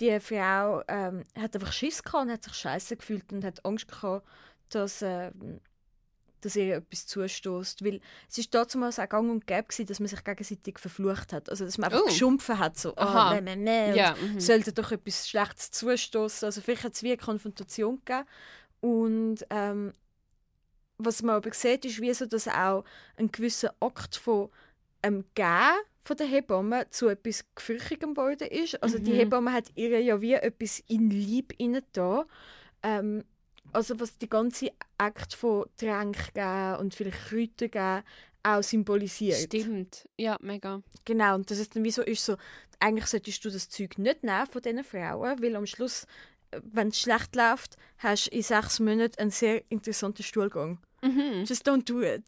die 0.00 0.18
Frau 0.20 0.82
ähm, 0.88 1.24
hat 1.38 1.54
einfach 1.54 1.72
Schiss 1.72 2.02
gehabt 2.02 2.24
und 2.24 2.32
hat 2.32 2.44
sich 2.44 2.54
scheiße 2.54 2.96
gefühlt 2.96 3.32
und 3.32 3.44
hat 3.44 3.64
Angst 3.64 3.88
gehabt, 3.88 4.26
dass, 4.70 5.02
ähm, 5.02 5.60
dass 6.44 6.56
ihr 6.56 6.76
etwas 6.76 7.06
zustößt. 7.06 7.84
Weil 7.84 8.00
es 8.30 8.38
ist 8.38 8.54
damals 8.54 8.98
auch 8.98 9.08
gang 9.08 9.30
und 9.30 9.46
gäbe, 9.46 9.64
gewesen, 9.64 9.86
dass 9.86 10.00
man 10.00 10.08
sich 10.08 10.22
gegenseitig 10.22 10.78
verflucht 10.78 11.32
hat. 11.32 11.48
Also, 11.48 11.64
dass 11.64 11.78
man 11.78 11.90
einfach 11.90 12.04
Oh. 12.04 12.08
geschumpfen 12.08 12.58
hat. 12.58 12.76
So, 12.78 12.94
Aha. 12.96 13.30
ah, 13.30 13.40
nee, 13.40 13.56
nee, 13.56 13.56
nee. 13.56 13.90
und 13.90 13.96
Ja, 13.96 14.14
mhm. 14.20 14.40
sollte 14.40 14.72
doch 14.72 14.92
etwas 14.92 15.28
Schlechtes 15.28 15.70
zustoßen. 15.70 16.46
Also 16.46 16.60
vielleicht 16.60 16.84
hat 16.84 16.92
es 16.94 17.02
wie 17.02 17.08
eine 17.12 17.16
Konfrontation 17.18 18.00
gegeben. 18.04 18.26
Und 18.80 19.36
ähm, 19.50 19.92
was 20.98 21.22
man 21.22 21.36
aber 21.36 21.52
sieht, 21.52 21.84
ist 21.84 22.00
wie 22.00 22.12
so, 22.14 22.26
dass 22.26 22.48
auch 22.48 22.84
ein 23.16 23.30
gewisser 23.32 23.74
Akt 23.80 24.16
von 24.16 24.50
ähm, 25.02 25.24
Gehen 25.34 25.76
von 26.04 26.16
der 26.16 26.26
Hebamme 26.26 26.88
zu 26.90 27.08
etwas 27.08 27.44
Gefürchtigem 27.54 28.14
geworden 28.14 28.48
ist. 28.48 28.82
Also 28.82 28.98
die 28.98 29.12
Mhm. 29.12 29.16
Hebamme 29.16 29.52
hat 29.52 29.66
ihr 29.76 30.00
ja 30.00 30.20
wie 30.20 30.32
etwas 30.34 30.80
in 30.88 31.10
Lieb 31.10 31.54
da. 31.92 32.24
Ähm, 32.82 33.24
also 33.72 33.98
was 34.00 34.18
die 34.18 34.28
ganze 34.28 34.70
Akt 34.98 35.34
von 35.34 35.66
Tränk 35.76 36.34
geben 36.34 36.76
und 36.80 36.94
vielleicht 36.94 37.28
Kräuter 37.28 37.68
geben 37.68 38.02
auch 38.42 38.62
symbolisiert. 38.62 39.38
Stimmt. 39.38 40.08
Ja, 40.16 40.36
mega. 40.40 40.82
Genau, 41.04 41.36
und 41.36 41.50
das 41.50 41.58
ist 41.58 41.76
dann 41.76 41.84
wie 41.84 41.90
so, 41.90 42.02
ist 42.02 42.24
so, 42.24 42.36
eigentlich 42.80 43.06
solltest 43.06 43.44
du 43.44 43.50
das 43.50 43.68
Zeug 43.68 43.98
nicht 43.98 44.22
nehmen 44.24 44.46
von 44.46 44.62
diesen 44.62 44.84
Frauen, 44.84 45.42
weil 45.42 45.56
am 45.56 45.66
Schluss, 45.66 46.06
äh, 46.50 46.60
wenn 46.64 46.88
es 46.88 47.00
schlecht 47.00 47.36
läuft, 47.36 47.76
hast 47.98 48.26
du 48.26 48.36
in 48.36 48.42
sechs 48.42 48.80
Monaten 48.80 49.20
einen 49.20 49.30
sehr 49.30 49.62
interessanten 49.70 50.22
Stuhlgang. 50.22 50.78
Mhm. 51.02 51.44
Just 51.44 51.68
don't 51.68 51.84
do 51.84 52.00
it. 52.02 52.24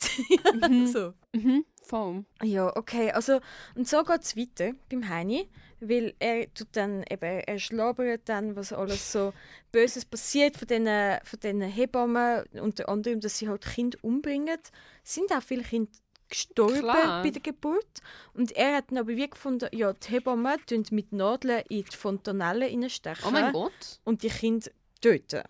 Mhm. 0.52 0.87
so. 0.92 1.14
Mhm. 1.33 1.64
Voll. 1.83 2.24
Ja, 2.42 2.74
okay, 2.76 3.11
also, 3.11 3.40
und 3.74 3.87
so 3.87 4.02
geht 4.04 4.22
es 4.22 4.36
weiter 4.36 4.72
beim 4.88 5.09
Heini, 5.09 5.49
weil 5.81 6.14
er 6.18 6.53
tut 6.55 6.68
dann 6.72 7.05
eben, 7.11 7.41
er 7.41 7.59
schlabert 7.59 8.22
dann, 8.27 8.57
was 8.57 8.72
alles 8.72 9.12
so 9.12 9.33
Böses 9.72 10.05
passiert 10.05 10.57
von 10.57 10.66
diesen, 10.68 10.87
von 11.25 11.41
diesen 11.41 11.62
Hebammen, 11.62 12.45
unter 12.61 12.89
anderem, 12.89 13.20
dass 13.20 13.39
sie 13.39 13.49
halt 13.49 13.64
Kinder 13.64 13.99
umbringen. 14.03 14.59
Es 15.05 15.14
sind 15.14 15.33
auch 15.33 15.43
viele 15.43 15.62
Kinder 15.62 15.91
gestorben 16.29 16.81
Klar. 16.81 17.22
bei 17.22 17.31
der 17.31 17.43
Geburt. 17.43 18.01
Und 18.33 18.53
er 18.53 18.77
hat 18.77 18.91
dann 18.91 18.99
aber 18.99 19.09
wie 19.09 19.29
gefunden, 19.29 19.68
ja, 19.72 19.93
die 19.93 20.09
Hebammen 20.11 20.59
tun 20.66 20.85
mit 20.91 21.12
Nadeln 21.12 21.62
in 21.68 21.85
die 21.85 21.97
Fontanelle 21.97 22.66
reinstechen 22.66 23.25
Oh 23.27 23.31
mein 23.31 23.53
Gott. 23.53 24.01
und 24.05 24.22
die 24.22 24.31
Kinder 24.31 24.70
töten. 25.01 25.43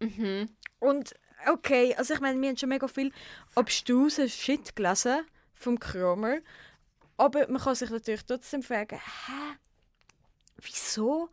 Mhm. 0.00 0.48
Und 0.78 1.14
okay, 1.50 1.94
also 1.96 2.14
ich 2.14 2.20
meine, 2.20 2.40
wir 2.40 2.48
haben 2.48 2.56
schon 2.56 2.68
mega 2.68 2.86
viel 2.88 3.12
abstrusen 3.54 4.28
Shit 4.28 4.76
gelesen 4.76 5.24
vom 5.54 5.78
Kramer, 5.78 6.38
aber 7.16 7.48
man 7.48 7.60
kann 7.60 7.74
sich 7.74 7.90
natürlich 7.90 8.24
trotzdem 8.24 8.62
fragen, 8.62 8.96
hä, 8.96 9.56
wieso 10.62 11.28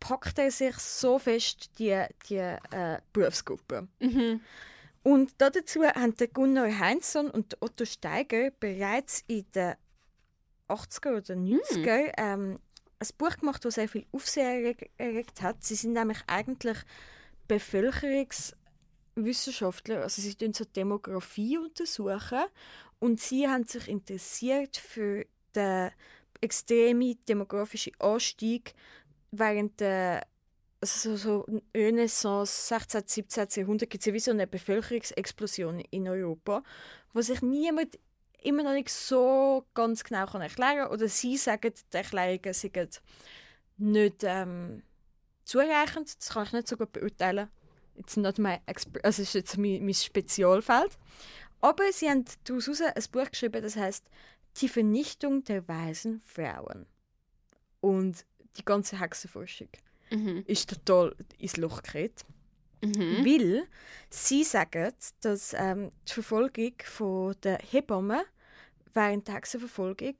packt 0.00 0.38
er 0.38 0.50
sich 0.50 0.76
so 0.76 1.18
fest 1.18 1.70
die, 1.78 2.04
die 2.28 2.36
äh, 2.36 2.98
Berufsgruppe? 3.12 3.88
Mhm. 4.00 4.40
Und 5.02 5.34
dazu 5.38 5.84
haben 5.84 6.16
der 6.16 6.28
Gunnar 6.28 6.78
Heinzson 6.78 7.30
und 7.30 7.60
Otto 7.62 7.84
Steiger 7.84 8.50
bereits 8.58 9.22
in 9.28 9.46
den 9.54 9.74
80er 10.68 11.16
oder 11.16 11.34
90er 11.34 12.12
ähm, 12.18 12.58
ein 12.98 13.08
Buch 13.18 13.36
gemacht, 13.36 13.62
das 13.64 13.74
sehr 13.74 13.88
viel 13.88 14.04
Aufsehen 14.12 14.74
erregt 14.96 15.42
hat. 15.42 15.62
Sie 15.62 15.76
sind 15.76 15.92
nämlich 15.92 16.18
eigentlich 16.26 16.78
Bevölkerungswissenschaftler, 17.46 20.02
also 20.02 20.20
sie 20.20 20.34
tun 20.34 20.52
so 20.52 20.64
Demografie 20.64 21.58
untersuchen 21.58 22.46
und 22.98 23.20
sie 23.20 23.46
haben 23.46 23.62
sich 23.64 23.86
interessiert 23.88 24.76
für 24.76 25.24
den 25.54 25.92
extremen 26.40 27.18
demografischen 27.28 27.92
Anstieg 27.98 28.74
während 29.30 29.80
der 29.80 30.26
also 30.80 31.16
so 31.16 31.46
Renaissance 31.74 32.68
16. 32.68 33.02
17. 33.06 33.46
Jahrhundert 33.62 33.90
gibt 33.90 34.02
es 34.02 34.06
ja 34.06 34.12
wie 34.12 34.20
so 34.20 34.30
eine 34.30 34.46
Bevölkerungsexplosion 34.46 35.80
in 35.90 36.08
Europa, 36.08 36.62
wo 37.12 37.22
sich 37.22 37.42
niemand 37.42 37.98
immer 38.42 38.62
noch 38.62 38.72
nicht 38.72 38.90
so 38.90 39.64
ganz 39.74 40.04
genau 40.04 40.26
kann 40.26 40.42
erklären 40.42 40.84
kann. 40.84 40.92
Oder 40.92 41.08
sie 41.08 41.36
sagen, 41.36 41.72
die 41.92 41.96
Erklärungen 41.96 42.52
sind 42.54 43.02
nicht 43.78 44.22
ähm, 44.22 44.82
zureichend. 45.44 46.16
Das 46.18 46.28
kann 46.28 46.44
ich 46.44 46.52
nicht 46.52 46.68
so 46.68 46.76
gut 46.76 46.92
beurteilen. 46.92 47.48
It's 47.96 48.16
not 48.16 48.38
my 48.38 48.58
also 48.66 48.82
es 49.02 49.18
ist 49.20 49.34
jetzt 49.34 49.58
mein, 49.58 49.84
mein 49.84 49.94
Spezialfeld. 49.94 50.98
Aber 51.62 51.90
sie 51.90 52.10
haben 52.10 52.24
daraus 52.44 52.80
ein 52.80 53.04
Buch 53.10 53.30
geschrieben, 53.30 53.62
das 53.62 53.76
heißt 53.76 54.04
Die 54.60 54.68
Vernichtung 54.68 55.44
der 55.44 55.66
weisen 55.68 56.20
Frauen. 56.22 56.86
Und 57.80 58.24
die 58.56 58.64
ganze 58.64 58.98
Hexenforschung 59.00 59.68
mhm. 60.10 60.44
ist 60.46 60.70
total 60.70 61.14
ins 61.38 61.56
Loch 61.56 61.82
gerät. 61.82 62.24
Mhm. 62.82 63.24
Weil 63.24 63.68
sie 64.10 64.44
sagen, 64.44 64.92
dass 65.20 65.54
ähm, 65.54 65.92
die 66.08 66.12
Verfolgung 66.12 66.74
von 66.84 67.34
der 67.42 67.58
Hebammen 67.58 68.22
während 68.92 69.28
der 69.28 69.36
Hexenverfolgung 69.36 70.16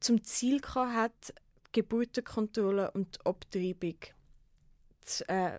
zum 0.00 0.22
Ziel 0.22 0.60
hat, 0.62 1.34
Geburtenkontrolle 1.72 2.90
und 2.92 3.24
Abtreibung 3.26 3.96
zu, 5.02 5.28
äh, 5.28 5.58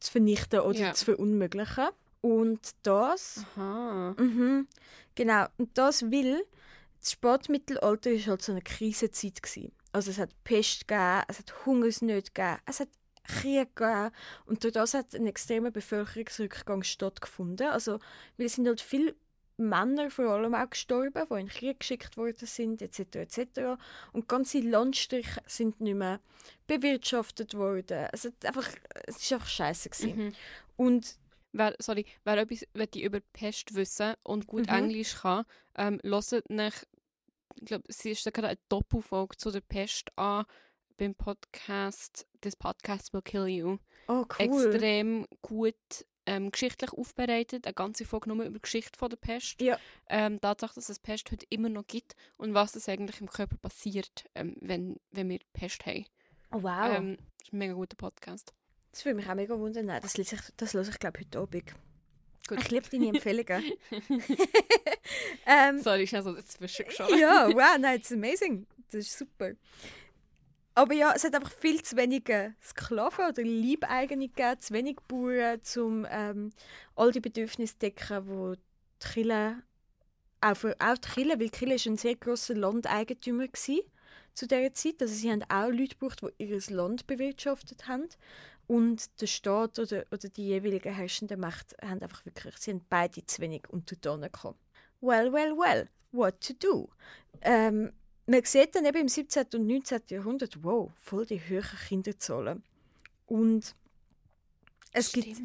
zu 0.00 0.12
vernichten 0.12 0.60
oder 0.60 0.78
ja. 0.78 0.94
zu 0.94 1.04
verunmöglichen. 1.06 1.88
Und 2.20 2.70
das, 2.84 3.44
mhm, 3.56 4.68
genau, 5.14 5.46
und 5.58 5.76
das 5.76 6.10
will, 6.10 6.44
das 7.02 7.12
Spätmittelalter 7.12 8.10
war 8.12 8.26
halt 8.26 8.42
so 8.42 8.52
eine 8.52 8.62
Krisenzeit. 8.62 9.42
Gewesen. 9.42 9.72
Also 9.92 10.10
es 10.10 10.18
hat 10.18 10.30
Pest 10.44 10.88
gegeben, 10.88 11.22
es 11.28 11.38
hat 11.38 11.66
Hungersnöte 11.66 12.30
gegeben, 12.32 12.58
es 12.64 12.80
hat 12.80 12.88
Krieg 13.24 13.74
gegeben. 13.76 14.10
Und 14.46 14.64
durch 14.64 14.72
das 14.72 14.94
hat 14.94 15.14
ein 15.14 15.26
extremer 15.26 15.70
Bevölkerungsrückgang 15.70 16.82
stattgefunden. 16.82 17.68
Also, 17.68 17.98
weil 18.36 18.46
es 18.46 18.54
sind 18.54 18.66
halt 18.66 18.80
viele 18.80 19.14
Männer 19.56 20.10
vor 20.10 20.26
allem 20.26 20.54
auch 20.54 20.70
gestorben, 20.70 21.26
die 21.28 21.34
in 21.34 21.46
den 21.46 21.48
Krieg 21.48 21.80
geschickt 21.80 22.16
worden 22.16 22.46
sind, 22.46 22.82
etc. 22.82 23.16
etc. 23.16 23.60
Und 24.12 24.28
ganze 24.28 24.60
Landstriche 24.60 25.40
sind 25.46 25.80
nicht 25.80 25.94
mehr 25.94 26.20
bewirtschaftet 26.66 27.54
worden. 27.54 28.06
Also 28.12 28.30
einfach, 28.44 28.68
es 29.06 29.30
war 29.30 29.38
einfach 29.38 29.48
scheiße. 29.48 30.06
Mhm. 30.06 30.32
Und 30.76 31.16
wer, 31.52 31.74
sorry, 31.78 32.06
wer 32.24 32.38
etwas 32.38 32.64
die 32.94 33.02
über 33.02 33.20
Pest 33.32 33.74
wissen 33.74 34.14
und 34.22 34.46
gut 34.46 34.66
mhm. 34.66 34.74
Englisch 34.74 35.16
kann, 35.16 35.44
ähm, 35.76 36.00
hört 36.02 36.50
nach, 36.50 36.74
ich 37.56 37.66
glaube, 37.66 37.84
es 37.88 38.04
ist 38.04 38.24
gerade 38.32 38.48
eine 38.48 38.58
Doppelfolge 38.68 39.36
zu 39.36 39.50
der 39.50 39.60
Pest 39.60 40.16
an 40.16 40.44
beim 40.96 41.14
Podcast 41.14 42.26
«This 42.40 42.56
Podcast 42.56 43.12
Will 43.12 43.22
Kill 43.22 43.46
You». 43.46 43.78
Oh, 44.08 44.24
cool. 44.38 44.66
Extrem 44.66 45.26
gut 45.40 45.74
ähm, 46.26 46.50
geschichtlich 46.50 46.92
aufbereitet, 46.92 47.66
eine 47.66 47.74
ganze 47.74 48.04
Folge 48.04 48.28
nur 48.28 48.44
über 48.44 48.58
die 48.58 48.62
Geschichte 48.62 48.98
von 48.98 49.10
der 49.10 49.16
Pest. 49.16 49.60
Ja. 49.60 49.78
Ähm, 50.08 50.40
Tatsache, 50.40 50.74
dass 50.74 50.88
es 50.88 50.98
Pest 50.98 51.30
heute 51.32 51.46
immer 51.50 51.68
noch 51.68 51.86
gibt 51.86 52.14
und 52.38 52.54
was 52.54 52.72
das 52.72 52.88
eigentlich 52.88 53.20
im 53.20 53.28
Körper 53.28 53.56
passiert, 53.56 54.24
ähm, 54.34 54.56
wenn, 54.60 55.00
wenn 55.10 55.28
wir 55.28 55.40
Pest 55.52 55.84
haben. 55.86 56.06
Oh, 56.52 56.62
wow. 56.62 56.96
Ähm, 56.96 57.16
das 57.16 57.48
ist 57.48 57.52
ein 57.52 57.58
mega 57.58 57.74
guter 57.74 57.96
Podcast. 57.96 58.54
Das 58.92 59.04
würde 59.04 59.16
mich 59.16 59.28
auch 59.28 59.34
mega 59.34 59.58
wundern. 59.58 59.86
Das, 59.86 60.14
ich, 60.16 60.34
das 60.56 60.74
höre 60.74 60.86
ich, 60.86 60.98
glaube 60.98 61.20
ich, 61.20 61.26
heute 61.26 61.38
Abend. 61.40 61.74
Gut. 62.52 62.64
Ich 62.64 62.70
liebe 62.70 62.88
deine 62.90 63.08
Empfehlungen. 63.08 63.64
ähm, 65.46 65.80
Sorry, 65.80 66.02
ich 66.02 66.14
habe 66.14 66.24
so 66.24 66.34
dazwischen 66.34 66.84
geschaut. 66.84 67.10
ja, 67.18 67.48
wow, 67.48 67.78
nein, 67.78 67.98
das 67.98 68.10
ist 68.10 68.16
amazing. 68.16 68.66
Das 68.90 69.00
ist 69.00 69.18
super. 69.18 69.52
Aber 70.74 70.94
ja, 70.94 71.12
es 71.14 71.24
hat 71.24 71.34
einfach 71.34 71.52
viel 71.52 71.82
zu 71.82 71.96
wenige 71.96 72.54
Sklaven 72.62 73.26
oder 73.26 73.42
Leibeigene 73.42 74.28
gegeben, 74.28 74.60
zu 74.60 74.74
wenig 74.74 74.96
Bauern, 75.08 75.60
um 75.76 76.06
ähm, 76.10 76.52
all 76.94 77.10
die 77.10 77.20
Bedürfnisse 77.20 77.74
zu 77.74 77.78
decken, 77.78 78.26
die 78.26 78.58
die 79.02 79.08
Kirche, 79.08 79.62
auch, 80.42 80.56
für, 80.56 80.76
auch 80.78 80.98
die 80.98 81.08
Kirche, 81.08 81.30
weil 81.30 81.48
die 81.48 81.50
Kirche 81.50 81.90
ein 81.90 81.96
sehr 81.96 82.16
grosser 82.16 82.54
Landeigentümer 82.54 83.44
war 83.44 83.78
zu 84.34 84.46
dieser 84.46 84.74
Zeit. 84.74 85.00
Also 85.00 85.14
sie 85.14 85.30
haben 85.30 85.42
auch 85.44 85.68
Leute 85.68 85.96
gebraucht, 85.96 86.20
die 86.38 86.44
ihr 86.44 86.60
Land 86.70 87.06
bewirtschaftet 87.06 87.88
haben. 87.88 88.08
Und 88.66 89.20
der 89.20 89.26
Staat 89.26 89.78
oder, 89.78 90.04
oder 90.10 90.28
die 90.28 90.46
jeweiligen 90.46 90.94
herrschenden 90.94 91.40
Mächte 91.40 91.76
haben 91.82 92.00
einfach 92.00 92.24
wirklich, 92.24 92.54
haben 92.68 92.84
beide 92.88 93.26
zu 93.26 93.42
wenig 93.42 93.68
Untertanen 93.68 94.30
gehabt. 94.30 94.58
Well, 95.00 95.32
well, 95.32 95.56
well, 95.58 95.88
what 96.12 96.40
to 96.40 96.54
do? 96.54 96.88
Ähm, 97.40 97.92
man 98.26 98.44
sieht 98.44 98.74
dann 98.74 98.84
eben 98.84 98.98
im 98.98 99.08
17. 99.08 99.46
und 99.54 99.66
19. 99.66 100.02
Jahrhundert, 100.08 100.62
wow, 100.62 100.90
voll 101.02 101.26
die 101.26 101.40
hohen 101.40 101.78
Kinderzahlen. 101.88 102.62
Und 103.26 103.74
es 104.94 105.12
gibt, 105.12 105.40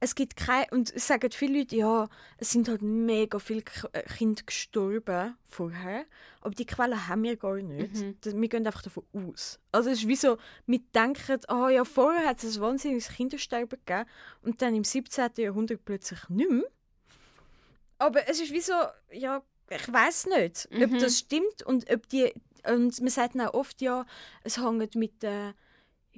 es 0.00 0.14
gibt 0.14 0.36
keine, 0.36 0.66
und 0.72 0.92
es 0.92 1.06
sagen 1.06 1.30
viele 1.30 1.60
Leute, 1.60 1.76
ja, 1.76 2.08
es 2.38 2.50
sind 2.50 2.68
halt 2.68 2.82
mega 2.82 3.38
viele 3.38 3.62
äh, 3.92 4.02
Kinder 4.02 4.42
gestorben 4.44 5.36
vorher, 5.46 6.06
aber 6.40 6.54
die 6.54 6.66
Quellen 6.66 7.06
haben 7.06 7.22
wir 7.22 7.36
gar 7.36 7.56
nicht. 7.56 7.94
Mhm. 7.94 8.16
Wir 8.40 8.48
gehen 8.48 8.66
einfach 8.66 8.82
davon 8.82 9.04
aus. 9.12 9.60
Also 9.70 9.90
es 9.90 10.00
ist 10.00 10.08
wie 10.08 10.16
so, 10.16 10.38
wir 10.66 10.80
denken, 10.92 11.40
oh 11.48 11.68
ja, 11.68 11.84
vorher 11.84 12.26
hat 12.26 12.42
es 12.42 12.56
ein 12.56 12.62
wahnsinniges 12.62 13.10
Kindersterben 13.10 13.78
gegeben 13.84 14.08
und 14.42 14.60
dann 14.60 14.74
im 14.74 14.84
17. 14.84 15.30
Jahrhundert 15.36 15.84
plötzlich 15.84 16.28
nicht 16.28 16.50
mehr. 16.50 16.64
Aber 17.98 18.28
es 18.28 18.40
ist 18.40 18.52
wie 18.52 18.60
so, 18.60 18.74
ja, 19.12 19.42
ich 19.68 19.92
weiß 19.92 20.26
nicht, 20.26 20.68
mhm. 20.72 20.82
ob 20.82 20.98
das 20.98 21.18
stimmt 21.18 21.62
und 21.64 21.88
ob 21.90 22.08
die 22.08 22.32
und 22.68 23.00
man 23.00 23.08
sagt 23.08 23.40
auch 23.40 23.54
oft 23.54 23.80
ja, 23.80 24.04
es 24.42 24.58
hängt 24.58 24.94
mit 24.94 25.22
der 25.22 25.54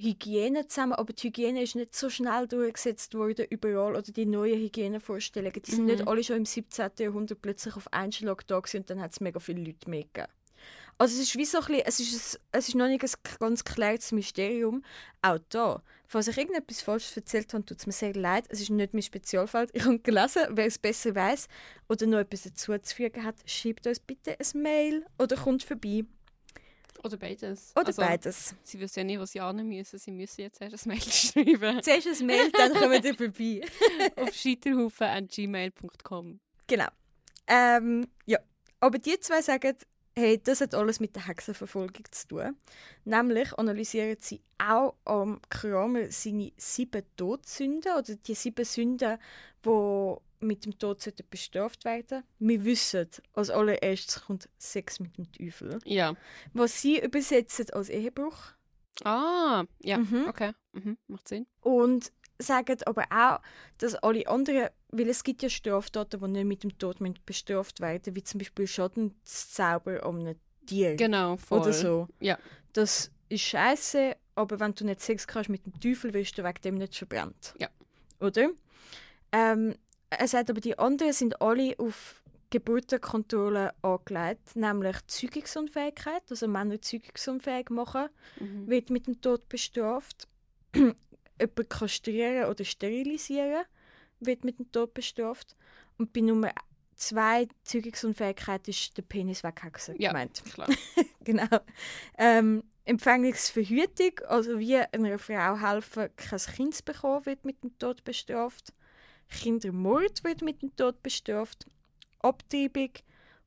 Hygiene 0.02 0.66
zusammen, 0.66 0.94
aber 0.94 1.12
die 1.12 1.28
Hygiene 1.28 1.62
ist 1.62 1.76
nicht 1.76 1.94
so 1.94 2.10
schnell 2.10 2.46
durchgesetzt 2.46 3.14
worden 3.14 3.46
überall 3.50 3.92
oder 3.92 4.02
die 4.02 4.26
neuen 4.26 4.60
Hygienevorstellungen, 4.60 5.62
die 5.62 5.70
sind 5.70 5.86
nicht 5.86 6.02
mhm. 6.02 6.08
alle 6.08 6.24
schon 6.24 6.36
im 6.36 6.46
17. 6.46 6.90
Jahrhundert 6.98 7.40
plötzlich 7.40 7.76
auf 7.76 7.92
einen 7.92 8.12
Schlag 8.12 8.46
da 8.46 8.58
und 8.58 8.90
dann 8.90 9.00
hat 9.00 9.12
es 9.12 9.20
mega 9.20 9.40
viele 9.40 9.62
Leute 9.62 9.88
mehr 9.88 10.02
gegeben. 10.02 10.32
Also 10.98 11.20
es 11.20 11.28
ist 11.28 11.36
wie 11.36 11.44
so 11.44 11.58
ein 11.58 11.64
bisschen, 11.64 11.82
es 11.84 12.00
ist, 12.00 12.36
ein, 12.36 12.40
es 12.52 12.68
ist 12.68 12.74
noch 12.74 12.86
nicht 12.86 13.02
ein 13.02 13.38
ganz 13.40 13.64
klares 13.64 14.12
Mysterium. 14.12 14.84
Auch 15.20 15.38
da, 15.48 15.82
falls 16.06 16.28
ich 16.28 16.36
irgendetwas 16.36 16.82
Falsches 16.82 17.16
erzählt 17.16 17.52
habe, 17.54 17.64
tut 17.64 17.78
es 17.78 17.86
mir 17.86 17.92
sehr 17.92 18.14
leid. 18.14 18.44
Es 18.48 18.60
ist 18.60 18.70
nicht 18.70 18.92
mein 18.92 19.02
Spezialfeld. 19.02 19.70
Ich 19.72 19.84
habe 19.84 19.98
gelesen, 19.98 20.42
wer 20.50 20.66
es 20.66 20.78
besser 20.78 21.14
weiß 21.14 21.48
oder 21.88 22.06
noch 22.06 22.18
etwas 22.18 22.42
dazu 22.42 22.76
zu 22.78 22.94
fügen 22.94 23.24
hat, 23.24 23.34
schreibt 23.46 23.86
uns 23.86 23.98
bitte 23.98 24.36
ein 24.38 24.62
Mail 24.62 25.06
oder 25.18 25.36
kommt 25.36 25.64
vorbei. 25.64 26.04
Oder 27.04 27.16
beides. 27.16 27.72
Oder 27.74 27.88
also, 27.88 28.02
beides. 28.02 28.54
Sie 28.62 28.78
wissen 28.78 29.00
ja 29.00 29.04
nicht, 29.04 29.18
was 29.18 29.32
sie 29.32 29.40
annehmen 29.40 29.70
müssen. 29.70 29.98
Sie 29.98 30.12
müssen 30.12 30.42
jetzt 30.42 30.60
erst 30.60 30.86
ein 30.86 30.90
Mail 30.90 31.00
schreiben. 31.02 31.82
Zuerst 31.82 32.20
ein 32.20 32.26
Mail, 32.26 32.48
dann 32.52 32.72
kommen 32.74 33.02
wir 33.02 33.14
vorbei. 33.14 33.62
Auf 34.22 34.32
scheiterhaufen.gmail.com 34.32 36.38
Genau. 36.66 36.88
Ähm, 37.46 38.06
ja. 38.26 38.38
Aber 38.80 38.98
die 38.98 39.18
zwei 39.20 39.40
sagen, 39.42 39.76
hey, 40.16 40.40
das 40.42 40.60
hat 40.60 40.74
alles 40.74 41.00
mit 41.00 41.16
der 41.16 41.26
Hexenverfolgung 41.26 42.04
zu 42.10 42.28
tun. 42.28 42.56
Nämlich 43.04 43.56
analysieren 43.58 44.16
sie 44.20 44.40
auch 44.58 44.94
am 45.04 45.40
Kramer 45.48 46.10
seine 46.10 46.52
sieben 46.56 47.02
Todsünden 47.16 47.92
oder 47.92 48.14
die 48.14 48.34
sieben 48.34 48.64
Sünden, 48.64 49.18
die 49.64 50.14
mit 50.42 50.64
dem 50.64 50.78
Tod 50.78 50.98
bestraft 51.30 51.84
werden 51.84 52.22
Wir 52.38 52.64
wissen, 52.64 53.08
als 53.32 53.50
allererstes 53.50 54.24
kommt 54.24 54.48
Sex 54.58 55.00
mit 55.00 55.16
dem 55.16 55.30
Teufel. 55.32 55.78
Ja. 55.84 56.14
Was 56.52 56.80
sie 56.80 57.00
übersetzen 57.00 57.70
als 57.70 57.88
Ehebruch. 57.88 58.36
Ah, 59.04 59.64
ja, 59.80 59.98
mhm. 59.98 60.26
okay. 60.28 60.52
Mhm. 60.72 60.98
Macht 61.08 61.28
Sinn. 61.28 61.46
Und 61.60 62.12
sagen 62.38 62.76
aber 62.86 63.04
auch, 63.10 63.40
dass 63.78 63.94
alle 63.96 64.26
anderen, 64.26 64.68
weil 64.88 65.08
es 65.08 65.24
gibt 65.24 65.42
ja 65.42 65.48
Straftaten, 65.48 66.20
die 66.20 66.28
nicht 66.28 66.44
mit 66.44 66.62
dem 66.64 66.78
Tod 66.78 66.98
bestraft 67.24 67.80
werden, 67.80 68.14
wie 68.14 68.22
zum 68.22 68.38
Beispiel 68.38 68.66
Schadenszauber 68.66 70.04
um 70.06 70.26
ein 70.26 70.36
Tier. 70.66 70.96
Genau, 70.96 71.36
voll. 71.36 71.60
Oder 71.60 71.72
so. 71.72 72.08
Ja. 72.20 72.38
Das 72.72 73.10
ist 73.28 73.42
scheiße, 73.42 74.16
aber 74.34 74.60
wenn 74.60 74.74
du 74.74 74.84
nicht 74.84 75.00
Sex 75.00 75.26
kannst 75.26 75.50
mit 75.50 75.66
dem 75.66 75.78
Teufel, 75.80 76.14
wirst 76.14 76.38
du 76.38 76.44
wegen 76.44 76.60
dem 76.62 76.74
nicht 76.76 76.96
verbrannt. 76.96 77.54
Ja. 77.58 77.68
Oder? 78.20 78.50
Ähm, 79.32 79.74
er 80.18 80.28
sagt 80.28 80.50
aber, 80.50 80.60
die 80.60 80.78
anderen 80.78 81.12
sind 81.12 81.40
alle 81.40 81.74
auf 81.78 82.22
Geburtenkontrolle 82.50 83.72
angelegt, 83.82 84.56
nämlich 84.56 84.96
Zeugungsunfähigkeit, 85.06 86.22
also 86.28 86.46
Männer 86.46 86.80
zeugungsunfähig 86.80 87.70
machen, 87.70 88.08
mhm. 88.38 88.68
wird 88.68 88.90
mit 88.90 89.06
dem 89.06 89.20
Tod 89.20 89.48
bestraft. 89.48 90.28
Jemand 90.74 91.70
kastrieren 91.70 92.50
oder 92.50 92.64
sterilisieren 92.64 93.64
wird 94.20 94.44
mit 94.44 94.58
dem 94.58 94.70
Tod 94.70 94.94
bestraft. 94.94 95.56
Und 95.98 96.12
bei 96.12 96.20
Nummer 96.20 96.52
zwei 96.94 97.48
Zeugungsunfähigkeit 97.64 98.68
ist 98.68 98.96
der 98.96 99.02
Penis 99.02 99.42
weghexen 99.42 99.96
Ja. 99.98 100.10
gemeint. 100.10 100.42
Klar. 100.52 100.68
genau. 101.24 101.58
Ähm, 102.18 102.62
Empfängnisverhütung, 102.84 104.20
also 104.26 104.58
wie 104.58 104.76
einer 104.76 105.18
Frau 105.18 105.58
helfen, 105.58 106.08
kein 106.16 106.38
Kind 106.38 106.74
zu 106.74 106.84
bekommen, 106.84 107.24
wird 107.26 107.44
mit 107.44 107.62
dem 107.62 107.78
Tod 107.78 108.04
bestraft. 108.04 108.72
Kindermord 109.32 110.22
wird 110.24 110.42
mit 110.42 110.62
dem 110.62 110.74
Tod 110.76 111.02
bestraft. 111.02 111.66
Abtreibung, 112.20 112.90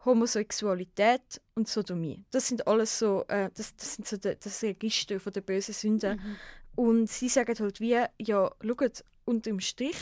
Homosexualität 0.04 1.42
und 1.56 1.68
Sodomie. 1.68 2.24
Das 2.32 2.48
sind 2.48 2.68
alles 2.68 3.00
so, 3.00 3.26
äh, 3.28 3.50
das, 3.56 3.76
das 3.76 3.96
sind 3.96 4.08
so 4.08 4.18
de, 4.18 4.36
das 4.40 4.62
Register 4.64 5.20
von 5.20 5.34
der 5.34 5.42
bösen 5.42 5.74
Sünden. 5.74 6.18
Mhm. 6.18 6.36
Und 6.76 7.10
sie 7.10 7.30
sagen 7.30 7.58
halt 7.58 7.80
wie, 7.80 7.98
ja, 8.20 8.52
schaut, 8.62 9.04
unterm 9.26 9.60
Strich 9.60 9.98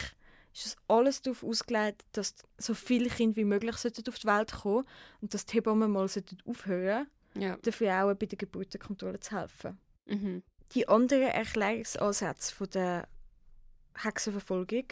ist 0.53 0.65
das 0.65 0.75
alles 0.87 1.21
darauf 1.21 1.43
ausgelegt, 1.43 2.03
dass 2.11 2.35
so 2.57 2.73
viele 2.73 3.09
Kinder 3.09 3.35
wie 3.37 3.45
möglich 3.45 3.75
sollten 3.77 4.07
auf 4.07 4.19
die 4.19 4.27
Welt 4.27 4.51
kommen 4.51 4.85
und 5.21 5.33
dass 5.33 5.45
die 5.45 5.53
Hebammen 5.55 5.91
mal 5.91 6.07
sollten 6.07 6.37
aufhören 6.45 7.07
Ja. 7.35 7.55
den 7.57 7.73
Frauen 7.73 8.17
bei 8.17 8.25
der 8.25 8.37
Geburtenkontrolle 8.37 9.19
zu 9.19 9.39
helfen. 9.39 9.79
Mhm. 10.05 10.43
Die 10.73 10.87
anderen 10.87 11.29
Erklärungsansätze 11.29 12.53
von 12.53 12.69
der 12.71 13.07
Hexenverfolgung 13.95 14.85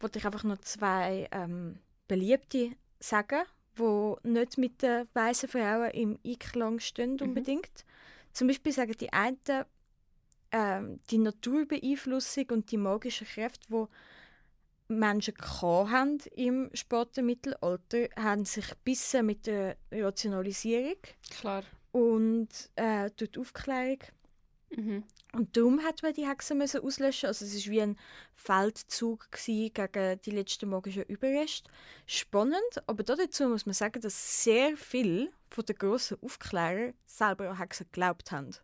wollte 0.00 0.18
ich 0.18 0.26
einfach 0.26 0.44
noch 0.44 0.58
zwei 0.58 1.28
ähm, 1.32 1.78
beliebte 2.06 2.72
sagen, 3.00 3.42
wo 3.76 4.18
nicht 4.22 4.58
mit 4.58 4.82
den 4.82 5.08
weißen 5.14 5.48
Frauen 5.48 5.90
im 5.90 6.18
Einklang 6.24 6.80
stehen 6.80 7.14
Mhm. 7.14 7.22
unbedingt. 7.28 7.84
Zum 8.32 8.48
Beispiel 8.48 8.72
sagen 8.72 8.94
die 8.98 9.12
einen, 9.12 9.38
ähm, 10.50 11.00
die 11.10 11.18
Naturbeeinflussung 11.18 12.46
und 12.50 12.70
die 12.70 12.76
magischen 12.76 13.26
Kräfte, 13.26 13.68
die 13.70 14.94
Menschen 14.94 15.34
haben 15.60 16.18
im 16.34 16.70
späten 16.72 17.26
Mittelalter, 17.26 18.08
haben 18.16 18.44
sich 18.44 18.74
bissen 18.84 19.26
mit 19.26 19.46
der 19.46 19.76
Rationalisierung 19.92 20.96
Klar. 21.30 21.62
und 21.92 22.48
äh, 22.76 23.10
durch 23.16 23.32
die 23.32 23.38
Aufklärung. 23.40 23.98
Mhm. 24.70 25.04
Und 25.32 25.56
darum 25.56 25.82
hat 25.82 26.02
man 26.02 26.14
die 26.14 26.26
Hexen 26.26 26.58
müssen 26.58 26.80
auslöschen. 26.82 27.26
Also 27.28 27.44
es 27.44 27.66
war 27.66 27.72
wie 27.72 27.82
ein 27.82 27.98
Feldzug 28.34 29.28
gegen 29.44 30.20
die 30.22 30.30
letzten 30.30 30.70
magischen 30.70 31.02
Überreste. 31.04 31.70
Spannend, 32.06 32.62
aber 32.86 33.02
dazu 33.02 33.48
muss 33.48 33.66
man 33.66 33.74
sagen, 33.74 34.00
dass 34.00 34.42
sehr 34.42 34.76
viel 34.76 35.30
von 35.50 35.64
den 35.64 35.76
grossen 35.76 36.16
Aufklärern 36.22 36.94
selber 37.06 37.50
an 37.50 37.58
Hexen 37.58 37.86
geglaubt 37.92 38.30
haben. 38.32 38.54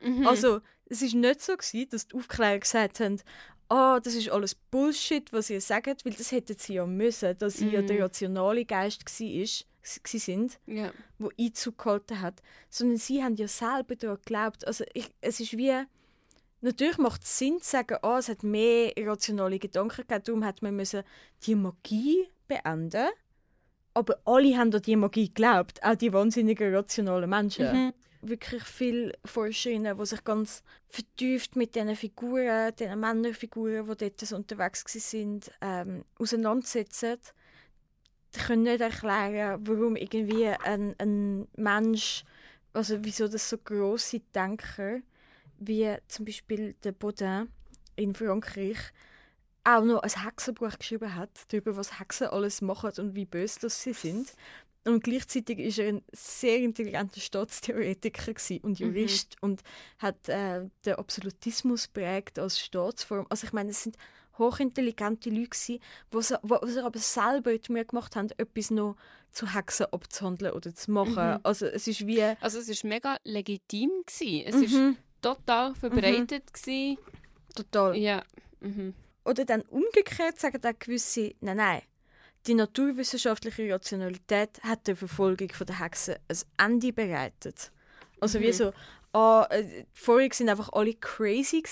Mhm. 0.00 0.26
Also 0.26 0.60
es 0.86 1.02
ist 1.02 1.14
nicht 1.14 1.40
so 1.40 1.56
gsi, 1.56 1.86
dass 1.86 2.06
die 2.06 2.16
Aufklärer 2.16 2.58
gesagt 2.58 3.00
haben, 3.00 3.20
ah, 3.68 3.98
das 3.98 4.14
ist 4.14 4.28
alles 4.30 4.54
Bullshit, 4.54 5.32
was 5.32 5.50
ihr 5.50 5.60
sagt, 5.60 6.04
weil 6.04 6.12
das 6.12 6.30
hätten 6.30 6.56
sie 6.58 6.74
ja 6.74 6.86
müssen, 6.86 7.36
dass 7.38 7.56
sie 7.56 7.70
ja 7.70 7.82
Mhm. 7.82 7.86
der 7.86 8.04
rationale 8.04 8.64
Geist 8.64 9.00
ist, 9.00 9.06
gsi 9.06 9.64
sind 9.84 10.58
ja. 10.66 10.92
wo 11.18 11.30
Einzug 11.38 11.78
gehalten 11.78 12.20
hat, 12.20 12.42
sondern 12.70 12.96
sie 12.96 13.22
haben 13.22 13.36
ja 13.36 13.48
selber 13.48 13.96
daran 13.96 14.16
geglaubt. 14.16 14.66
Also 14.66 14.84
ich, 14.94 15.10
es 15.20 15.40
ist 15.40 15.56
wie, 15.56 15.72
natürlich 16.60 16.98
macht 16.98 17.24
es 17.24 17.38
Sinn 17.38 17.60
zu 17.60 17.70
sagen, 17.70 17.98
ah, 18.02 18.18
es 18.18 18.28
hat 18.28 18.42
mehr 18.42 18.92
rationale 18.98 19.58
Gedanken 19.58 20.02
gegeben, 20.02 20.22
darum 20.24 20.44
hat 20.44 20.62
man 20.62 20.76
müssen 20.76 21.02
die 21.44 21.54
Magie 21.54 22.28
beenden. 22.48 23.08
Aber 23.92 24.18
alle 24.24 24.56
haben 24.56 24.74
an 24.74 24.82
die 24.82 24.96
Magie 24.96 25.28
geglaubt, 25.28 25.82
auch 25.84 25.94
die 25.94 26.12
wahnsinnigen 26.12 26.74
rationalen 26.74 27.30
Menschen. 27.30 27.72
Mhm. 27.72 27.92
Wirklich 28.22 28.64
viele 28.64 29.12
Forscherinnen, 29.24 29.98
die 29.98 30.06
sich 30.06 30.24
ganz 30.24 30.62
vertieft 30.88 31.56
mit 31.56 31.74
diesen 31.74 31.94
Figuren, 31.94 32.74
diesen 32.74 32.98
Männerfiguren, 32.98 33.86
die 33.86 33.96
dort 33.96 34.20
so 34.20 34.34
unterwegs 34.34 34.82
sind, 34.86 35.52
ähm, 35.60 36.04
auseinandersetzen 36.18 37.18
die 38.34 38.40
können 38.40 38.62
nicht 38.64 38.80
erklären, 38.80 39.60
warum 39.66 39.96
irgendwie 39.96 40.48
ein, 40.48 40.94
ein 40.98 41.48
Mensch, 41.56 42.24
also 42.72 42.98
wieso 43.04 43.28
das 43.28 43.48
so 43.48 43.58
grosse 43.58 44.20
Denker, 44.34 45.00
wie 45.58 45.96
zum 46.08 46.24
Beispiel 46.24 46.74
der 46.84 46.92
Baudin 46.92 47.48
in 47.96 48.14
Frankreich, 48.14 48.78
auch 49.64 49.82
noch 49.84 50.02
ein 50.02 50.24
Hexenbuch 50.24 50.78
geschrieben 50.78 51.14
hat, 51.14 51.30
darüber, 51.48 51.76
was 51.76 51.98
Hexen 51.98 52.28
alles 52.28 52.60
machen 52.60 52.92
und 52.98 53.14
wie 53.14 53.24
böse 53.24 53.60
das 53.60 53.82
sie 53.82 53.94
sind. 53.94 54.32
Und 54.84 55.02
gleichzeitig 55.02 55.58
ist 55.60 55.78
er 55.78 55.88
ein 55.88 56.02
sehr 56.12 56.58
intelligenter 56.58 57.20
Staatstheoretiker 57.20 58.34
und 58.62 58.78
Mhm. 58.80 58.86
Jurist 58.86 59.36
und 59.40 59.62
hat 59.98 60.28
äh, 60.28 60.66
den 60.84 60.94
Absolutismus 60.96 61.88
prägt 61.88 62.38
als 62.38 62.60
Staatsform. 62.60 63.26
Also 63.30 63.46
ich 63.46 63.54
meine, 63.54 63.70
es 63.70 63.82
sind 63.82 63.96
hochintelligente 64.38 65.30
Leute 65.30 65.50
gewesen, 65.50 65.80
die 66.12 66.22
sie 66.72 66.84
aber 66.84 66.98
selber 66.98 67.56
die 67.56 67.72
Mühe 67.72 67.84
gemacht 67.84 68.16
haben, 68.16 68.30
etwas 68.36 68.70
noch 68.70 68.96
zu 69.30 69.52
Hexen 69.54 69.86
abzuhandeln 69.92 70.52
oder 70.52 70.74
zu 70.74 70.90
machen. 70.90 71.30
Mhm. 71.32 71.40
Also 71.42 71.66
es 71.66 71.86
ist 71.88 72.06
wie... 72.06 72.22
Also 72.22 72.58
es 72.58 72.68
ist 72.68 72.84
mega 72.84 73.16
legitim 73.24 73.90
gewesen. 74.06 74.44
Es 74.46 74.54
ist 74.56 74.72
Mhm, 74.74 74.96
total 75.20 75.74
verbreitet 75.74 76.52
gewesen. 76.52 76.98
total. 77.54 77.96
Ja. 77.96 78.22
Mhm. 78.60 78.94
Oder 79.24 79.44
dann 79.44 79.62
umgekehrt 79.62 80.38
sagen 80.38 80.60
dann 80.60 80.76
gewisse, 80.78 81.34
nein, 81.40 81.56
nein, 81.56 81.82
die 82.46 82.54
naturwissenschaftliche 82.54 83.72
Rationalität 83.72 84.62
hat 84.62 84.86
der 84.86 84.96
Verfolgung 84.96 85.50
von 85.50 85.66
der 85.66 85.80
Hexen 85.80 86.16
ein 86.28 86.72
Ende 86.72 86.92
bereitet. 86.92 87.72
Also 88.20 88.38
wie 88.40 88.48
Mhm. 88.48 88.52
so, 88.52 88.72
ah, 89.12 89.46
äh, 89.50 89.84
vorher 89.92 90.28
sind 90.32 90.48
einfach 90.48 90.70
alle 90.72 90.94
crazy 90.94 91.62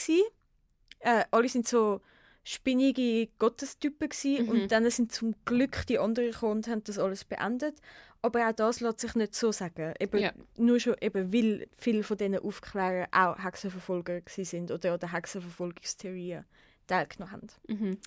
äh, 1.00 1.24
alle 1.30 1.48
sind 1.48 1.66
so 1.68 2.00
spinnige 2.44 3.28
Gottestypen 3.38 4.08
gsi 4.08 4.40
Mhm. 4.42 4.48
und 4.48 4.72
dann 4.72 4.88
sind 4.90 5.12
zum 5.12 5.34
Glück 5.44 5.86
die 5.86 5.98
anderen 5.98 6.30
gekommen 6.32 6.56
und 6.58 6.68
haben 6.68 6.84
das 6.84 6.98
alles 6.98 7.24
beendet. 7.24 7.78
Aber 8.20 8.48
auch 8.48 8.52
das 8.52 8.80
lässt 8.80 9.00
sich 9.00 9.14
nicht 9.16 9.34
so 9.34 9.50
sagen. 9.52 9.94
Eben, 9.98 10.18
Ja. 10.20 10.32
Nur 10.56 10.78
schon 10.78 10.96
eben, 11.00 11.32
weil 11.32 11.68
viele 11.76 12.02
von 12.04 12.16
diesen 12.16 12.38
Aufklärern 12.38 13.08
auch 13.12 13.42
Hexenverfolger 13.42 14.22
sind 14.28 14.70
oder 14.70 14.92
an 14.94 15.00
der 15.00 15.12
Hexenverfolgungstheorie 15.12 16.40
teilgenommen 16.86 17.32
haben. 17.32 17.46
Mhm. 17.68 17.98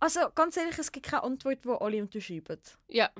Also 0.00 0.20
ganz 0.34 0.56
ehrlich, 0.56 0.78
es 0.78 0.90
gibt 0.92 1.06
keine 1.06 1.22
Antwort, 1.22 1.64
die 1.64 1.68
alle 1.68 2.02
unterschreiben. 2.02 2.58
Ja. 2.88 3.10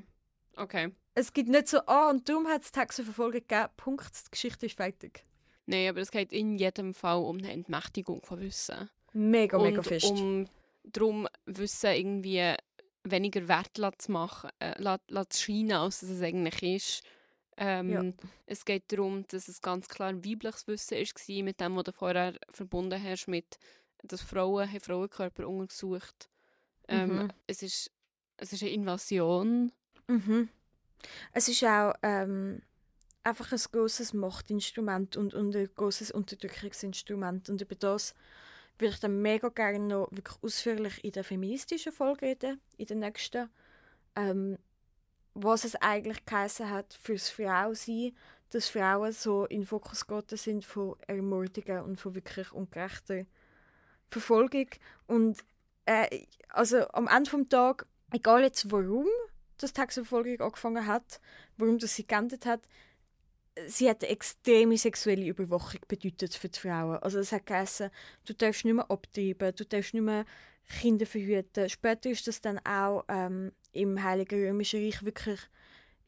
Okay. 0.57 0.93
Es 1.15 1.33
gibt 1.33 1.49
nicht 1.49 1.69
so, 1.69 1.79
ah, 1.87 2.11
und 2.11 2.29
darum 2.29 2.47
hat 2.49 2.63
es 2.63 2.73
die 2.73 2.81
Hexenverfolgung 2.81 3.41
gegeben, 3.41 3.69
Punkt, 3.77 4.11
die 4.27 4.31
Geschichte 4.31 4.67
ist 4.67 4.77
fertig. 4.77 5.25
Nein, 5.67 5.89
aber 5.89 6.01
es 6.01 6.11
geht 6.11 6.33
in 6.33 6.59
jedem 6.59 6.95
Fall 6.95 7.19
um 7.23 7.39
eine 7.39 7.53
Entmächtigung 7.53 8.23
von 8.25 8.41
Wissen. 8.41 8.91
Mega, 9.15 9.59
mega 9.59 9.79
und 9.79 9.85
fest. 9.87 10.11
um 10.11 10.49
darum 10.85 11.27
Wissen 11.47 11.91
irgendwie 11.93 12.55
weniger 13.05 13.49
wert 13.49 13.71
zu 14.03 14.13
machen, 14.13 14.51
äh, 14.59 14.75
zu 15.29 15.39
scheinen, 15.43 15.73
als 15.73 16.03
es 16.03 16.21
eigentlich 16.23 16.63
ist. 16.63 17.03
Ähm, 17.57 17.91
Ja. 17.91 18.03
Es 18.47 18.65
geht 18.65 18.91
darum, 18.93 19.25
dass 19.29 19.49
es 19.49 19.61
ganz 19.61 19.89
klar 19.89 20.09
ein 20.09 20.25
weibliches 20.25 20.67
Wissen 20.67 20.99
war, 20.99 21.45
mit 21.45 21.61
dem, 21.61 21.77
was 21.77 21.85
du 21.85 21.93
vorher 21.93 22.35
verbunden 22.51 23.03
hast, 23.03 23.29
mit 23.29 23.59
dass 24.03 24.21
Frauen 24.21 24.69
haben 24.71 24.81
Frauenkörper 24.81 25.49
untersucht. 25.49 26.29
Ähm, 26.89 27.17
Mhm. 27.17 27.29
es, 27.47 27.63
ist, 27.63 27.91
es 28.37 28.53
ist 28.53 28.63
eine 28.63 28.73
Invasion. 28.73 29.73
Mhm. 30.09 30.49
Es 31.33 31.49
ist 31.49 31.65
auch 31.65 31.95
ähm, 32.03 32.61
einfach 33.23 33.53
ein 33.53 33.59
großes 33.73 34.13
Machtinstrument 34.13 35.17
und, 35.17 35.33
und 35.35 35.57
ein 35.57 35.71
großes 35.75 36.11
Unterdrückungsinstrument. 36.11 37.49
Und 37.49 37.61
über 37.63 37.75
das 37.77 38.15
würde 38.79 38.95
ich 38.95 39.01
dann 39.01 39.23
mega 39.23 39.49
gerne 39.49 39.79
noch 39.81 40.09
wirklich 40.11 40.43
ausführlich 40.43 41.05
in 41.05 41.13
der 41.13 41.25
feministischen 41.25 41.93
Folge 41.93 42.27
reden, 42.27 42.61
in 42.77 42.87
der 42.87 42.97
nächsten. 42.97 43.51
Ähm, 44.17 44.59
was 45.35 45.65
es 45.65 45.75
eigentlich 45.77 46.25
geheißen 46.25 46.71
hat 46.71 46.95
fürs 47.03 47.29
Frausein, 47.29 48.17
dass 48.51 48.69
Frauen 48.69 49.13
so 49.13 49.47
in 49.47 49.63
den 49.63 49.67
Fokus 49.67 50.07
geraten 50.07 50.37
sind 50.37 50.65
von 50.65 50.95
Ermordungen 51.09 51.83
und 51.83 52.01
von 52.01 52.15
wirklich 52.15 52.53
ungerechter 52.53 53.27
Verfolgung. 54.09 54.69
Und 55.09 55.45
äh, 55.87 56.27
also 56.51 56.87
am 56.93 57.09
Ende 57.09 57.31
vom 57.31 57.49
Tag, 57.49 57.87
egal 58.13 58.43
jetzt 58.43 58.71
warum 58.71 59.09
das 59.59 59.73
die 59.73 59.81
Hexenverfolgung 59.81 60.41
angefangen 60.41 60.87
hat, 60.87 61.21
warum 61.57 61.79
das 61.79 61.95
sie 61.95 62.07
geendet 62.07 62.47
hat, 62.47 62.63
sie 63.67 63.89
hat 63.89 64.03
eine 64.03 64.13
extreme 64.13 64.77
sexuelle 64.77 65.27
Überwachung 65.27 65.81
bedeutet 65.89 66.35
für 66.35 66.49
die 66.49 66.59
Frauen. 66.59 66.99
Also 66.99 67.19
es 67.19 67.33
hat 67.33 67.47
geheißen, 67.47 67.91
du 68.27 68.35
darfst 68.35 68.65
nicht 68.65 68.75
mehr 68.75 68.91
abtreiben, 68.91 69.55
du 69.55 69.65
darfst 69.65 69.95
nicht 69.95 70.03
mehr 70.03 70.25
Kinder 70.81 71.07
verhüten. 71.07 71.69
Später 71.69 72.11
ist 72.11 72.27
das 72.27 72.41
dann 72.41 72.59
auch 72.65 73.05
ähm, 73.09 73.53
im 73.73 74.03
Heiligen 74.03 74.47
Römischen 74.47 74.85
Reich 74.85 75.05
wirklich 75.05 75.41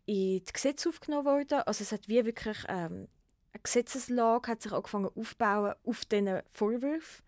in 0.07 0.45
die 0.45 0.53
Gesetze 0.53 0.89
aufgenommen 0.89 1.27
worden. 1.27 1.61
Also 1.67 1.83
es 1.83 1.93
hat 1.93 2.09
wie 2.09 2.25
wirklich 2.25 2.59
ähm, 2.69 3.09
eine 3.53 3.63
Gesetzeslage 3.63 4.51
hat 4.51 4.63
sich 4.63 4.73
angefangen 4.73 5.11
aufzubauen 5.15 5.75
auf 5.85 6.05
diesen 6.05 6.43
Vorwürfen. 6.51 7.25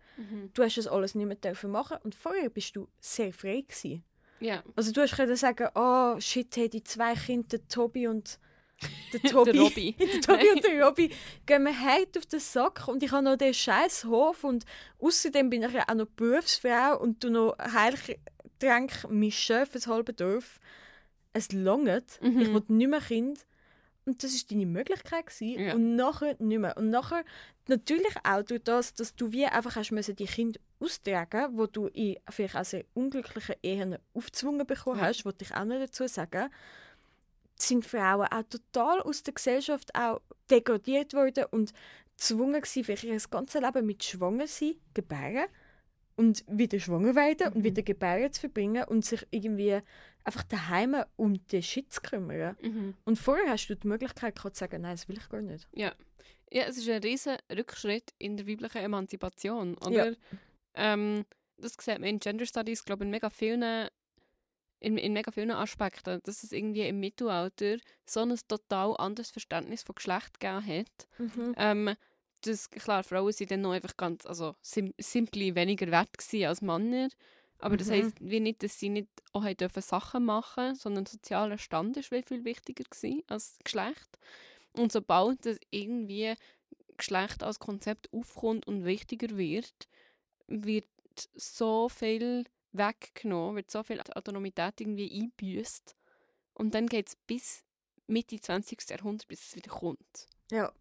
Du 0.53 0.63
hast 0.63 0.77
das 0.77 0.87
alles 0.87 1.15
nicht 1.15 1.27
mehr 1.27 1.37
dürfen 1.37 1.71
machen 1.71 1.97
und 2.03 2.13
vorher 2.13 2.49
bist 2.49 2.75
du 2.75 2.89
sehr 2.99 3.31
frei 3.31 3.61
gewesen. 3.61 4.03
Ja. 4.41 4.63
Also 4.75 4.91
du 4.91 5.01
hast 5.01 5.15
können 5.15 5.35
sagen, 5.35 5.69
oh 5.75 6.19
shit, 6.19 6.55
hey, 6.57 6.69
die 6.69 6.83
zwei 6.83 7.13
Kinder, 7.13 7.57
der 7.57 7.67
Tobi 7.69 8.07
und 8.07 8.37
der 9.13 9.31
Tobi, 9.31 9.51
Der 9.51 9.61
Robby. 9.61 9.91
der 9.99 10.21
Tobi 10.21 10.49
und 10.55 10.63
der 10.63 10.83
Robby 10.85 11.11
gehen 11.45 11.63
mir 11.63 11.77
hart 11.79 12.17
auf 12.17 12.25
den 12.25 12.39
Sack 12.39 12.87
und 12.87 13.03
ich 13.03 13.11
habe 13.11 13.23
noch 13.23 13.35
den 13.37 13.53
scheiß 13.53 14.05
Hof 14.05 14.43
und 14.43 14.65
außerdem 14.99 15.49
bin 15.49 15.63
ich 15.63 15.71
ja 15.71 15.83
auch 15.87 15.95
noch 15.95 16.07
Berufsfrau 16.07 16.99
und 16.99 17.23
du 17.23 17.29
noch 17.29 17.55
Heilgetränke 17.59 19.07
mischen 19.09 19.65
für 19.65 19.73
das 19.79 19.87
halbe 19.87 20.13
Dorf. 20.13 20.59
es 21.33 21.51
langt, 21.51 22.19
Mhm. 22.21 22.39
ich 22.41 22.53
will 22.53 22.63
nicht 22.69 22.89
mehr 22.89 23.01
Kind. 23.01 23.45
Und 24.05 24.23
das 24.23 24.33
ist 24.33 24.49
deine 24.49 24.65
Möglichkeit 24.65 25.27
gewesen. 25.27 25.59
Ja. 25.61 25.75
Und 25.75 25.95
nachher 25.95 26.35
nicht 26.39 26.57
mehr. 26.59 26.75
Und 26.75 26.89
nachher 26.89 27.23
natürlich 27.67 28.15
auch 28.23 28.41
durch 28.41 28.63
das, 28.63 28.95
dass 28.95 29.15
du 29.15 29.31
wie 29.31 29.45
einfach 29.45 29.75
hast 29.75 29.91
müssen 29.91 30.15
die 30.15 30.25
Kinder 30.25 30.59
austragen, 30.79 31.55
wo 31.55 31.67
du 31.67 31.85
in 31.87 32.15
vielleicht 32.31 32.55
auch 32.55 32.65
sehr 32.65 32.85
unglücklichen 32.95 33.55
Ehen 33.61 33.97
aufgezwungen 34.15 34.65
bekommen 34.65 34.97
Ja. 34.99 35.05
hast, 35.05 35.23
wollte 35.25 35.45
ich 35.45 35.53
auch 35.53 35.65
noch 35.65 35.77
dazu 35.77 36.07
sagen, 36.07 36.49
sind 37.61 37.85
Frauen 37.85 38.27
auch 38.31 38.43
total 38.43 39.01
aus 39.01 39.23
der 39.23 39.33
Gesellschaft 39.33 39.93
auch 39.95 40.21
degradiert 40.49 41.13
worden 41.13 41.45
und 41.51 41.73
gezwungen 42.17 42.61
gewesen, 42.61 42.83
für 42.83 43.07
ihr 43.07 43.19
ganzes 43.29 43.61
Leben 43.61 43.85
mit 43.85 44.03
schwanger 44.03 44.47
sein, 44.47 44.75
gebären 44.93 45.47
und 46.15 46.43
wieder 46.47 46.79
schwanger 46.79 47.15
werden 47.15 47.47
und 47.47 47.57
Mhm. 47.57 47.63
wieder 47.63 47.81
gebären 47.81 48.31
zu 48.33 48.41
verbringen 48.41 48.83
und 48.85 49.05
sich 49.05 49.25
irgendwie 49.31 49.79
einfach 50.23 50.43
daheim 50.43 51.03
um 51.15 51.45
den 51.47 51.63
Shit 51.63 51.93
zu 51.93 52.01
kümmern. 52.01 52.57
Mhm. 52.61 52.93
Und 53.05 53.17
vorher 53.17 53.49
hast 53.51 53.67
du 53.67 53.75
die 53.75 53.87
Möglichkeit 53.87 54.35
gehabt 54.35 54.55
zu 54.55 54.59
sagen, 54.59 54.81
nein, 54.81 54.93
das 54.95 55.07
will 55.07 55.17
ich 55.17 55.29
gar 55.29 55.41
nicht. 55.41 55.67
Ja, 56.51 56.63
es 56.63 56.77
ist 56.77 56.89
ein 56.89 57.01
riesen 57.01 57.37
Rückschritt 57.55 58.13
in 58.17 58.35
der 58.35 58.47
weiblichen 58.47 58.79
Emanzipation, 58.79 59.77
oder? 59.77 60.15
Ähm, 60.73 61.25
das 61.57 61.73
sieht 61.79 61.99
man 61.99 62.03
in 62.09 62.19
Gender 62.19 62.45
Studies, 62.45 62.83
glaube 62.83 63.03
ich, 63.03 63.07
in 63.07 63.11
mega 63.11 63.29
vielen 63.29 63.87
in, 64.79 64.97
in 64.97 65.13
mega 65.13 65.31
vielen 65.31 65.51
Aspekten, 65.51 66.19
dass 66.23 66.43
es 66.43 66.51
irgendwie 66.51 66.87
im 66.87 66.99
Mittelalter 66.99 67.77
so 68.05 68.21
ein 68.21 68.35
total 68.47 68.95
anderes 68.97 69.31
Verständnis 69.31 69.83
von 69.83 69.95
Geschlecht 69.95 70.39
gegeben 70.39 70.65
hat. 70.65 71.07
Ähm, 71.55 71.95
das, 72.41 72.69
klar, 72.69 73.03
Frauen 73.03 73.33
sind 73.33 73.51
dann 73.51 73.61
noch 73.61 73.71
einfach 73.73 73.97
ganz, 73.97 74.25
also 74.25 74.55
sim 74.61 74.93
simply 74.99 75.55
weniger 75.55 75.87
wert 75.91 76.17
gewesen 76.17 76.45
als 76.47 76.61
Männer. 76.61 77.09
Aber 77.59 77.75
das 77.75 77.89
Mhm. 77.89 77.91
heisst 77.91 78.15
wie 78.21 78.39
nicht, 78.39 78.63
dass 78.63 78.79
sie 78.79 78.87
nicht 78.89 79.09
auch 79.33 79.45
dürfen 79.53 79.81
Sachen 79.81 80.23
machen 80.25 80.75
sondern 80.75 81.05
sozialer 81.05 81.57
Stand 81.57 81.97
ist 81.97 82.07
viel, 82.09 82.23
viel 82.23 82.45
wichtiger 82.45 82.85
gewesen 82.85 83.21
als 83.27 83.57
Geschlecht. 83.63 84.17
Und 84.73 84.91
sobald 84.91 85.45
das 85.45 85.57
irgendwie 85.71 86.35
Geschlecht 86.97 87.43
als 87.43 87.59
Konzept 87.59 88.11
aufkommt 88.13 88.67
und 88.67 88.85
wichtiger 88.85 89.37
wird, 89.37 89.73
wird 90.47 90.87
so 91.35 91.89
viel 91.89 92.45
weggenommen, 92.71 93.55
wird 93.57 93.71
so 93.71 93.83
viel 93.83 94.01
Autonomität 94.01 94.79
irgendwie 94.81 95.11
eingebüßt. 95.11 95.95
Und 96.53 96.73
dann 96.75 96.87
geht 96.87 97.09
es 97.09 97.15
bis 97.15 97.63
Mitte 98.07 98.39
20. 98.39 98.89
Jahrhundert, 98.89 99.27
bis 99.27 99.47
es 99.47 99.55
wieder 99.55 99.71
kommt. 99.71 100.27
Ja, 100.51 100.71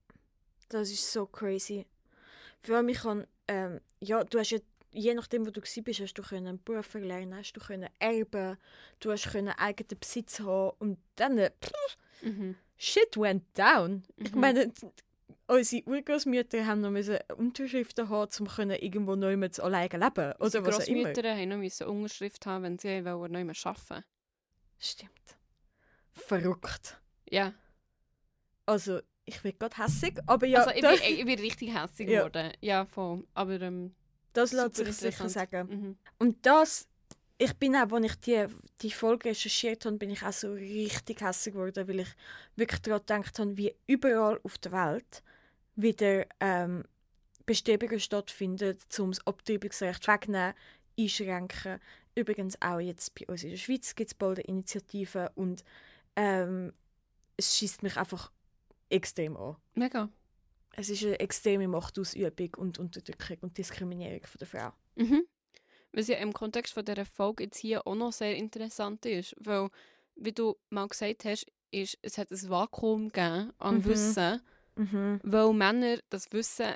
das 0.69 0.91
ist 0.91 1.11
so 1.13 1.27
crazy. 1.27 1.87
Vor 2.61 2.77
allem, 2.77 2.89
ich 2.89 2.99
kann, 2.99 3.27
ähm, 3.47 3.81
ja, 4.01 4.25
du 4.25 4.39
hast 4.39 4.51
ja, 4.51 4.59
je 4.93 5.15
nachdem, 5.15 5.47
wo 5.47 5.51
du 5.51 5.61
bist, 5.61 6.01
hast 6.01 6.15
du 6.15 6.23
können 6.23 6.47
einen 6.49 6.63
Beruf 6.65 6.95
erlernen, 6.95 7.37
hast 7.37 7.53
du 7.53 7.61
können 7.61 7.89
erben, 7.99 8.57
du 9.01 9.13
hast 9.13 9.31
können 9.31 9.49
eigenen 9.51 9.99
Besitz 10.01 10.41
haben 10.41 10.77
und 10.79 10.99
dann, 11.17 11.39
äh, 11.39 11.51
pff, 11.63 11.97
Mhm. 12.23 12.57
shit 12.77 13.17
went 13.17 13.45
down. 13.57 14.03
Ich 14.17 14.35
Mhm. 14.35 14.41
meine, 14.41 14.73
unsere 15.49 15.83
Urgroßmütter 15.89 16.65
haben 16.67 16.81
noch 16.83 16.91
müssen 16.91 17.19
Unterschriften 17.37 18.09
haben, 18.09 18.31
um 18.39 18.47
können 18.47 18.79
irgendwo 18.79 19.17
neu 19.17 19.37
mit 19.37 19.59
alleine 19.61 19.89
leben 19.99 20.33
oder 20.33 20.39
Unsere. 20.39 20.63
Grossmütter 20.63 21.35
haben 21.37 21.49
noch 21.49 21.57
müssen 21.57 21.87
Unterschrift 21.87 22.47
haben, 22.47 22.65
wenn 22.65 22.79
sie 22.79 23.05
wollen, 23.05 23.33
mehr 23.33 23.55
arbeiten 23.65 24.05
Stimmt. 24.79 25.13
Verrückt. 26.13 27.01
Ja, 27.31 27.53
Also, 28.67 29.01
ich 29.25 29.41
bin 29.43 29.59
gerade 29.59 29.77
hässig, 29.77 30.19
aber 30.27 30.47
ja, 30.47 30.61
also 30.65 30.71
ich 30.71 30.81
bin, 30.83 31.19
ich 31.19 31.25
bin 31.25 31.39
richtig 31.39 31.75
hässlich 31.75 32.09
Ja. 32.09 32.21
geworden. 32.29 32.53
Ja, 32.61 32.85
voll. 32.87 33.25
Aber 33.35 33.61
ähm, 33.61 33.95
das 34.33 34.53
lässt 34.53 34.77
sich 34.77 34.93
sicher 34.95 35.29
sagen. 35.29 35.69
Mhm. 35.69 35.99
Und 36.19 36.45
das, 36.47 36.87
ich 37.39 37.55
bin 37.55 37.77
auch, 37.77 37.91
als 37.93 38.07
ich 38.07 38.15
die, 38.21 38.47
die 38.83 38.91
Folge 38.91 39.31
recherchiert 39.31 39.85
habe, 39.85 39.97
bin 39.97 40.11
ich 40.11 40.23
auch 40.23 40.33
so 40.33 40.53
richtig 40.53 41.21
hässlich 41.21 41.55
geworden, 41.55 41.89
weil 41.89 42.01
ich 42.01 42.09
wirklich 42.57 42.81
daran 42.81 43.01
gedacht 43.01 43.39
habe, 43.39 43.57
wie 43.57 43.75
überall 43.87 44.41
auf 44.43 44.59
der 44.59 44.73
Welt 44.73 45.23
wieder 45.79 46.27
ähm, 46.41 46.85
Bestrebungen 47.47 48.01
stattfinden, 48.01 48.77
um 48.99 49.13
das 49.13 49.27
Abtreibungsrecht 49.27 50.07
wegzunehmen, 50.07 50.55
einschränken. 50.99 51.81
Übrigens 52.15 52.61
auch 52.61 52.81
jetzt 52.81 53.15
bei 53.15 53.27
uns 53.27 53.45
in 53.45 53.51
der 53.51 53.57
Schweiz 53.57 53.95
gibt 53.95 54.11
es 54.11 54.15
bald 54.15 54.39
eine 54.39 54.49
Initiative 54.49 55.31
und 55.37 55.65
ähm, 56.17 56.73
es 57.37 57.57
schießt 57.57 57.83
mich 57.85 57.97
einfach 57.97 58.33
extrem 58.91 59.37
an. 59.37 59.57
Mega. 59.75 60.09
Es 60.73 60.91
ist 60.91 61.05
eine 61.05 61.21
extreme 61.21 61.69
Machtausübung 61.69 62.55
und 62.57 62.79
Unterdrückung 62.79 63.39
und 63.43 63.57
Diskriminierung 63.57 64.27
von 64.27 64.39
der 64.39 64.47
Frau. 64.49 64.73
Mhm. 64.97 65.23
Was 65.93 66.09
ja 66.09 66.17
im 66.19 66.33
Kontext 66.33 66.75
von 66.75 66.85
dieser 66.85 67.07
Folge 67.07 67.45
jetzt 67.45 67.59
hier 67.59 67.87
auch 67.87 67.95
noch 67.95 68.13
sehr 68.13 68.37
interessant 68.37 69.07
ist, 69.07 69.35
weil, 69.39 69.71
wie 70.17 70.33
du 70.33 70.57
mal 70.71 70.89
gesagt 70.89 71.25
hast, 71.25 71.47
ist, 71.71 71.99
es 72.03 72.19
hat 72.19 72.31
ein 72.31 72.51
Vakuum 72.51 73.09
gegeben 73.09 73.53
an 73.59 73.77
Mhm. 73.77 73.85
Wissen, 73.85 74.43
Mhm. 74.79 75.21
weil 75.23 75.53
Männer 75.53 75.99
das 76.09 76.33
Wissen 76.33 76.75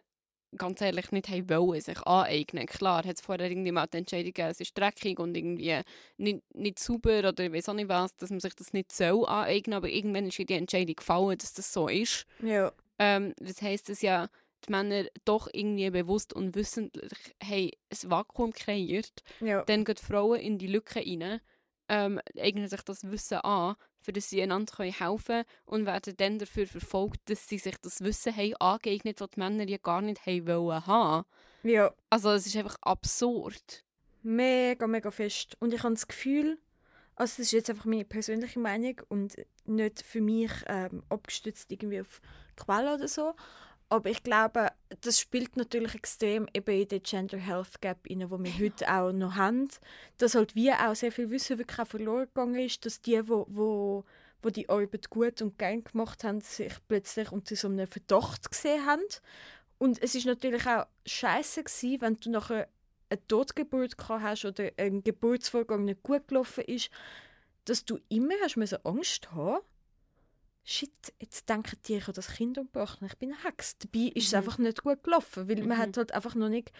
ganz 0.56 0.80
ehrlich 0.80 1.10
nicht 1.12 1.28
haben 1.28 1.48
wollen, 1.48 1.80
sich 1.80 2.00
aneignen. 2.02 2.66
Klar, 2.66 3.04
hat 3.04 3.16
es 3.16 3.22
vorher 3.22 3.48
irgendwie 3.48 3.72
mal 3.72 3.86
die 3.86 3.98
Entscheidung 3.98 4.32
gegeben, 4.32 4.50
es 4.50 4.60
ist 4.60 4.76
dreckig 4.76 5.18
und 5.18 5.36
irgendwie 5.36 5.80
nicht, 6.18 6.42
nicht 6.54 6.78
sauber 6.78 7.20
oder 7.20 7.44
ich 7.44 7.52
weiß 7.52 7.70
auch 7.70 7.74
nicht 7.74 7.88
was, 7.88 8.14
dass 8.16 8.30
man 8.30 8.40
sich 8.40 8.54
das 8.54 8.72
nicht 8.72 8.92
soll 8.92 9.26
aneignen, 9.26 9.74
aber 9.74 9.88
irgendwann 9.88 10.26
ist 10.26 10.38
die 10.38 10.52
Entscheidung 10.52 10.96
gefallen, 10.96 11.38
dass 11.38 11.54
das 11.54 11.72
so 11.72 11.88
ist. 11.88 12.26
Ja. 12.42 12.72
Ähm, 12.98 13.34
das 13.38 13.62
heisst, 13.62 13.88
dass 13.88 14.02
ja 14.02 14.28
die 14.66 14.70
Männer 14.70 15.06
doch 15.24 15.48
irgendwie 15.52 15.90
bewusst 15.90 16.32
und 16.32 16.54
wissentlich 16.54 17.34
haben 17.42 17.70
ein 17.90 18.10
Vakuum 18.10 18.52
kreiert. 18.52 19.22
Ja. 19.40 19.64
Dann 19.64 19.84
gehen 19.84 19.96
Frauen 19.96 20.38
in 20.38 20.58
die 20.58 20.68
Lücke 20.68 21.00
rein, 21.00 21.40
ähm, 21.88 22.20
eignen 22.38 22.68
sich 22.68 22.82
das 22.82 23.10
Wissen 23.10 23.38
an, 23.38 23.76
für 24.02 24.12
das 24.12 24.28
sie 24.28 24.42
einander 24.42 24.84
helfen 24.84 25.24
können 25.26 25.44
und 25.66 25.86
werden 25.86 26.16
dann 26.16 26.38
dafür 26.38 26.66
verfolgt, 26.66 27.20
dass 27.26 27.48
sie 27.48 27.58
sich 27.58 27.76
das 27.80 28.00
Wissen 28.02 28.36
haben 28.36 28.56
angeeignet, 28.56 29.20
was 29.20 29.30
die 29.30 29.40
Männer 29.40 29.68
ja 29.68 29.78
gar 29.78 30.02
nicht 30.02 30.26
haben 30.26 30.46
wollen 30.46 30.86
haben. 30.86 31.26
ja. 31.62 31.92
Also 32.10 32.30
es 32.32 32.46
ist 32.46 32.56
einfach 32.56 32.76
absurd. 32.82 33.84
Mega, 34.22 34.86
mega 34.86 35.10
fest. 35.10 35.56
Und 35.60 35.74
ich 35.74 35.82
habe 35.82 35.94
das 35.94 36.06
Gefühl, 36.06 36.58
also 37.16 37.34
das 37.38 37.46
ist 37.46 37.52
jetzt 37.52 37.70
einfach 37.70 37.84
meine 37.84 38.04
persönliche 38.04 38.58
Meinung 38.58 39.00
und 39.08 39.34
nicht 39.64 40.02
für 40.02 40.20
mich 40.20 40.50
ähm, 40.66 41.02
abgestützt 41.08 41.70
irgendwie 41.70 42.00
auf 42.00 42.20
Quellen 42.56 42.94
oder 42.94 43.08
so. 43.08 43.34
Aber 43.92 44.08
ich 44.08 44.22
glaube, 44.22 44.68
das 45.02 45.20
spielt 45.20 45.58
natürlich 45.58 45.94
extrem 45.94 46.48
eben 46.54 46.80
in 46.80 46.88
den 46.88 47.02
Gender 47.02 47.36
Health 47.36 47.82
Gap 47.82 48.08
rein, 48.08 48.30
wo 48.30 48.42
wir 48.42 48.58
heute 48.58 48.90
auch 48.90 49.12
noch 49.12 49.34
haben. 49.34 49.68
Dass 50.16 50.34
halt 50.34 50.54
wie 50.54 50.72
auch 50.72 50.94
sehr 50.94 51.12
viel 51.12 51.28
Wissen 51.28 51.58
wirklich 51.58 51.78
auch 51.78 51.86
verloren 51.86 52.24
gegangen 52.24 52.58
ist, 52.58 52.86
dass 52.86 53.02
die, 53.02 53.28
wo, 53.28 53.44
wo, 53.50 54.06
wo 54.40 54.48
die 54.48 54.70
Arbeit 54.70 55.10
gut 55.10 55.42
und 55.42 55.58
gern 55.58 55.84
gemacht 55.84 56.24
haben, 56.24 56.40
sich 56.40 56.72
plötzlich 56.88 57.30
unter 57.32 57.54
so 57.54 57.68
einem 57.68 57.86
Verdacht 57.86 58.50
gesehen 58.50 58.86
haben. 58.86 59.02
Und 59.76 60.02
es 60.02 60.14
ist 60.14 60.24
natürlich 60.24 60.66
auch 60.66 60.86
scheiße 61.04 61.62
gewesen, 61.62 62.00
wenn 62.00 62.16
du 62.16 62.30
nachher 62.30 62.68
eine 63.10 63.26
Totgeburt 63.26 63.98
gehabt 63.98 64.22
hast 64.22 64.46
oder 64.46 64.70
ein 64.78 65.04
Geburtsvorgang 65.04 65.84
nicht 65.84 66.02
gut 66.02 66.28
gelaufen 66.28 66.64
ist, 66.64 66.88
dass 67.66 67.84
du 67.84 67.98
immer 68.08 68.36
hast 68.42 68.56
müssen 68.56 68.78
Angst 68.86 69.32
haben 69.32 69.60
Shit, 70.64 71.12
jetzt 71.20 71.48
denken 71.48 71.76
die, 71.86 71.96
ich 71.96 72.02
habe 72.02 72.12
das 72.12 72.28
Kind 72.28 72.56
umgebracht 72.56 73.00
und 73.00 73.08
ich 73.08 73.18
bin 73.18 73.32
eine 73.32 73.42
Hex. 73.44 73.76
Dabei 73.78 74.12
ist 74.14 74.26
es 74.26 74.32
Mhm. 74.32 74.38
einfach 74.38 74.58
nicht 74.58 74.82
gut 74.82 75.02
gelaufen, 75.02 75.48
weil 75.48 75.60
Mhm. 75.62 75.68
man 75.68 75.78
hat 75.78 75.96
halt 75.96 76.12
einfach 76.12 76.34
noch 76.34 76.48
nicht 76.48 76.70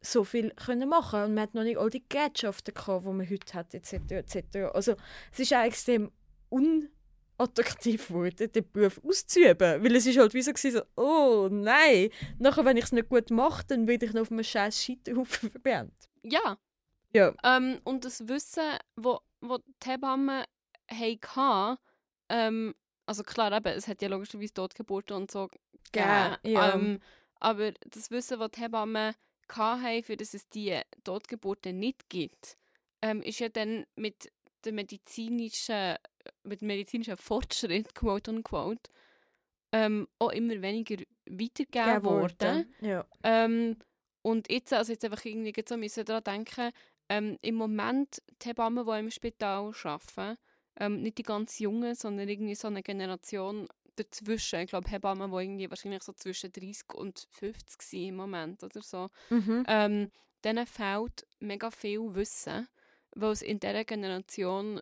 so 0.00 0.24
viel 0.24 0.50
können 0.50 0.88
machen 0.88 1.22
und 1.22 1.34
man 1.34 1.42
hat 1.44 1.54
noch 1.54 1.62
nicht 1.64 1.78
all 1.78 1.90
die 1.90 2.04
Gerätschaften 2.08 2.74
gehabt, 2.74 3.04
die 3.04 3.10
man 3.10 3.28
heute 3.30 3.54
hat, 3.54 3.74
etc. 3.74 3.92
etc. 4.18 4.56
Also 4.74 4.96
es 5.32 5.40
ist 5.40 5.52
auch 5.54 5.62
extrem 5.64 6.10
unattraktiv 7.38 8.08
geworden, 8.08 8.50
den 8.52 8.70
Beruf 8.72 9.00
auszuüben, 9.04 9.82
weil 9.82 9.96
es 9.96 10.06
ist 10.06 10.18
halt 10.18 10.34
wie 10.34 10.42
so, 10.42 10.52
gewesen, 10.52 10.82
so 10.96 11.02
oh 11.02 11.48
nein, 11.50 12.10
nachher, 12.38 12.64
wenn 12.64 12.76
ich 12.76 12.84
es 12.84 12.92
nicht 12.92 13.08
gut 13.08 13.30
mache, 13.30 13.64
dann 13.68 13.86
werde 13.86 14.06
ich 14.06 14.12
noch 14.12 14.22
auf 14.22 14.30
einem 14.32 14.44
scheiß 14.44 14.82
Scheiterhaufen 14.84 15.50
verbrannt. 15.50 16.08
Ja. 16.22 16.58
Ja. 17.14 17.34
Ähm, 17.42 17.80
und 17.84 18.04
das 18.04 18.26
Wissen, 18.28 18.62
wo, 18.96 19.20
wo 19.40 19.58
die 19.58 19.64
Hebammen 19.90 20.44
hatten, 20.90 21.78
ähm, 22.28 22.74
also 23.08 23.22
klar, 23.22 23.52
eben, 23.52 23.74
es 23.74 23.88
hat 23.88 24.02
ja 24.02 24.08
logischerweise 24.08 24.52
Totgeburten 24.52 25.16
und 25.16 25.30
so 25.30 25.48
gegeben. 25.48 26.36
ja. 26.42 26.74
Ähm, 26.74 27.00
aber 27.40 27.72
das 27.86 28.10
Wissen, 28.10 28.38
das 28.38 28.50
die 28.50 28.60
Hebammen 28.60 29.14
hatten, 29.48 30.02
für 30.02 30.16
das 30.16 30.34
es 30.34 30.48
die 30.50 30.78
Totgeburten 31.04 31.78
nicht 31.78 32.10
gibt, 32.10 32.58
ähm, 33.00 33.22
ist 33.22 33.38
ja 33.38 33.48
dann 33.48 33.86
mit 33.96 34.30
dem 34.64 34.74
medizinischen, 34.74 35.96
mit 36.42 36.60
dem 36.60 36.68
medizinischen 36.68 37.16
Fortschritt, 37.16 37.94
quote 37.94 38.30
unquote, 38.30 38.90
ähm, 39.72 40.06
auch 40.18 40.32
immer 40.32 40.60
weniger 40.60 41.02
weitergegeben 41.26 42.04
worden. 42.04 42.74
Ja. 42.80 43.06
Ähm, 43.22 43.76
und 44.20 44.50
jetzt, 44.50 44.72
also 44.74 44.92
jetzt 44.92 45.04
einfach 45.04 45.24
irgendwie 45.24 45.54
so 45.66 45.76
müssen 45.78 46.04
daran 46.04 46.24
denken, 46.24 46.72
ähm, 47.08 47.38
im 47.40 47.54
Moment 47.54 48.20
die 48.42 48.48
Hebammen, 48.48 48.84
die 48.84 48.98
im 48.98 49.10
Spital 49.10 49.72
arbeiten, 49.82 50.38
ähm, 50.78 51.02
nicht 51.02 51.18
die 51.18 51.22
ganz 51.22 51.58
Jungen, 51.58 51.94
sondern 51.94 52.28
irgendwie 52.28 52.54
so 52.54 52.68
eine 52.68 52.82
Generation 52.82 53.68
dazwischen. 53.96 54.60
Ich 54.60 54.70
glaube, 54.70 54.88
Hebammen, 54.90 55.30
die 55.30 55.36
irgendwie 55.36 55.70
wahrscheinlich 55.70 56.02
so 56.02 56.12
zwischen 56.12 56.52
30 56.52 56.94
und 56.94 57.26
50 57.30 57.82
sind 57.82 58.08
im 58.08 58.16
Moment 58.16 58.62
oder 58.62 58.80
so. 58.82 59.10
Mhm. 59.30 59.64
Ähm, 59.66 60.10
denen 60.44 60.66
fehlt 60.66 61.26
mega 61.40 61.70
viel 61.70 62.14
Wissen, 62.14 62.68
weil 63.14 63.32
es 63.32 63.42
in 63.42 63.58
dieser 63.58 63.84
Generation 63.84 64.80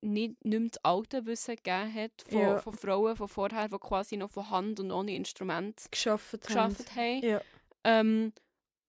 nicht, 0.00 0.44
nicht 0.44 0.60
mehr 0.60 0.68
das 0.70 0.84
alte 0.84 1.24
Wissen 1.26 1.56
gegeben 1.56 1.94
hat 1.94 2.12
von, 2.28 2.40
Ja. 2.40 2.58
von 2.58 2.74
Frauen 2.74 3.16
von 3.16 3.28
vorher, 3.28 3.68
die 3.68 3.78
quasi 3.78 4.16
noch 4.16 4.30
von 4.30 4.50
Hand 4.50 4.80
und 4.80 4.90
ohne 4.90 5.14
Instrument 5.14 5.86
Geschafft, 5.90 6.40
geschafft 6.46 6.94
haben. 6.94 7.22
Ja. 7.22 7.40
Ähm, 7.84 8.32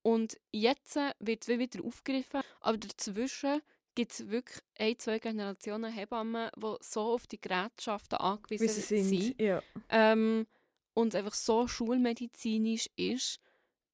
und 0.02 0.38
jetzt 0.52 0.98
wird 1.20 1.44
es 1.44 1.48
wie 1.48 1.60
wieder 1.60 1.84
aufgegriffen, 1.84 2.42
aber 2.62 2.78
dazwischen 2.78 3.62
gibt 3.96 4.12
es 4.12 4.30
wirklich 4.30 4.60
ein, 4.78 5.00
zwei 5.00 5.20
Generationen 5.20 5.92
Hebammen, 5.92 6.50
die 6.58 6.76
so 6.82 7.02
auf 7.14 7.28
die 7.28 7.40
Gerätschaften 7.40 8.18
angewiesen 8.20 8.68
sind. 8.68 9.06
sind 9.06 9.42
Ja. 9.42 9.62
ähm, 9.90 10.46
und 10.94 11.10
es 11.10 11.16
einfach 11.16 11.34
so 11.34 11.68
schulmedizinisch 11.68 12.90
ist 12.96 13.40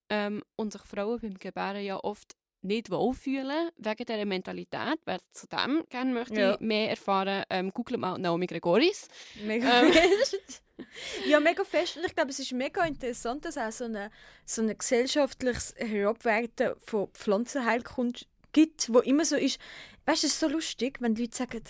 ähm, 0.10 0.44
und 0.56 0.74
sich 0.74 0.82
Frauen 0.82 1.20
beim 1.22 1.40
Gebären 1.40 1.84
ja 1.84 1.98
oft 2.04 2.36
nicht 2.64 2.92
wohlfühlen, 2.92 3.72
wegen 3.78 4.06
dieser 4.06 4.26
Mentalität. 4.26 5.00
Wer 5.06 5.18
zu 5.32 5.48
dem 5.48 5.84
gerne 5.90 6.14
möchte 6.14 6.40
Ja. 6.40 6.58
mehr 6.60 6.92
erfahren, 6.92 7.44
ähm, 7.50 7.72
googelt 7.74 8.00
mal 8.00 8.20
Naomi 8.20 8.46
Gregoris. 8.46 9.08
Mega 9.44 9.82
Ähm. 9.82 9.92
fest. 9.92 10.62
ja, 11.28 11.40
mega 11.40 11.64
fest. 11.64 11.98
Und 11.98 12.06
ich 12.06 12.14
glaube, 12.14 12.30
es 12.30 12.38
ist 12.40 12.52
mega 12.52 12.86
interessant, 12.86 13.46
dass 13.46 13.58
auch 13.58 13.72
so 13.72 13.86
ein 13.86 14.12
so 14.46 14.62
eine 14.62 14.76
gesellschaftliches 14.76 15.74
Herabwerten 15.78 16.76
von 16.80 17.08
Pflanzenheilkunde 17.14 18.22
gibt, 18.52 18.94
wo 18.94 19.00
immer 19.00 19.26
so 19.26 19.36
ist. 19.36 19.60
Weißt 20.06 20.24
du, 20.24 20.28
es 20.28 20.34
ist 20.34 20.40
so 20.40 20.48
lustig, 20.48 20.98
wenn 21.02 21.16
die 21.16 21.24
Leute 21.24 21.38
sagen, 21.38 21.64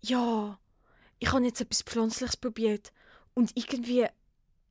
ja, 0.00 0.58
ich 1.18 1.32
habe 1.32 1.44
jetzt 1.44 1.60
etwas 1.60 1.82
Pflanzliches 1.82 2.36
probiert 2.36 2.92
und 3.34 3.52
irgendwie, 3.56 4.06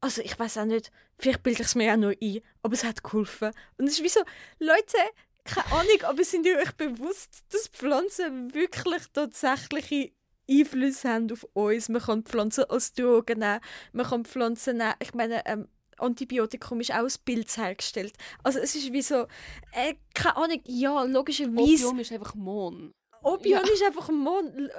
also 0.02 0.22
ich 0.22 0.38
weiß 0.38 0.60
auch 0.60 0.66
nicht, 0.66 0.92
vielleicht 1.18 1.44
bilde 1.44 1.62
ich 1.62 1.68
es 1.68 1.76
mir 1.76 1.94
auch 1.94 1.98
nur 1.98 2.16
ein, 2.22 2.42
aber 2.64 2.74
es 2.74 2.84
hat 2.84 3.04
geholfen. 3.04 3.52
Und 3.78 3.88
es 3.88 3.94
ist 4.00 4.04
wie 4.04 4.10
so, 4.10 4.22
Leute, 4.60 4.98
keine 5.44 5.72
Ahnung, 5.72 6.02
aber 6.04 6.24
sind 6.24 6.46
ihr 6.46 6.58
euch 6.58 6.72
bewusst, 6.74 7.44
dass 7.50 7.68
Pflanzen 7.68 8.54
wirklich 8.54 9.04
tatsächliche 9.14 10.12
Einflüsse 10.50 11.10
haben 11.10 11.32
auf 11.32 11.44
uns? 11.54 11.90
Man 11.90 12.02
kann 12.02 12.24
Pflanzen 12.24 12.66
als 12.66 12.94
Drogen 12.94 13.40
nehmen, 13.40 13.62
man 13.94 14.06
kann 14.06 14.26
Pflanzen 14.26 14.78
nehmen, 14.78 14.96
ich 15.00 15.14
meine, 15.14 15.46
ähm, 15.46 15.68
Antibiotikum 15.98 16.80
ist 16.82 16.92
auch 16.92 17.04
aus 17.04 17.18
Pilz 17.18 17.58
hergestellt. 17.58 18.14
Also 18.44 18.60
es 18.60 18.76
ist 18.76 18.92
wie 18.94 19.02
so, 19.02 19.28
äh, 19.74 19.96
keine 20.14 20.38
Ahnung, 20.38 20.62
ja, 20.66 21.04
logischerweise... 21.04 21.62
Opium 21.88 22.00
ist 22.00 22.12
einfach 22.12 22.36
Mohn. 22.36 22.94
Opium 23.24 23.60
Ja. 23.66 23.74
ist 23.74 23.84
einfach 23.84 24.10
Mond. 24.10 24.72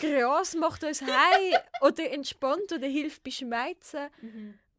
Gras 0.00 0.54
macht 0.54 0.84
uns 0.84 1.02
heim 1.02 1.10
oder 1.82 2.10
entspannt 2.10 2.72
oder 2.72 2.86
hilft 2.86 3.22
bei 3.22 3.30
Schmerzen. 3.30 4.08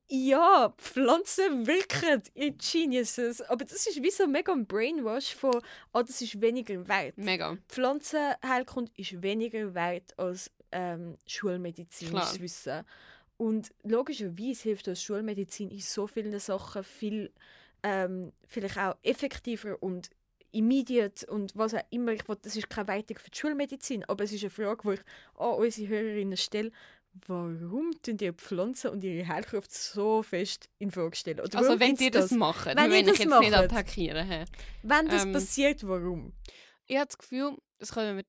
Ja, 0.07 0.73
Pflanzen 0.77 1.67
wirken, 1.67 2.21
ihr 2.33 2.51
Geniuses. 2.51 3.41
Aber 3.43 3.63
das 3.63 3.85
ist 3.87 4.01
wie 4.01 4.11
so 4.11 4.27
mega 4.27 4.51
ein 4.51 4.65
Brainwash 4.65 5.35
von, 5.35 5.61
ah, 5.93 6.03
das 6.03 6.21
ist 6.21 6.41
weniger 6.41 6.85
wert. 6.87 7.17
Mega. 7.17 7.57
Pflanzenheilkunde 7.69 8.91
ist 8.97 9.21
weniger 9.21 9.73
wert 9.73 10.17
als 10.17 10.51
ähm, 10.71 11.17
schulmedizinisches. 11.27 12.39
Wissen. 12.41 12.83
Und 13.41 13.71
logischerweise 13.81 14.61
hilft 14.63 14.87
uns 14.87 15.01
Schulmedizin 15.01 15.71
in 15.71 15.79
so 15.79 16.05
vielen 16.05 16.37
Sachen 16.37 16.83
viel, 16.83 17.31
ähm, 17.81 18.31
vielleicht 18.45 18.77
auch 18.77 18.95
effektiver 19.01 19.81
und 19.81 20.11
immediate 20.51 21.25
und 21.25 21.55
was 21.55 21.73
auch 21.73 21.81
immer. 21.89 22.11
Ich 22.11 22.27
will, 22.27 22.37
das 22.39 22.55
ist 22.55 22.69
keine 22.69 22.89
Weitung 22.89 23.17
für 23.17 23.31
die 23.31 23.37
Schulmedizin, 23.39 24.05
aber 24.05 24.25
es 24.25 24.31
ist 24.31 24.43
eine 24.43 24.51
Frage, 24.51 24.81
die 24.87 24.93
ich 24.93 25.01
an 25.39 25.53
unsere 25.55 25.87
Hörerinnen 25.87 26.37
stelle. 26.37 26.71
Warum 27.25 27.91
tun 28.03 28.17
die 28.17 28.31
Pflanzen 28.31 28.91
und 28.91 29.03
ihre 29.03 29.27
Heilkraft 29.27 29.73
so 29.73 30.21
fest 30.21 30.69
in 30.77 30.91
Frage 30.91 31.15
stellen? 31.15 31.39
Oder 31.39 31.57
Also 31.57 31.79
wenn 31.79 31.95
gibt's 31.95 32.01
ihr 32.03 32.11
das, 32.11 32.29
macht, 32.29 32.67
Wenn 32.67 32.77
wenn, 32.77 32.91
ich 32.91 33.05
das 33.07 33.17
jetzt 33.17 33.27
nicht 33.39 33.51
macht. 33.51 33.53
attackieren. 33.71 34.27
hä? 34.27 34.45
Wenn 34.83 35.07
das 35.07 35.25
Ähm, 35.25 35.33
passiert, 35.33 35.87
warum? 35.87 36.31
Ich 36.85 36.95
habe 36.95 37.07
das 37.07 37.17
Gefühl, 37.17 37.57
das 37.79 37.91
können 37.91 38.17
wir... 38.17 38.23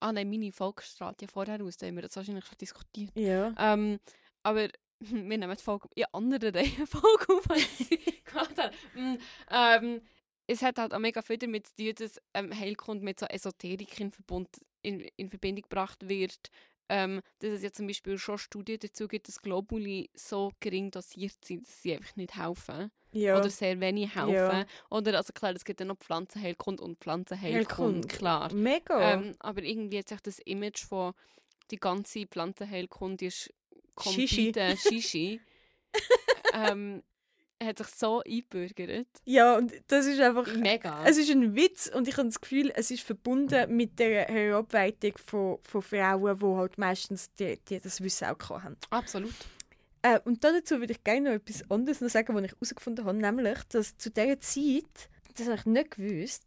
Ah 0.00 0.10
nein, 0.12 0.30
meine 0.30 0.52
Folge 0.52 0.82
strahlt 0.82 1.20
ja 1.20 1.28
vorher 1.28 1.60
aus, 1.62 1.76
da 1.76 1.86
haben 1.86 1.96
wir 1.96 2.02
das 2.02 2.16
wahrscheinlich 2.16 2.44
schon 2.46 2.58
diskutiert. 2.58 3.12
Ja. 3.14 3.54
Ähm, 3.58 3.98
aber 4.44 4.68
wir 5.00 5.22
nehmen 5.22 5.56
die 5.56 5.62
Folge 5.62 5.88
in 5.94 6.04
anderen 6.12 6.54
Reihenfolge 6.54 7.26
auf, 7.34 7.50
als 7.50 7.80
ich 7.90 8.24
gemacht 8.24 8.56
habe. 8.56 8.74
Mm, 8.94 9.18
ähm, 9.50 10.00
es 10.46 10.62
hat 10.62 10.78
halt 10.78 10.92
auch 10.92 10.98
mega 10.98 11.22
viel 11.22 11.38
damit 11.38 11.66
zu 11.66 11.74
tun, 11.76 11.94
dass 11.96 12.20
ähm, 12.34 12.58
Heilkunde 12.58 13.04
mit 13.04 13.18
so 13.18 13.26
Esoterik 13.26 13.98
in, 13.98 14.12
Verbund, 14.12 14.48
in, 14.82 15.00
in 15.16 15.30
Verbindung 15.30 15.62
gebracht 15.62 16.08
wird. 16.08 16.50
Ähm, 16.90 17.22
dass 17.38 17.50
es 17.52 17.62
ja 17.62 17.72
zum 17.72 17.86
Beispiel 17.86 18.18
schon 18.18 18.36
Studien 18.36 18.78
dazu 18.78 19.08
gibt, 19.08 19.26
dass 19.26 19.40
Globuli 19.40 20.10
so 20.12 20.52
gering 20.60 20.90
dosiert 20.90 21.42
sind, 21.42 21.66
dass 21.66 21.80
sie 21.80 21.94
einfach 21.94 22.14
nicht 22.14 22.36
helfen. 22.36 22.90
ja. 23.12 23.38
Oder 23.38 23.48
sehr 23.48 23.80
wenig 23.80 24.14
helfen. 24.14 24.34
Ja. 24.34 24.66
Oder, 24.90 25.16
also 25.16 25.32
klar, 25.32 25.54
es 25.54 25.64
gibt 25.64 25.80
ja 25.80 25.86
noch 25.86 25.96
Pflanzenheilkunde 25.96 26.84
und 26.84 26.98
Pflanzenheilkunde, 26.98 27.76
Heilkunde. 27.76 28.08
klar. 28.08 28.52
Mega. 28.52 29.14
Ähm, 29.14 29.34
aber 29.38 29.62
irgendwie 29.62 29.98
hat 29.98 30.10
sich 30.10 30.20
das 30.20 30.40
Image 30.40 30.84
von 30.84 31.14
die 31.70 31.78
ganze 31.78 32.26
Pflanzenheilkunde 32.26 33.24
ist 33.26 33.50
Kompletter 33.94 34.76
Shishi. 34.88 35.40
ähm, 36.52 37.02
hat 37.62 37.78
sich 37.78 37.86
so 37.88 38.22
eingebürgert. 38.22 39.06
ja, 39.24 39.56
und 39.56 39.72
das 39.86 40.06
ist 40.06 40.20
einfach. 40.20 40.46
Mega. 40.54 41.04
Es 41.04 41.16
ist 41.16 41.30
ein 41.30 41.54
Witz 41.54 41.90
und 41.94 42.08
ich 42.08 42.16
habe 42.16 42.28
das 42.28 42.40
Gefühl, 42.40 42.72
es 42.74 42.90
ist 42.90 43.02
verbunden 43.02 43.74
mit 43.76 43.98
der 43.98 44.26
Herabweitung 44.26 45.14
von, 45.24 45.58
von 45.62 45.82
Frauen, 45.82 46.38
die 46.38 46.44
halt 46.46 46.78
meistens 46.78 47.32
die, 47.34 47.58
die 47.68 47.80
das 47.80 48.02
Wissen 48.02 48.26
auch 48.28 48.50
haben. 48.50 48.76
Absolut. 48.90 49.34
Äh, 50.02 50.20
und 50.24 50.44
dazu 50.44 50.80
würde 50.80 50.92
ich 50.92 51.02
gerne 51.02 51.30
noch 51.30 51.36
etwas 51.36 51.70
anderes 51.70 52.00
noch 52.00 52.10
sagen, 52.10 52.34
was 52.34 52.44
ich 52.44 52.52
herausgefunden 52.52 53.06
habe, 53.06 53.16
nämlich, 53.16 53.58
dass 53.70 53.96
zu 53.96 54.10
dieser 54.10 54.38
Zeit, 54.40 55.08
das 55.36 55.46
habe 55.46 55.56
ich 55.56 55.66
nicht 55.66 55.92
gewusst, 55.92 56.42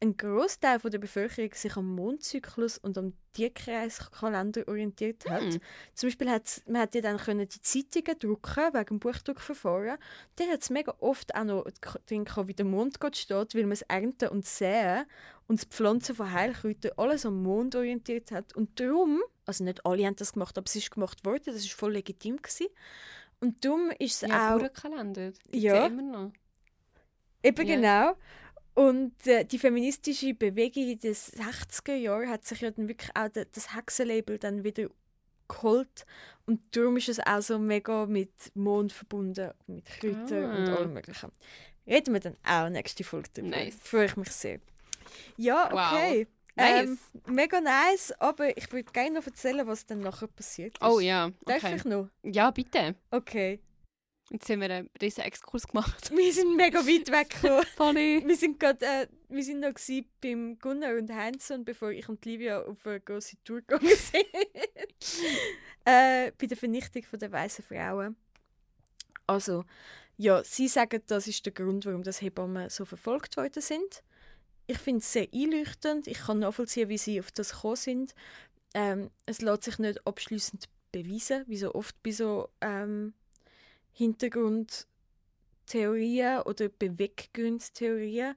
ein 0.00 0.16
Großteil 0.16 0.78
der 0.78 0.98
Bevölkerung 0.98 1.52
sich 1.54 1.76
am 1.76 1.94
Mondzyklus 1.94 2.78
und 2.78 2.96
am 2.98 3.14
Tierkreiskalender 3.32 4.66
orientiert 4.68 5.28
hat. 5.28 5.42
Hm. 5.42 5.60
Zum 5.94 6.08
Beispiel 6.08 6.30
hat 6.30 6.62
man 6.66 6.82
hat 6.82 6.94
ja 6.94 7.00
dann 7.00 7.16
können 7.18 7.48
die 7.48 7.60
Zeitungen 7.60 8.18
drucken 8.18 8.74
wegen 8.74 8.84
dem 8.86 8.98
Buchdruckverfahren. 9.00 9.98
Dann 10.36 10.48
hat 10.48 10.62
es 10.62 10.70
mega 10.70 10.94
oft 11.00 11.34
auch 11.34 11.44
noch 11.44 11.64
drin 12.06 12.24
gehabt, 12.24 12.48
wie 12.48 12.54
der 12.54 12.66
Mondgott 12.66 13.16
steht, 13.16 13.54
weil 13.54 13.62
man 13.62 13.72
es 13.72 13.82
ernten 13.82 14.28
und 14.28 14.46
säen 14.46 15.04
und 15.46 15.60
das 15.60 15.66
Pflanzen 15.66 16.14
von 16.14 16.32
Heilkräutern 16.32 16.92
alles 16.96 17.26
am 17.26 17.42
Mond 17.42 17.74
orientiert 17.74 18.30
hat. 18.30 18.54
Und 18.54 18.78
darum, 18.78 19.20
also 19.46 19.64
nicht 19.64 19.84
alle 19.84 20.06
haben 20.06 20.16
das 20.16 20.32
gemacht, 20.32 20.56
aber 20.58 20.66
es 20.66 20.76
ist 20.76 20.90
gemacht 20.90 21.24
worden, 21.24 21.42
das 21.46 21.56
ist 21.56 21.72
voll 21.72 21.92
legitim 21.92 22.36
gewesen. 22.36 22.68
Und 23.40 23.64
darum 23.64 23.90
ist 23.98 24.22
es 24.22 24.28
Ja, 24.28 24.56
auch 24.56 24.60
Ja. 25.52 25.74
ja 25.74 25.86
immer 25.86 26.02
noch. 26.02 26.32
Eben 27.42 27.66
Ja. 27.66 27.76
genau. 27.76 28.16
Und 28.80 29.26
äh, 29.26 29.44
die 29.44 29.58
feministische 29.58 30.32
Bewegung 30.34 30.88
in 30.88 30.98
den 30.98 31.14
60er 31.14 31.94
Jahren 31.94 32.28
hat 32.30 32.44
sich 32.46 32.60
ja 32.62 32.70
dann 32.70 32.88
wirklich 32.88 33.10
auch 33.14 33.28
das 33.28 33.74
Hexenlabel 33.76 34.38
dann 34.38 34.64
wieder 34.64 34.88
geholt. 35.48 36.06
Und 36.46 36.60
darum 36.74 36.96
ist 36.96 37.08
es 37.08 37.20
auch 37.20 37.42
so 37.42 37.58
mega 37.58 38.06
mit 38.06 38.32
Mond 38.54 38.92
verbunden, 38.92 39.50
mit 39.66 39.84
Kräutern 39.86 40.44
und 40.56 40.68
Ah. 40.68 40.76
allem 40.76 40.92
Möglichen. 40.94 41.30
Reden 41.86 42.14
wir 42.14 42.20
dann 42.20 42.36
auch 42.46 42.68
nächste 42.70 43.04
Folge 43.04 43.28
drüber. 43.34 43.48
Nice. 43.48 43.76
Freue 43.82 44.06
ich 44.06 44.16
mich 44.16 44.30
sehr. 44.30 44.60
Ja, 45.36 45.68
Wow. 45.72 45.92
okay. 45.92 46.26
Nice. 46.56 46.88
Ähm, 46.88 46.98
mega 47.26 47.60
nice, 47.60 48.12
aber 48.18 48.56
ich 48.56 48.70
würde 48.72 48.90
gerne 48.92 49.18
noch 49.18 49.26
erzählen, 49.26 49.66
was 49.66 49.86
dann 49.86 50.00
nachher 50.00 50.26
passiert 50.28 50.74
ist. 50.78 50.82
Oh 50.86 51.00
ja, 51.00 51.30
Darf 51.46 51.64
okay. 51.64 51.76
ich 51.76 51.84
noch? 51.84 52.08
Ja, 52.22 52.50
bitte. 52.50 52.94
Okay. 53.10 53.60
Jetzt 54.32 54.48
haben 54.48 54.60
wir 54.60 54.70
einen 54.70 54.90
riesen 55.02 55.24
Exkurs 55.24 55.66
gemacht. 55.66 56.10
Wir 56.16 56.32
sind 56.32 56.56
mega 56.56 56.78
weit 56.78 57.10
weggekommen. 57.10 57.64
Funny. 57.76 58.22
Wir 58.24 58.36
sind 58.36 58.60
gerade, 58.60 58.86
äh, 58.86 59.06
wir 59.28 59.42
sind 59.42 59.58
noch 59.58 59.72
beim 60.20 60.56
Gunnar 60.58 60.96
und 60.96 61.12
Hanson, 61.12 61.64
bevor 61.64 61.90
ich 61.90 62.08
und 62.08 62.24
Livia 62.24 62.62
auf 62.62 62.86
eine 62.86 63.00
große 63.00 63.42
Tour 63.42 63.60
gegangen 63.60 63.88
sind. 63.96 64.26
äh, 65.84 66.30
bei 66.38 66.46
der 66.46 66.56
Vernichtung 66.56 67.02
von 67.02 67.18
der 67.18 67.32
weißen 67.32 67.64
Frauen. 67.64 68.14
Also, 69.26 69.64
ja, 70.16 70.44
sie 70.44 70.68
sagen, 70.68 71.02
das 71.08 71.26
ist 71.26 71.44
der 71.44 71.52
Grund, 71.52 71.84
warum 71.86 72.04
das 72.04 72.20
Hebammen 72.22 72.70
so 72.70 72.84
verfolgt 72.84 73.36
worden 73.36 73.60
sind. 73.60 74.04
Ich 74.68 74.78
finde 74.78 75.00
es 75.00 75.12
sehr 75.12 75.26
einleuchtend. 75.34 76.06
Ich 76.06 76.18
kann 76.18 76.38
nachvollziehen, 76.38 76.88
wie 76.88 76.98
sie 76.98 77.18
auf 77.18 77.32
das 77.32 77.52
gekommen 77.52 77.76
sind. 77.76 78.14
Ähm, 78.74 79.10
es 79.26 79.40
lässt 79.40 79.64
sich 79.64 79.78
nicht 79.80 80.06
abschließend 80.06 80.68
beweisen, 80.92 81.44
wie 81.48 81.56
so 81.56 81.74
oft 81.74 82.00
bei 82.04 82.12
so 82.12 82.48
ähm, 82.60 83.14
Hintergrundtheorien 84.00 86.40
oder 86.42 86.68
Beweggründstheorien. 86.70 88.34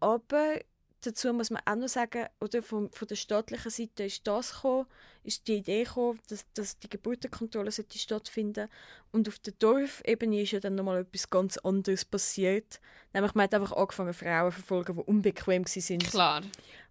Aber 0.00 0.58
dazu 1.02 1.32
muss 1.32 1.50
man 1.50 1.62
auch 1.66 1.76
noch 1.76 1.88
sagen, 1.88 2.26
oder 2.40 2.62
von, 2.62 2.90
von 2.90 3.06
der 3.06 3.14
staatlichen 3.14 3.70
Seite 3.70 4.02
ist 4.04 4.26
das 4.26 4.54
gekommen, 4.54 4.86
ist 5.22 5.46
die 5.46 5.58
Idee 5.58 5.84
gekommen, 5.84 6.18
dass, 6.28 6.44
dass 6.54 6.80
die 6.80 6.88
Geburtenkontrolle 6.88 7.70
sollte 7.70 7.96
stattfinden 7.96 8.68
und 9.12 9.28
auf 9.28 9.38
der 9.38 9.52
Dorfebene 9.56 10.42
ist 10.42 10.50
ja 10.50 10.58
dann 10.58 10.74
nochmal 10.74 11.02
etwas 11.02 11.30
ganz 11.30 11.58
anderes 11.58 12.04
passiert. 12.04 12.80
Nämlich 13.12 13.34
man 13.34 13.44
hat 13.44 13.54
einfach 13.54 13.72
angefangen, 13.72 14.14
Frauen 14.14 14.50
zu 14.50 14.56
verfolgen, 14.56 14.96
die 14.96 15.02
unbequem 15.02 15.64
sind. 15.64 16.10
Klar. 16.10 16.42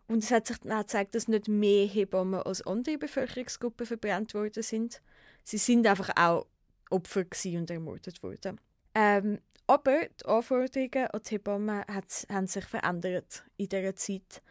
Und 0.07 0.23
es 0.23 0.31
hat 0.31 0.47
sich 0.47 0.59
dann 0.59 0.71
auch 0.71 0.81
gezeigt, 0.81 1.13
dass 1.13 1.27
nicht 1.27 1.49
mehr 1.49 1.87
Hebammen 1.87 2.41
als 2.41 2.61
andere 2.61 2.97
Bevölkerungsgruppen 2.97 3.85
verbrannt 3.85 4.33
worden 4.33 4.63
sind. 4.63 5.01
Sie 5.43 5.57
sind 5.57 5.85
einfach 5.87 6.11
auch 6.15 6.45
Opfer 6.93 7.25
und 7.57 7.69
ermordet 7.69 8.21
worden. 8.23 8.59
Ähm, 8.95 9.39
aber 9.67 10.07
die 10.07 10.25
Anforderungen 10.25 11.07
an 11.07 11.21
die 11.25 11.29
Hebammen 11.31 11.83
hat, 11.87 12.27
haben 12.29 12.47
sich 12.47 12.65
verändert 12.65 13.43
in 13.57 13.69
dieser 13.69 13.95
Zeit. 13.95 14.41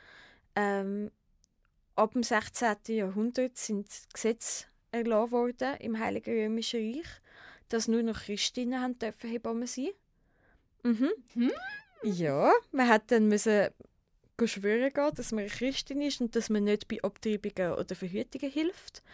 Ähm, 0.57 1.11
ab 1.97 2.13
dem 2.13 2.23
16. 2.23 2.77
Jahrhundert 2.89 3.57
sind 3.57 3.89
Gesetze 4.13 4.67
erlassen 4.91 5.33
worden 5.33 5.77
im 5.81 5.99
Heiligen 5.99 6.35
Römischen 6.35 6.81
Reich, 6.81 7.07
dass 7.69 7.89
nur 7.89 8.03
noch 8.03 8.23
Christinnen 8.23 8.81
haben 8.81 8.99
dürfen 8.99 9.31
Hebammen 9.31 9.67
sein. 9.67 9.91
Mhm. 10.83 11.11
Hm? 11.35 11.53
Ja, 12.03 12.53
man 12.73 12.89
hat 12.89 13.11
dann 13.11 13.29
müssen 13.29 13.69
schwören 14.45 14.93
gehen, 14.93 15.15
dass 15.15 15.31
man 15.31 15.45
eine 15.45 15.51
Christin 15.51 16.01
ist 16.01 16.21
und 16.21 16.35
dass 16.35 16.51
man 16.51 16.65
nicht 16.65 16.89
bei 16.89 17.01
Abtreibungen 17.03 17.75
oder 17.75 17.95
Verhütungen 17.95 18.51
hilft. 18.51 19.05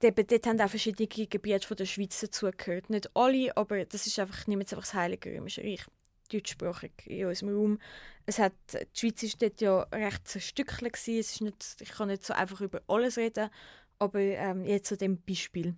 Dort, 0.00 0.30
dort 0.30 0.46
haben 0.46 0.60
auch 0.60 0.70
verschiedene 0.70 1.06
Gebiete 1.06 1.66
von 1.66 1.76
der 1.76 1.84
Schweiz 1.84 2.18
dazugehört. 2.20 2.88
Nicht 2.88 3.14
alle, 3.14 3.56
aber 3.56 3.84
das 3.84 4.06
ist 4.06 4.18
einfach, 4.18 4.46
jetzt 4.48 4.72
einfach 4.72 4.84
das 4.84 4.94
Heilige 4.94 5.30
Römische 5.30 5.62
Reich, 5.62 5.84
deutschsprachig 6.32 6.92
in 7.06 7.26
unserem 7.26 7.54
Raum. 7.54 7.78
Es 8.24 8.38
hat, 8.38 8.54
die 8.72 8.98
Schweiz 8.98 9.22
war 9.22 9.30
dort 9.40 9.60
ja 9.60 9.80
recht 9.92 10.26
zerstückelt. 10.26 10.94
Es 10.94 11.08
ist 11.08 11.42
nicht, 11.42 11.76
ich 11.80 11.90
kann 11.90 12.08
nicht 12.08 12.24
so 12.24 12.32
einfach 12.32 12.60
über 12.62 12.80
alles 12.88 13.18
reden, 13.18 13.50
aber 13.98 14.20
ähm, 14.20 14.64
jetzt 14.64 14.88
zu 14.88 14.96
dem 14.96 15.20
Beispiel. 15.22 15.74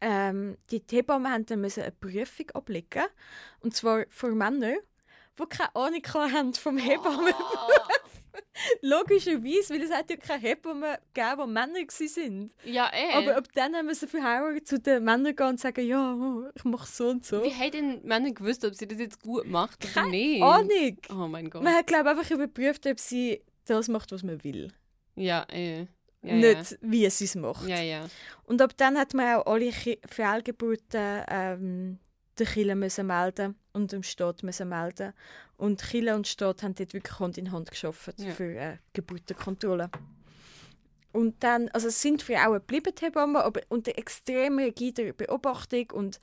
Ähm, 0.00 0.56
die 0.70 0.82
Hebammen 0.90 1.44
mussten 1.60 1.80
dann 1.80 1.88
eine 1.88 1.92
Prüfung 1.92 2.50
ablegen, 2.50 3.04
und 3.60 3.74
zwar 3.74 4.04
für 4.10 4.34
Männer, 4.34 4.76
die 5.38 5.46
keine 5.46 5.74
Ahnung 5.74 6.02
haben 6.14 6.54
vom 6.54 6.78
Hebammenberuf. 6.78 7.85
Logischerweise, 8.82 9.74
weil 9.74 9.82
es 9.82 9.90
hat 9.90 10.10
ja 10.10 10.16
keine 10.16 10.40
Hebammen 10.40 10.96
gegeben, 11.12 11.46
die 11.46 11.52
Männer 11.52 11.74
waren. 11.74 12.50
Ja, 12.64 12.90
eh. 12.92 13.14
Aber 13.14 13.36
ab 13.36 13.48
dann 13.54 13.86
müssen 13.86 14.08
Frauen 14.08 14.64
zu 14.64 14.78
den 14.78 15.04
Männern 15.04 15.36
gehen 15.36 15.46
und 15.46 15.60
sagen, 15.60 15.86
ja, 15.86 16.14
oh, 16.14 16.48
ich 16.54 16.64
mache 16.64 16.86
so 16.86 17.08
und 17.08 17.24
so. 17.24 17.42
Wie 17.42 17.54
haben 17.54 17.70
denn 17.70 18.00
Männer 18.04 18.32
gewusst, 18.32 18.64
ob 18.64 18.74
sie 18.74 18.86
das 18.86 18.98
jetzt 18.98 19.22
gut 19.22 19.46
macht 19.46 19.84
oder 19.84 19.92
Keine 19.92 20.10
nicht? 20.10 20.42
Ahnung. 20.42 20.98
Oh 21.10 21.28
mein 21.28 21.50
Gott. 21.50 21.62
Man 21.62 21.74
hat, 21.74 21.86
glaube 21.86 22.10
ich, 22.10 22.16
einfach 22.18 22.30
überprüft, 22.30 22.86
ob 22.86 22.98
sie 22.98 23.42
das 23.66 23.88
macht, 23.88 24.12
was 24.12 24.22
man 24.22 24.42
will. 24.44 24.72
Ja, 25.16 25.46
eh. 25.50 25.86
Ja, 26.22 26.34
Nicht, 26.34 26.78
wie 26.80 27.08
sie 27.08 27.24
es 27.24 27.34
macht. 27.36 27.68
Ja, 27.68 27.80
ja. 27.80 28.06
Und 28.44 28.60
ab 28.60 28.72
dann 28.76 28.98
hat 28.98 29.14
man 29.14 29.36
auch 29.36 29.46
alle 29.46 29.70
Fehlgeburten 29.72 31.22
ähm, 31.28 31.98
der 32.38 32.46
Kirche 32.46 32.74
müssen 32.74 33.06
melden 33.06 33.54
und 33.72 33.92
dem 33.92 34.02
Staat 34.02 34.42
müssen 34.42 34.68
melden. 34.68 35.12
Und 35.56 35.82
Kirche 35.82 36.14
und 36.14 36.26
Staat 36.26 36.62
haben 36.62 36.74
dort 36.74 36.92
wirklich 36.92 37.18
Hand 37.18 37.38
in 37.38 37.52
Hand 37.52 37.70
gearbeitet 37.70 38.18
Ja. 38.18 38.32
für 38.32 38.54
äh, 38.56 38.76
Geburtenkontrolle. 38.92 39.90
Und 41.12 41.42
dann, 41.42 41.68
also 41.70 41.88
es 41.88 42.00
sind 42.02 42.22
Frauen 42.22 42.54
geblieben, 42.54 42.92
Hebammen, 43.00 43.36
aber 43.36 43.60
unter 43.68 43.96
extrem 43.96 44.58
rigider 44.58 45.12
Beobachtung 45.14 45.90
und 45.92 46.20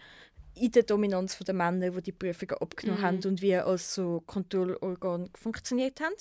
in 0.55 0.72
der 0.72 0.84
Dominanz 0.84 1.36
der 1.39 1.55
Männer, 1.55 1.89
die 1.89 2.01
die 2.03 2.11
Prüfungen 2.11 2.57
abgenommen 2.61 3.01
Mhm. 3.01 3.05
haben 3.05 3.24
und 3.26 3.41
wie 3.41 3.55
als 3.55 3.95
so 3.95 4.22
Kontrollorgan 4.28 5.32
funktioniert 5.34 5.99
haben. 5.99 6.14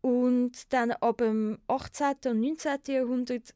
Und 0.00 0.72
dann 0.72 0.92
ab 0.92 1.18
dem 1.18 1.58
18. 1.66 2.14
und 2.26 2.40
19. 2.40 2.78
Jahrhundert 2.94 3.52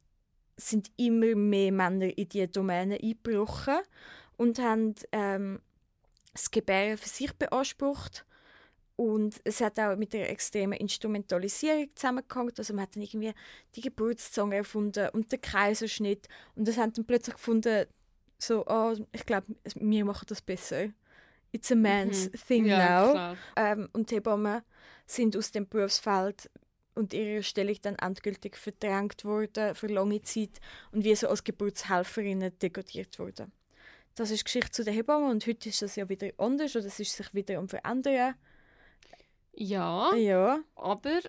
sind 0.56 0.90
immer 0.96 1.34
mehr 1.36 1.70
Männer 1.70 2.16
in 2.16 2.28
diese 2.28 2.48
Domäne 2.48 2.98
eingebrochen 3.00 3.78
und 4.36 4.58
haben 4.58 4.94
ähm, 5.12 5.60
das 6.32 6.50
Gebären 6.50 6.98
für 6.98 7.08
sich 7.08 7.32
beansprucht. 7.32 8.24
Und 8.96 9.40
es 9.44 9.60
hat 9.60 9.78
auch 9.78 9.94
mit 9.96 10.14
der 10.14 10.30
extremen 10.30 10.78
Instrumentalisierung 10.78 11.90
zusammengehangen. 11.94 12.52
Also 12.56 12.72
man 12.72 12.82
hat 12.84 12.96
dann 12.96 13.02
irgendwie 13.02 13.34
die 13.74 13.82
Geburtszange 13.82 14.56
erfunden 14.56 15.10
und 15.10 15.30
den 15.30 15.40
Kaiserschnitt. 15.40 16.28
Und 16.54 16.66
das 16.66 16.78
haben 16.78 16.94
dann 16.94 17.04
plötzlich 17.04 17.34
gefunden, 17.36 17.86
so, 18.38 18.64
oh, 18.66 18.94
ich 19.12 19.26
glaube, 19.26 19.46
wir 19.74 20.04
machen 20.04 20.24
das 20.28 20.40
besser. 20.40 20.88
It's 21.52 21.70
a 21.72 21.74
man's 21.74 22.26
Mhm. 22.30 22.32
thing 22.48 22.66
ja, 22.66 23.12
now. 23.12 23.36
Ähm, 23.56 23.88
und 23.92 24.10
die 24.10 24.16
Hebammen 24.16 24.62
sind 25.06 25.36
aus 25.36 25.52
dem 25.52 25.68
Berufsfeld 25.68 26.50
und 26.94 27.12
ihrer 27.12 27.42
Stellung 27.42 27.76
dann 27.82 27.96
endgültig 27.96 28.56
verdrängt 28.56 29.24
worden 29.24 29.74
für 29.74 29.86
lange 29.86 30.22
Zeit 30.22 30.58
und 30.92 31.04
wie 31.04 31.14
so 31.14 31.28
als 31.28 31.44
Geburtshelferinnen 31.44 32.58
degradiert 32.58 33.18
worden. 33.18 33.52
Das 34.16 34.30
ist 34.30 34.44
Geschichte 34.46 34.70
zu 34.70 34.82
den 34.82 34.94
Hebammen 34.94 35.30
und 35.30 35.46
heute 35.46 35.68
ist 35.68 35.82
das 35.82 35.94
ja 35.94 36.08
wieder 36.08 36.30
anders 36.38 36.74
oder 36.74 36.86
es 36.86 36.98
ist 36.98 37.14
sich 37.14 37.34
wieder 37.34 37.58
am 37.58 37.68
verändern. 37.68 38.14
Ja, 38.14 38.34
Ja, 40.16 40.60
aber 40.74 41.20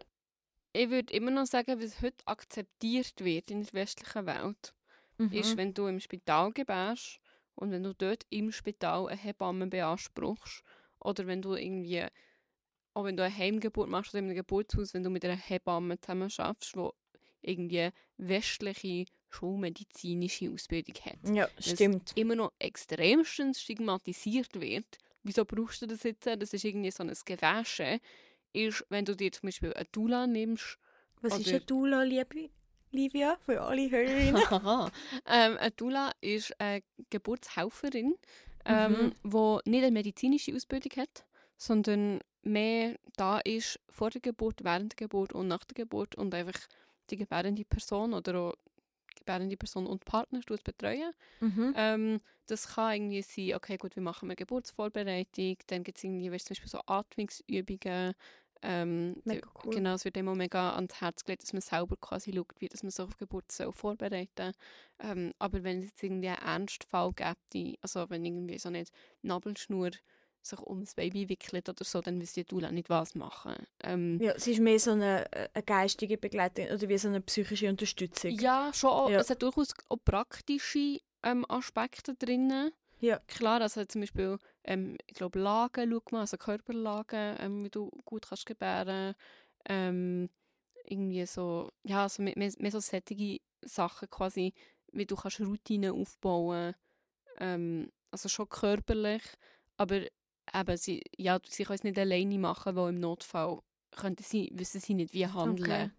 ich 0.71 0.89
würde 0.89 1.13
immer 1.13 1.31
noch 1.31 1.47
sagen, 1.47 1.81
was 1.81 2.01
heute 2.01 2.25
akzeptiert 2.25 3.23
wird 3.23 3.51
in 3.51 3.61
der 3.61 3.73
westlichen 3.73 4.25
Welt, 4.25 4.73
mhm. 5.17 5.33
ist, 5.33 5.57
wenn 5.57 5.73
du 5.73 5.87
im 5.87 5.99
Spital 5.99 6.53
gebärst 6.53 7.19
und 7.55 7.71
wenn 7.71 7.83
du 7.83 7.93
dort 7.93 8.25
im 8.29 8.53
Spital 8.53 9.07
eine 9.07 9.17
Hebamme 9.19 9.67
beanspruchst 9.67 10.63
oder 10.99 11.27
wenn 11.27 11.41
du 11.41 11.55
irgendwie, 11.55 12.05
auch 12.93 13.03
wenn 13.03 13.17
du 13.17 13.23
eine 13.23 13.35
Heimgeburt 13.35 13.89
machst 13.89 14.13
oder 14.13 14.19
in 14.19 14.25
einem 14.25 14.35
Geburtshaus, 14.35 14.93
wenn 14.93 15.03
du 15.03 15.09
mit 15.09 15.25
einer 15.25 15.35
Hebamme 15.35 15.99
zusammen 15.99 16.29
schaffst, 16.29 16.77
wo 16.77 16.93
irgendwie 17.41 17.89
westliche 18.15 19.05
schulmedizinische 19.29 20.51
Ausbildung 20.51 20.95
hat. 21.05 21.17
ja 21.35 21.47
stimmt. 21.59 22.11
immer 22.15 22.35
noch 22.35 22.53
extremstens 22.59 23.61
stigmatisiert 23.61 24.59
wird. 24.59 24.85
Wieso 25.23 25.43
brauchst 25.45 25.81
du 25.81 25.87
das 25.87 26.03
jetzt? 26.03 26.25
Das 26.25 26.53
ist 26.53 26.63
irgendwie 26.63 26.91
so 26.91 27.03
ein 27.03 27.13
Gewäsche. 27.25 27.99
Ist, 28.53 28.85
wenn 28.89 29.05
du 29.05 29.15
dir 29.15 29.31
zum 29.31 29.47
Beispiel 29.47 29.73
eine 29.73 29.85
Dula 29.91 30.25
nimmst, 30.25 30.77
Was 31.21 31.37
ist 31.39 31.49
eine 31.49 31.59
Dula, 31.61 32.03
liebe 32.03 32.49
Livia, 32.91 33.37
für 33.45 33.61
alle 33.61 33.89
Hörerinnen? 33.91 34.41
ähm, 35.27 35.57
eine 35.57 35.71
Dula 35.71 36.11
ist 36.21 36.59
eine 36.59 36.81
Geburtshelferin, 37.09 38.15
ähm, 38.65 38.91
Mhm. 38.91 39.11
wo 39.23 39.59
nicht 39.65 39.83
eine 39.83 39.91
medizinische 39.91 40.55
Ausbildung 40.55 40.91
hat, 41.03 41.25
sondern 41.57 42.21
mehr 42.43 42.97
da 43.17 43.39
ist 43.39 43.79
vor 43.89 44.09
der 44.09 44.21
Geburt, 44.21 44.63
während 44.63 44.93
der 44.93 45.07
Geburt 45.07 45.33
und 45.33 45.47
nach 45.49 45.65
der 45.65 45.75
Geburt 45.75 46.15
und 46.15 46.33
einfach 46.33 46.59
die 47.09 47.17
gebärende 47.17 47.65
Person 47.65 48.13
oder 48.13 48.35
auch 48.39 48.53
die 48.65 48.66
gebärende 49.27 49.57
Person 49.57 49.87
und 49.87 50.05
Partner 50.05 50.39
betreuen. 50.63 51.11
mhm. 51.39 51.73
Ähm, 51.75 52.19
das 52.47 52.67
kann 52.75 52.93
irgendwie 52.93 53.21
sein, 53.21 53.55
okay, 53.55 53.77
gut, 53.77 53.95
wir 53.95 54.03
machen 54.03 54.29
eine 54.29 54.35
Geburtsvorbereitung, 54.35 55.57
dann 55.67 55.83
gibt 55.83 55.97
es 55.97 56.03
irgendwie, 56.03 56.31
weißt, 56.31 56.47
zum 56.47 56.53
Beispiel 56.53 56.69
so 56.69 56.81
Atmungsübungen. 56.85 58.13
Ähm, 58.63 59.21
Mega 59.23 59.47
cool. 59.63 59.75
Genau, 59.75 59.93
es 59.93 60.05
wird 60.05 60.17
immer 60.17 60.33
mega 60.33 60.75
ans 60.75 60.99
Herz 60.99 61.23
gelegt, 61.23 61.43
dass 61.43 61.53
man 61.53 61.61
selber 61.61 61.95
quasi 61.97 62.33
schaut, 62.33 62.47
wie 62.59 62.67
dass 62.67 62.81
man 62.81 62.89
sich 62.89 63.05
auf 63.05 63.17
Geburt 63.17 63.51
soll 63.51 63.71
vorbereiten 63.71 64.53
ähm, 64.99 65.33
Aber 65.37 65.63
wenn 65.63 65.79
es 65.79 65.85
jetzt 65.85 66.01
irgendwie 66.03 66.29
einen 66.29 66.41
Ernstfall 66.41 67.13
gibt, 67.13 67.77
also 67.81 68.09
wenn 68.09 68.25
irgendwie 68.25 68.57
so 68.57 68.69
nicht 68.71 68.91
Nabelschnur 69.21 69.91
sich 70.41 70.59
um 70.59 70.81
das 70.81 70.95
Baby 70.95 71.27
wickelt 71.29 71.67
oder 71.67 71.83
so, 71.83 72.01
dann 72.01 72.21
wisst 72.21 72.37
ihr 72.37 72.45
du 72.45 72.59
nicht 72.59 72.89
was 72.89 73.15
machen. 73.15 73.55
Ähm, 73.83 74.19
Ja, 74.21 74.37
sie 74.39 74.53
ist 74.53 74.59
mehr 74.59 74.79
so 74.79 74.91
eine, 74.91 75.31
äh, 75.31 75.49
eine 75.53 75.63
geistige 75.63 76.17
Begleiterin 76.17 76.73
oder 76.75 76.87
wie 76.87 76.97
so 76.97 77.07
eine 77.09 77.21
psychische 77.21 77.69
Unterstützung. 77.69 78.31
Ja, 78.31 78.71
schon. 78.73 78.89
Auch, 78.91 79.09
Ja. 79.09 79.19
Es 79.19 79.29
hat 79.29 79.41
durchaus 79.41 79.73
auch 79.89 79.97
praktische 80.03 80.99
ähm, 81.23 81.45
Aspekte 81.49 82.15
drin. 82.15 82.71
Ja. 82.99 83.19
Klar, 83.27 83.61
also 83.61 83.83
zum 83.85 84.01
Beispiel, 84.01 84.37
ähm, 84.63 84.97
ich 85.05 85.13
glaube, 85.15 85.39
Lagen, 85.39 85.91
schau 85.91 86.01
mal, 86.11 86.21
also 86.21 86.37
Körperlagen, 86.37 87.37
ähm, 87.39 87.63
wie 87.63 87.69
du 87.69 87.89
gut 88.05 88.27
kannst 88.27 88.45
gebären. 88.45 89.15
Ähm, 89.69 90.29
irgendwie 90.85 91.25
so, 91.25 91.69
ja, 91.83 92.03
also 92.03 92.23
mehr, 92.23 92.33
mehr, 92.37 92.51
mehr 92.57 92.71
so 92.71 92.79
sättige 92.79 93.39
Sachen 93.61 94.09
quasi, 94.09 94.53
wie 94.93 95.05
du 95.05 95.15
kannst 95.15 95.39
Routinen 95.41 95.91
aufbauen. 95.91 96.73
Ähm, 97.39 97.91
also 98.09 98.29
schon 98.29 98.49
körperlich, 98.49 99.21
aber 99.75 100.01
eben, 100.53 100.77
sie, 100.77 101.03
ja, 101.17 101.39
sie 101.47 101.63
können 101.63 101.75
es 101.75 101.83
nicht 101.83 101.97
alleine 101.99 102.37
machen, 102.37 102.75
weil 102.75 102.89
im 102.89 102.99
Notfall 102.99 103.59
könnten 103.91 104.23
sie, 104.23 104.49
wissen 104.53 104.79
sie 104.81 104.93
nicht, 104.93 105.13
wie 105.13 105.27
handeln. 105.27 105.91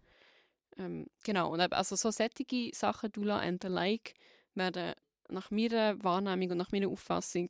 Ähm, 0.77 1.07
genau, 1.23 1.51
und 1.51 1.59
also 1.59 1.95
so 1.95 2.11
sättige 2.11 2.73
Sachen, 2.75 3.11
Dula 3.11 3.39
and 3.39 3.61
the 3.61 3.67
like, 3.69 4.13
werden 4.55 4.93
nach 5.29 5.51
meiner 5.51 6.01
Wahrnehmung 6.03 6.51
und 6.51 6.57
nach 6.57 6.71
meiner 6.71 6.87
Auffassung 6.87 7.49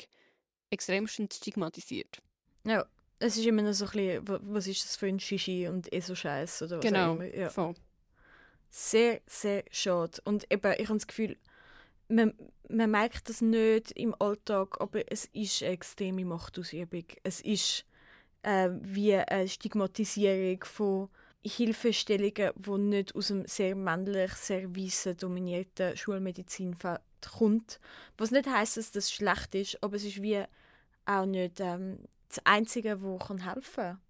extremst 0.69 1.33
stigmatisiert. 1.33 2.21
Ja, 2.63 2.85
es 3.19 3.37
ist 3.37 3.45
immer 3.45 3.61
noch 3.61 3.73
so 3.73 3.85
ein 3.85 3.91
bisschen, 3.91 4.27
wa- 4.27 4.39
was 4.41 4.67
ist 4.67 4.83
das 4.83 4.95
für 4.95 5.07
ein 5.07 5.19
Shishi 5.19 5.67
und 5.67 5.91
eh 5.93 5.99
so 5.99 6.15
Scheiß 6.15 6.63
oder 6.63 6.77
was 6.77 6.85
genau, 6.85 7.11
auch 7.11 7.15
immer. 7.15 7.35
Ja. 7.35 7.49
voll. 7.49 7.75
Sehr, 8.71 9.21
sehr 9.25 9.63
schade. 9.71 10.21
Und 10.25 10.51
eben, 10.51 10.73
ich 10.77 10.87
habe 10.89 10.99
das 10.99 11.07
Gefühl, 11.07 11.37
man, 12.07 12.33
man 12.69 12.91
merkt 12.91 13.29
das 13.29 13.41
nicht 13.41 13.91
im 13.91 14.15
Alltag, 14.19 14.79
aber 14.79 15.11
es 15.11 15.25
ist 15.33 15.63
eine 15.63 15.73
extreme 15.73 16.25
Machtausübung. 16.25 17.05
Es 17.23 17.41
ist 17.41 17.85
äh, 18.43 18.69
wie 18.81 19.15
eine 19.15 19.47
Stigmatisierung 19.47 20.63
von 20.63 21.09
Hilfestellungen, 21.41 22.51
die 22.55 22.77
nicht 22.77 23.15
aus 23.15 23.31
einem 23.31 23.47
sehr 23.47 23.75
männlich, 23.75 24.33
sehr 24.33 24.75
weißen, 24.75 25.17
dominierten 25.17 25.95
Schulmedizinfeld 25.95 27.01
kommt. 27.37 27.79
Was 28.17 28.31
nicht 28.31 28.47
heisst, 28.47 28.77
dass 28.77 28.91
das 28.91 29.11
schlecht 29.11 29.55
ist, 29.55 29.83
aber 29.83 29.95
es 29.95 30.03
ist 30.03 30.21
wie 30.21 30.43
auch 31.05 31.25
nicht 31.25 31.59
ähm, 31.59 31.99
das 32.27 32.45
Einzige, 32.45 33.01
wo 33.01 33.17
kann 33.17 33.43
helfen 33.43 33.83
kann. 33.83 34.01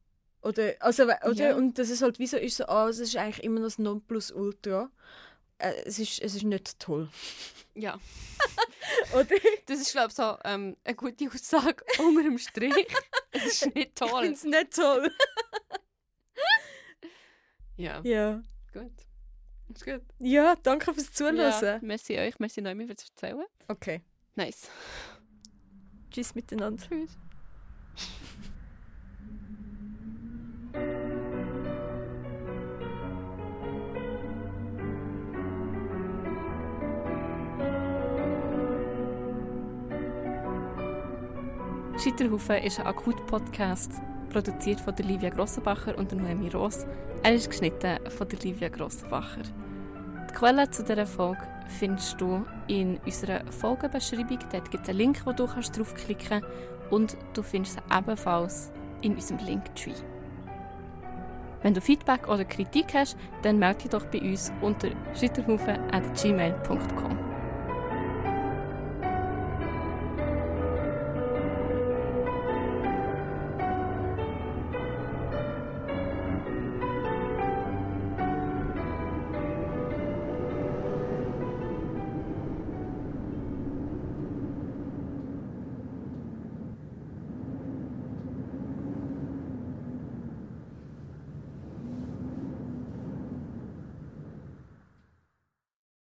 Oder, 0.42 0.74
also, 0.80 1.04
oder? 1.04 1.50
Ja. 1.50 1.56
Und 1.56 1.78
das 1.78 1.90
ist 1.90 2.02
halt 2.02 2.18
wie 2.20 2.28
so, 2.28 2.38
ist 2.38 2.58
so, 2.58 2.66
ah, 2.66 2.88
es 2.88 3.00
ist 3.00 3.16
eigentlich 3.18 3.44
immer 3.44 3.60
noch 3.60 3.68
das 3.68 3.80
Nonplusultra. 3.80 4.90
Äh, 5.60 5.84
es, 5.86 6.00
ist, 6.00 6.20
es 6.22 6.36
ist 6.36 6.44
nicht 6.44 6.80
toll. 6.80 7.10
Ja, 7.76 8.00
Oder? 9.14 9.36
das 9.68 9.80
ist, 9.80 9.92
glaube 9.92 10.08
ich, 10.10 10.16
so 10.16 10.38
ähm, 10.44 10.76
eine 10.84 10.96
gute 10.96 11.28
Aussage 11.28 11.84
unter 12.00 12.24
dem 12.24 12.38
Strich. 12.38 12.88
Es 13.32 13.46
ist 13.46 13.66
nicht 13.76 13.78
Ich 13.90 13.94
toll. 13.96 14.22
finde 14.22 14.34
es 14.34 14.44
nicht 14.44 14.74
toll. 14.76 15.12
Ja. 17.78 18.02
Ja. 18.04 18.42
Gut. 18.74 18.92
Ist 19.74 19.86
gut. 19.86 20.02
Ja, 20.18 20.56
danke 20.64 20.94
fürs 20.94 21.14
Zuhören. 21.14 21.38
Ja, 21.38 21.80
merci 21.82 22.18
euch, 22.20 22.38
merci 22.40 22.60
Noemi 22.62 22.86
fürs 22.88 23.06
Erzählen. 23.10 23.46
Okay. 23.70 24.02
Nice. 24.36 24.70
Tschüss 26.12 26.36
miteinander. 26.36 26.84
Tschüss. 26.86 27.12
Scheiterhaufen 42.00 42.64
ist 42.64 42.80
ein 42.80 42.88
Akut-Podcast, 42.88 43.92
produziert 44.30 44.80
von 44.80 44.96
der 44.96 45.06
Livia 45.06 45.30
Grossenbacher 45.30 45.98
und 45.98 46.10
der 46.10 46.20
Noemi 46.20 46.48
Ross. 46.48 46.88
Er 47.24 47.36
ist 47.36 47.50
geschnitten 47.50 48.00
von 48.10 48.30
der 48.30 48.40
Livia 48.40 48.70
Grossenbacher. 48.70 49.42
Die 50.30 50.34
Quellen 50.34 50.72
zu 50.72 50.82
dieser 50.82 51.06
Folge 51.06 51.46
findest 51.68 52.22
du 52.22 52.46
in 52.68 53.02
unserer 53.06 53.42
Folgenbeschreibung. 53.52 54.40
Dort 54.50 54.72
gibt 54.72 54.84
es 54.84 54.90
einen 54.90 54.98
Link, 54.98 55.26
wo 55.26 55.34
du 55.34 55.46
kannst 55.46 55.78
draufklicken 55.78 56.42
kannst 56.42 56.48
und 56.90 57.18
du 57.34 57.44
findest 57.44 57.76
sie 57.76 57.82
ebenfalls 57.94 58.72
in 59.02 59.16
unserem 59.16 59.46
Linktree. 59.46 59.92
Wenn 61.64 61.74
du 61.74 61.82
Feedback 61.82 62.30
oder 62.30 62.46
Kritik 62.46 62.94
hast, 62.94 63.18
dann 63.42 63.60
melde 63.60 63.80
dich 63.80 63.90
doch 63.90 64.06
bei 64.06 64.22
uns 64.22 64.54
unter 64.62 64.88
schitterhaufen.gmail.com. 65.16 67.29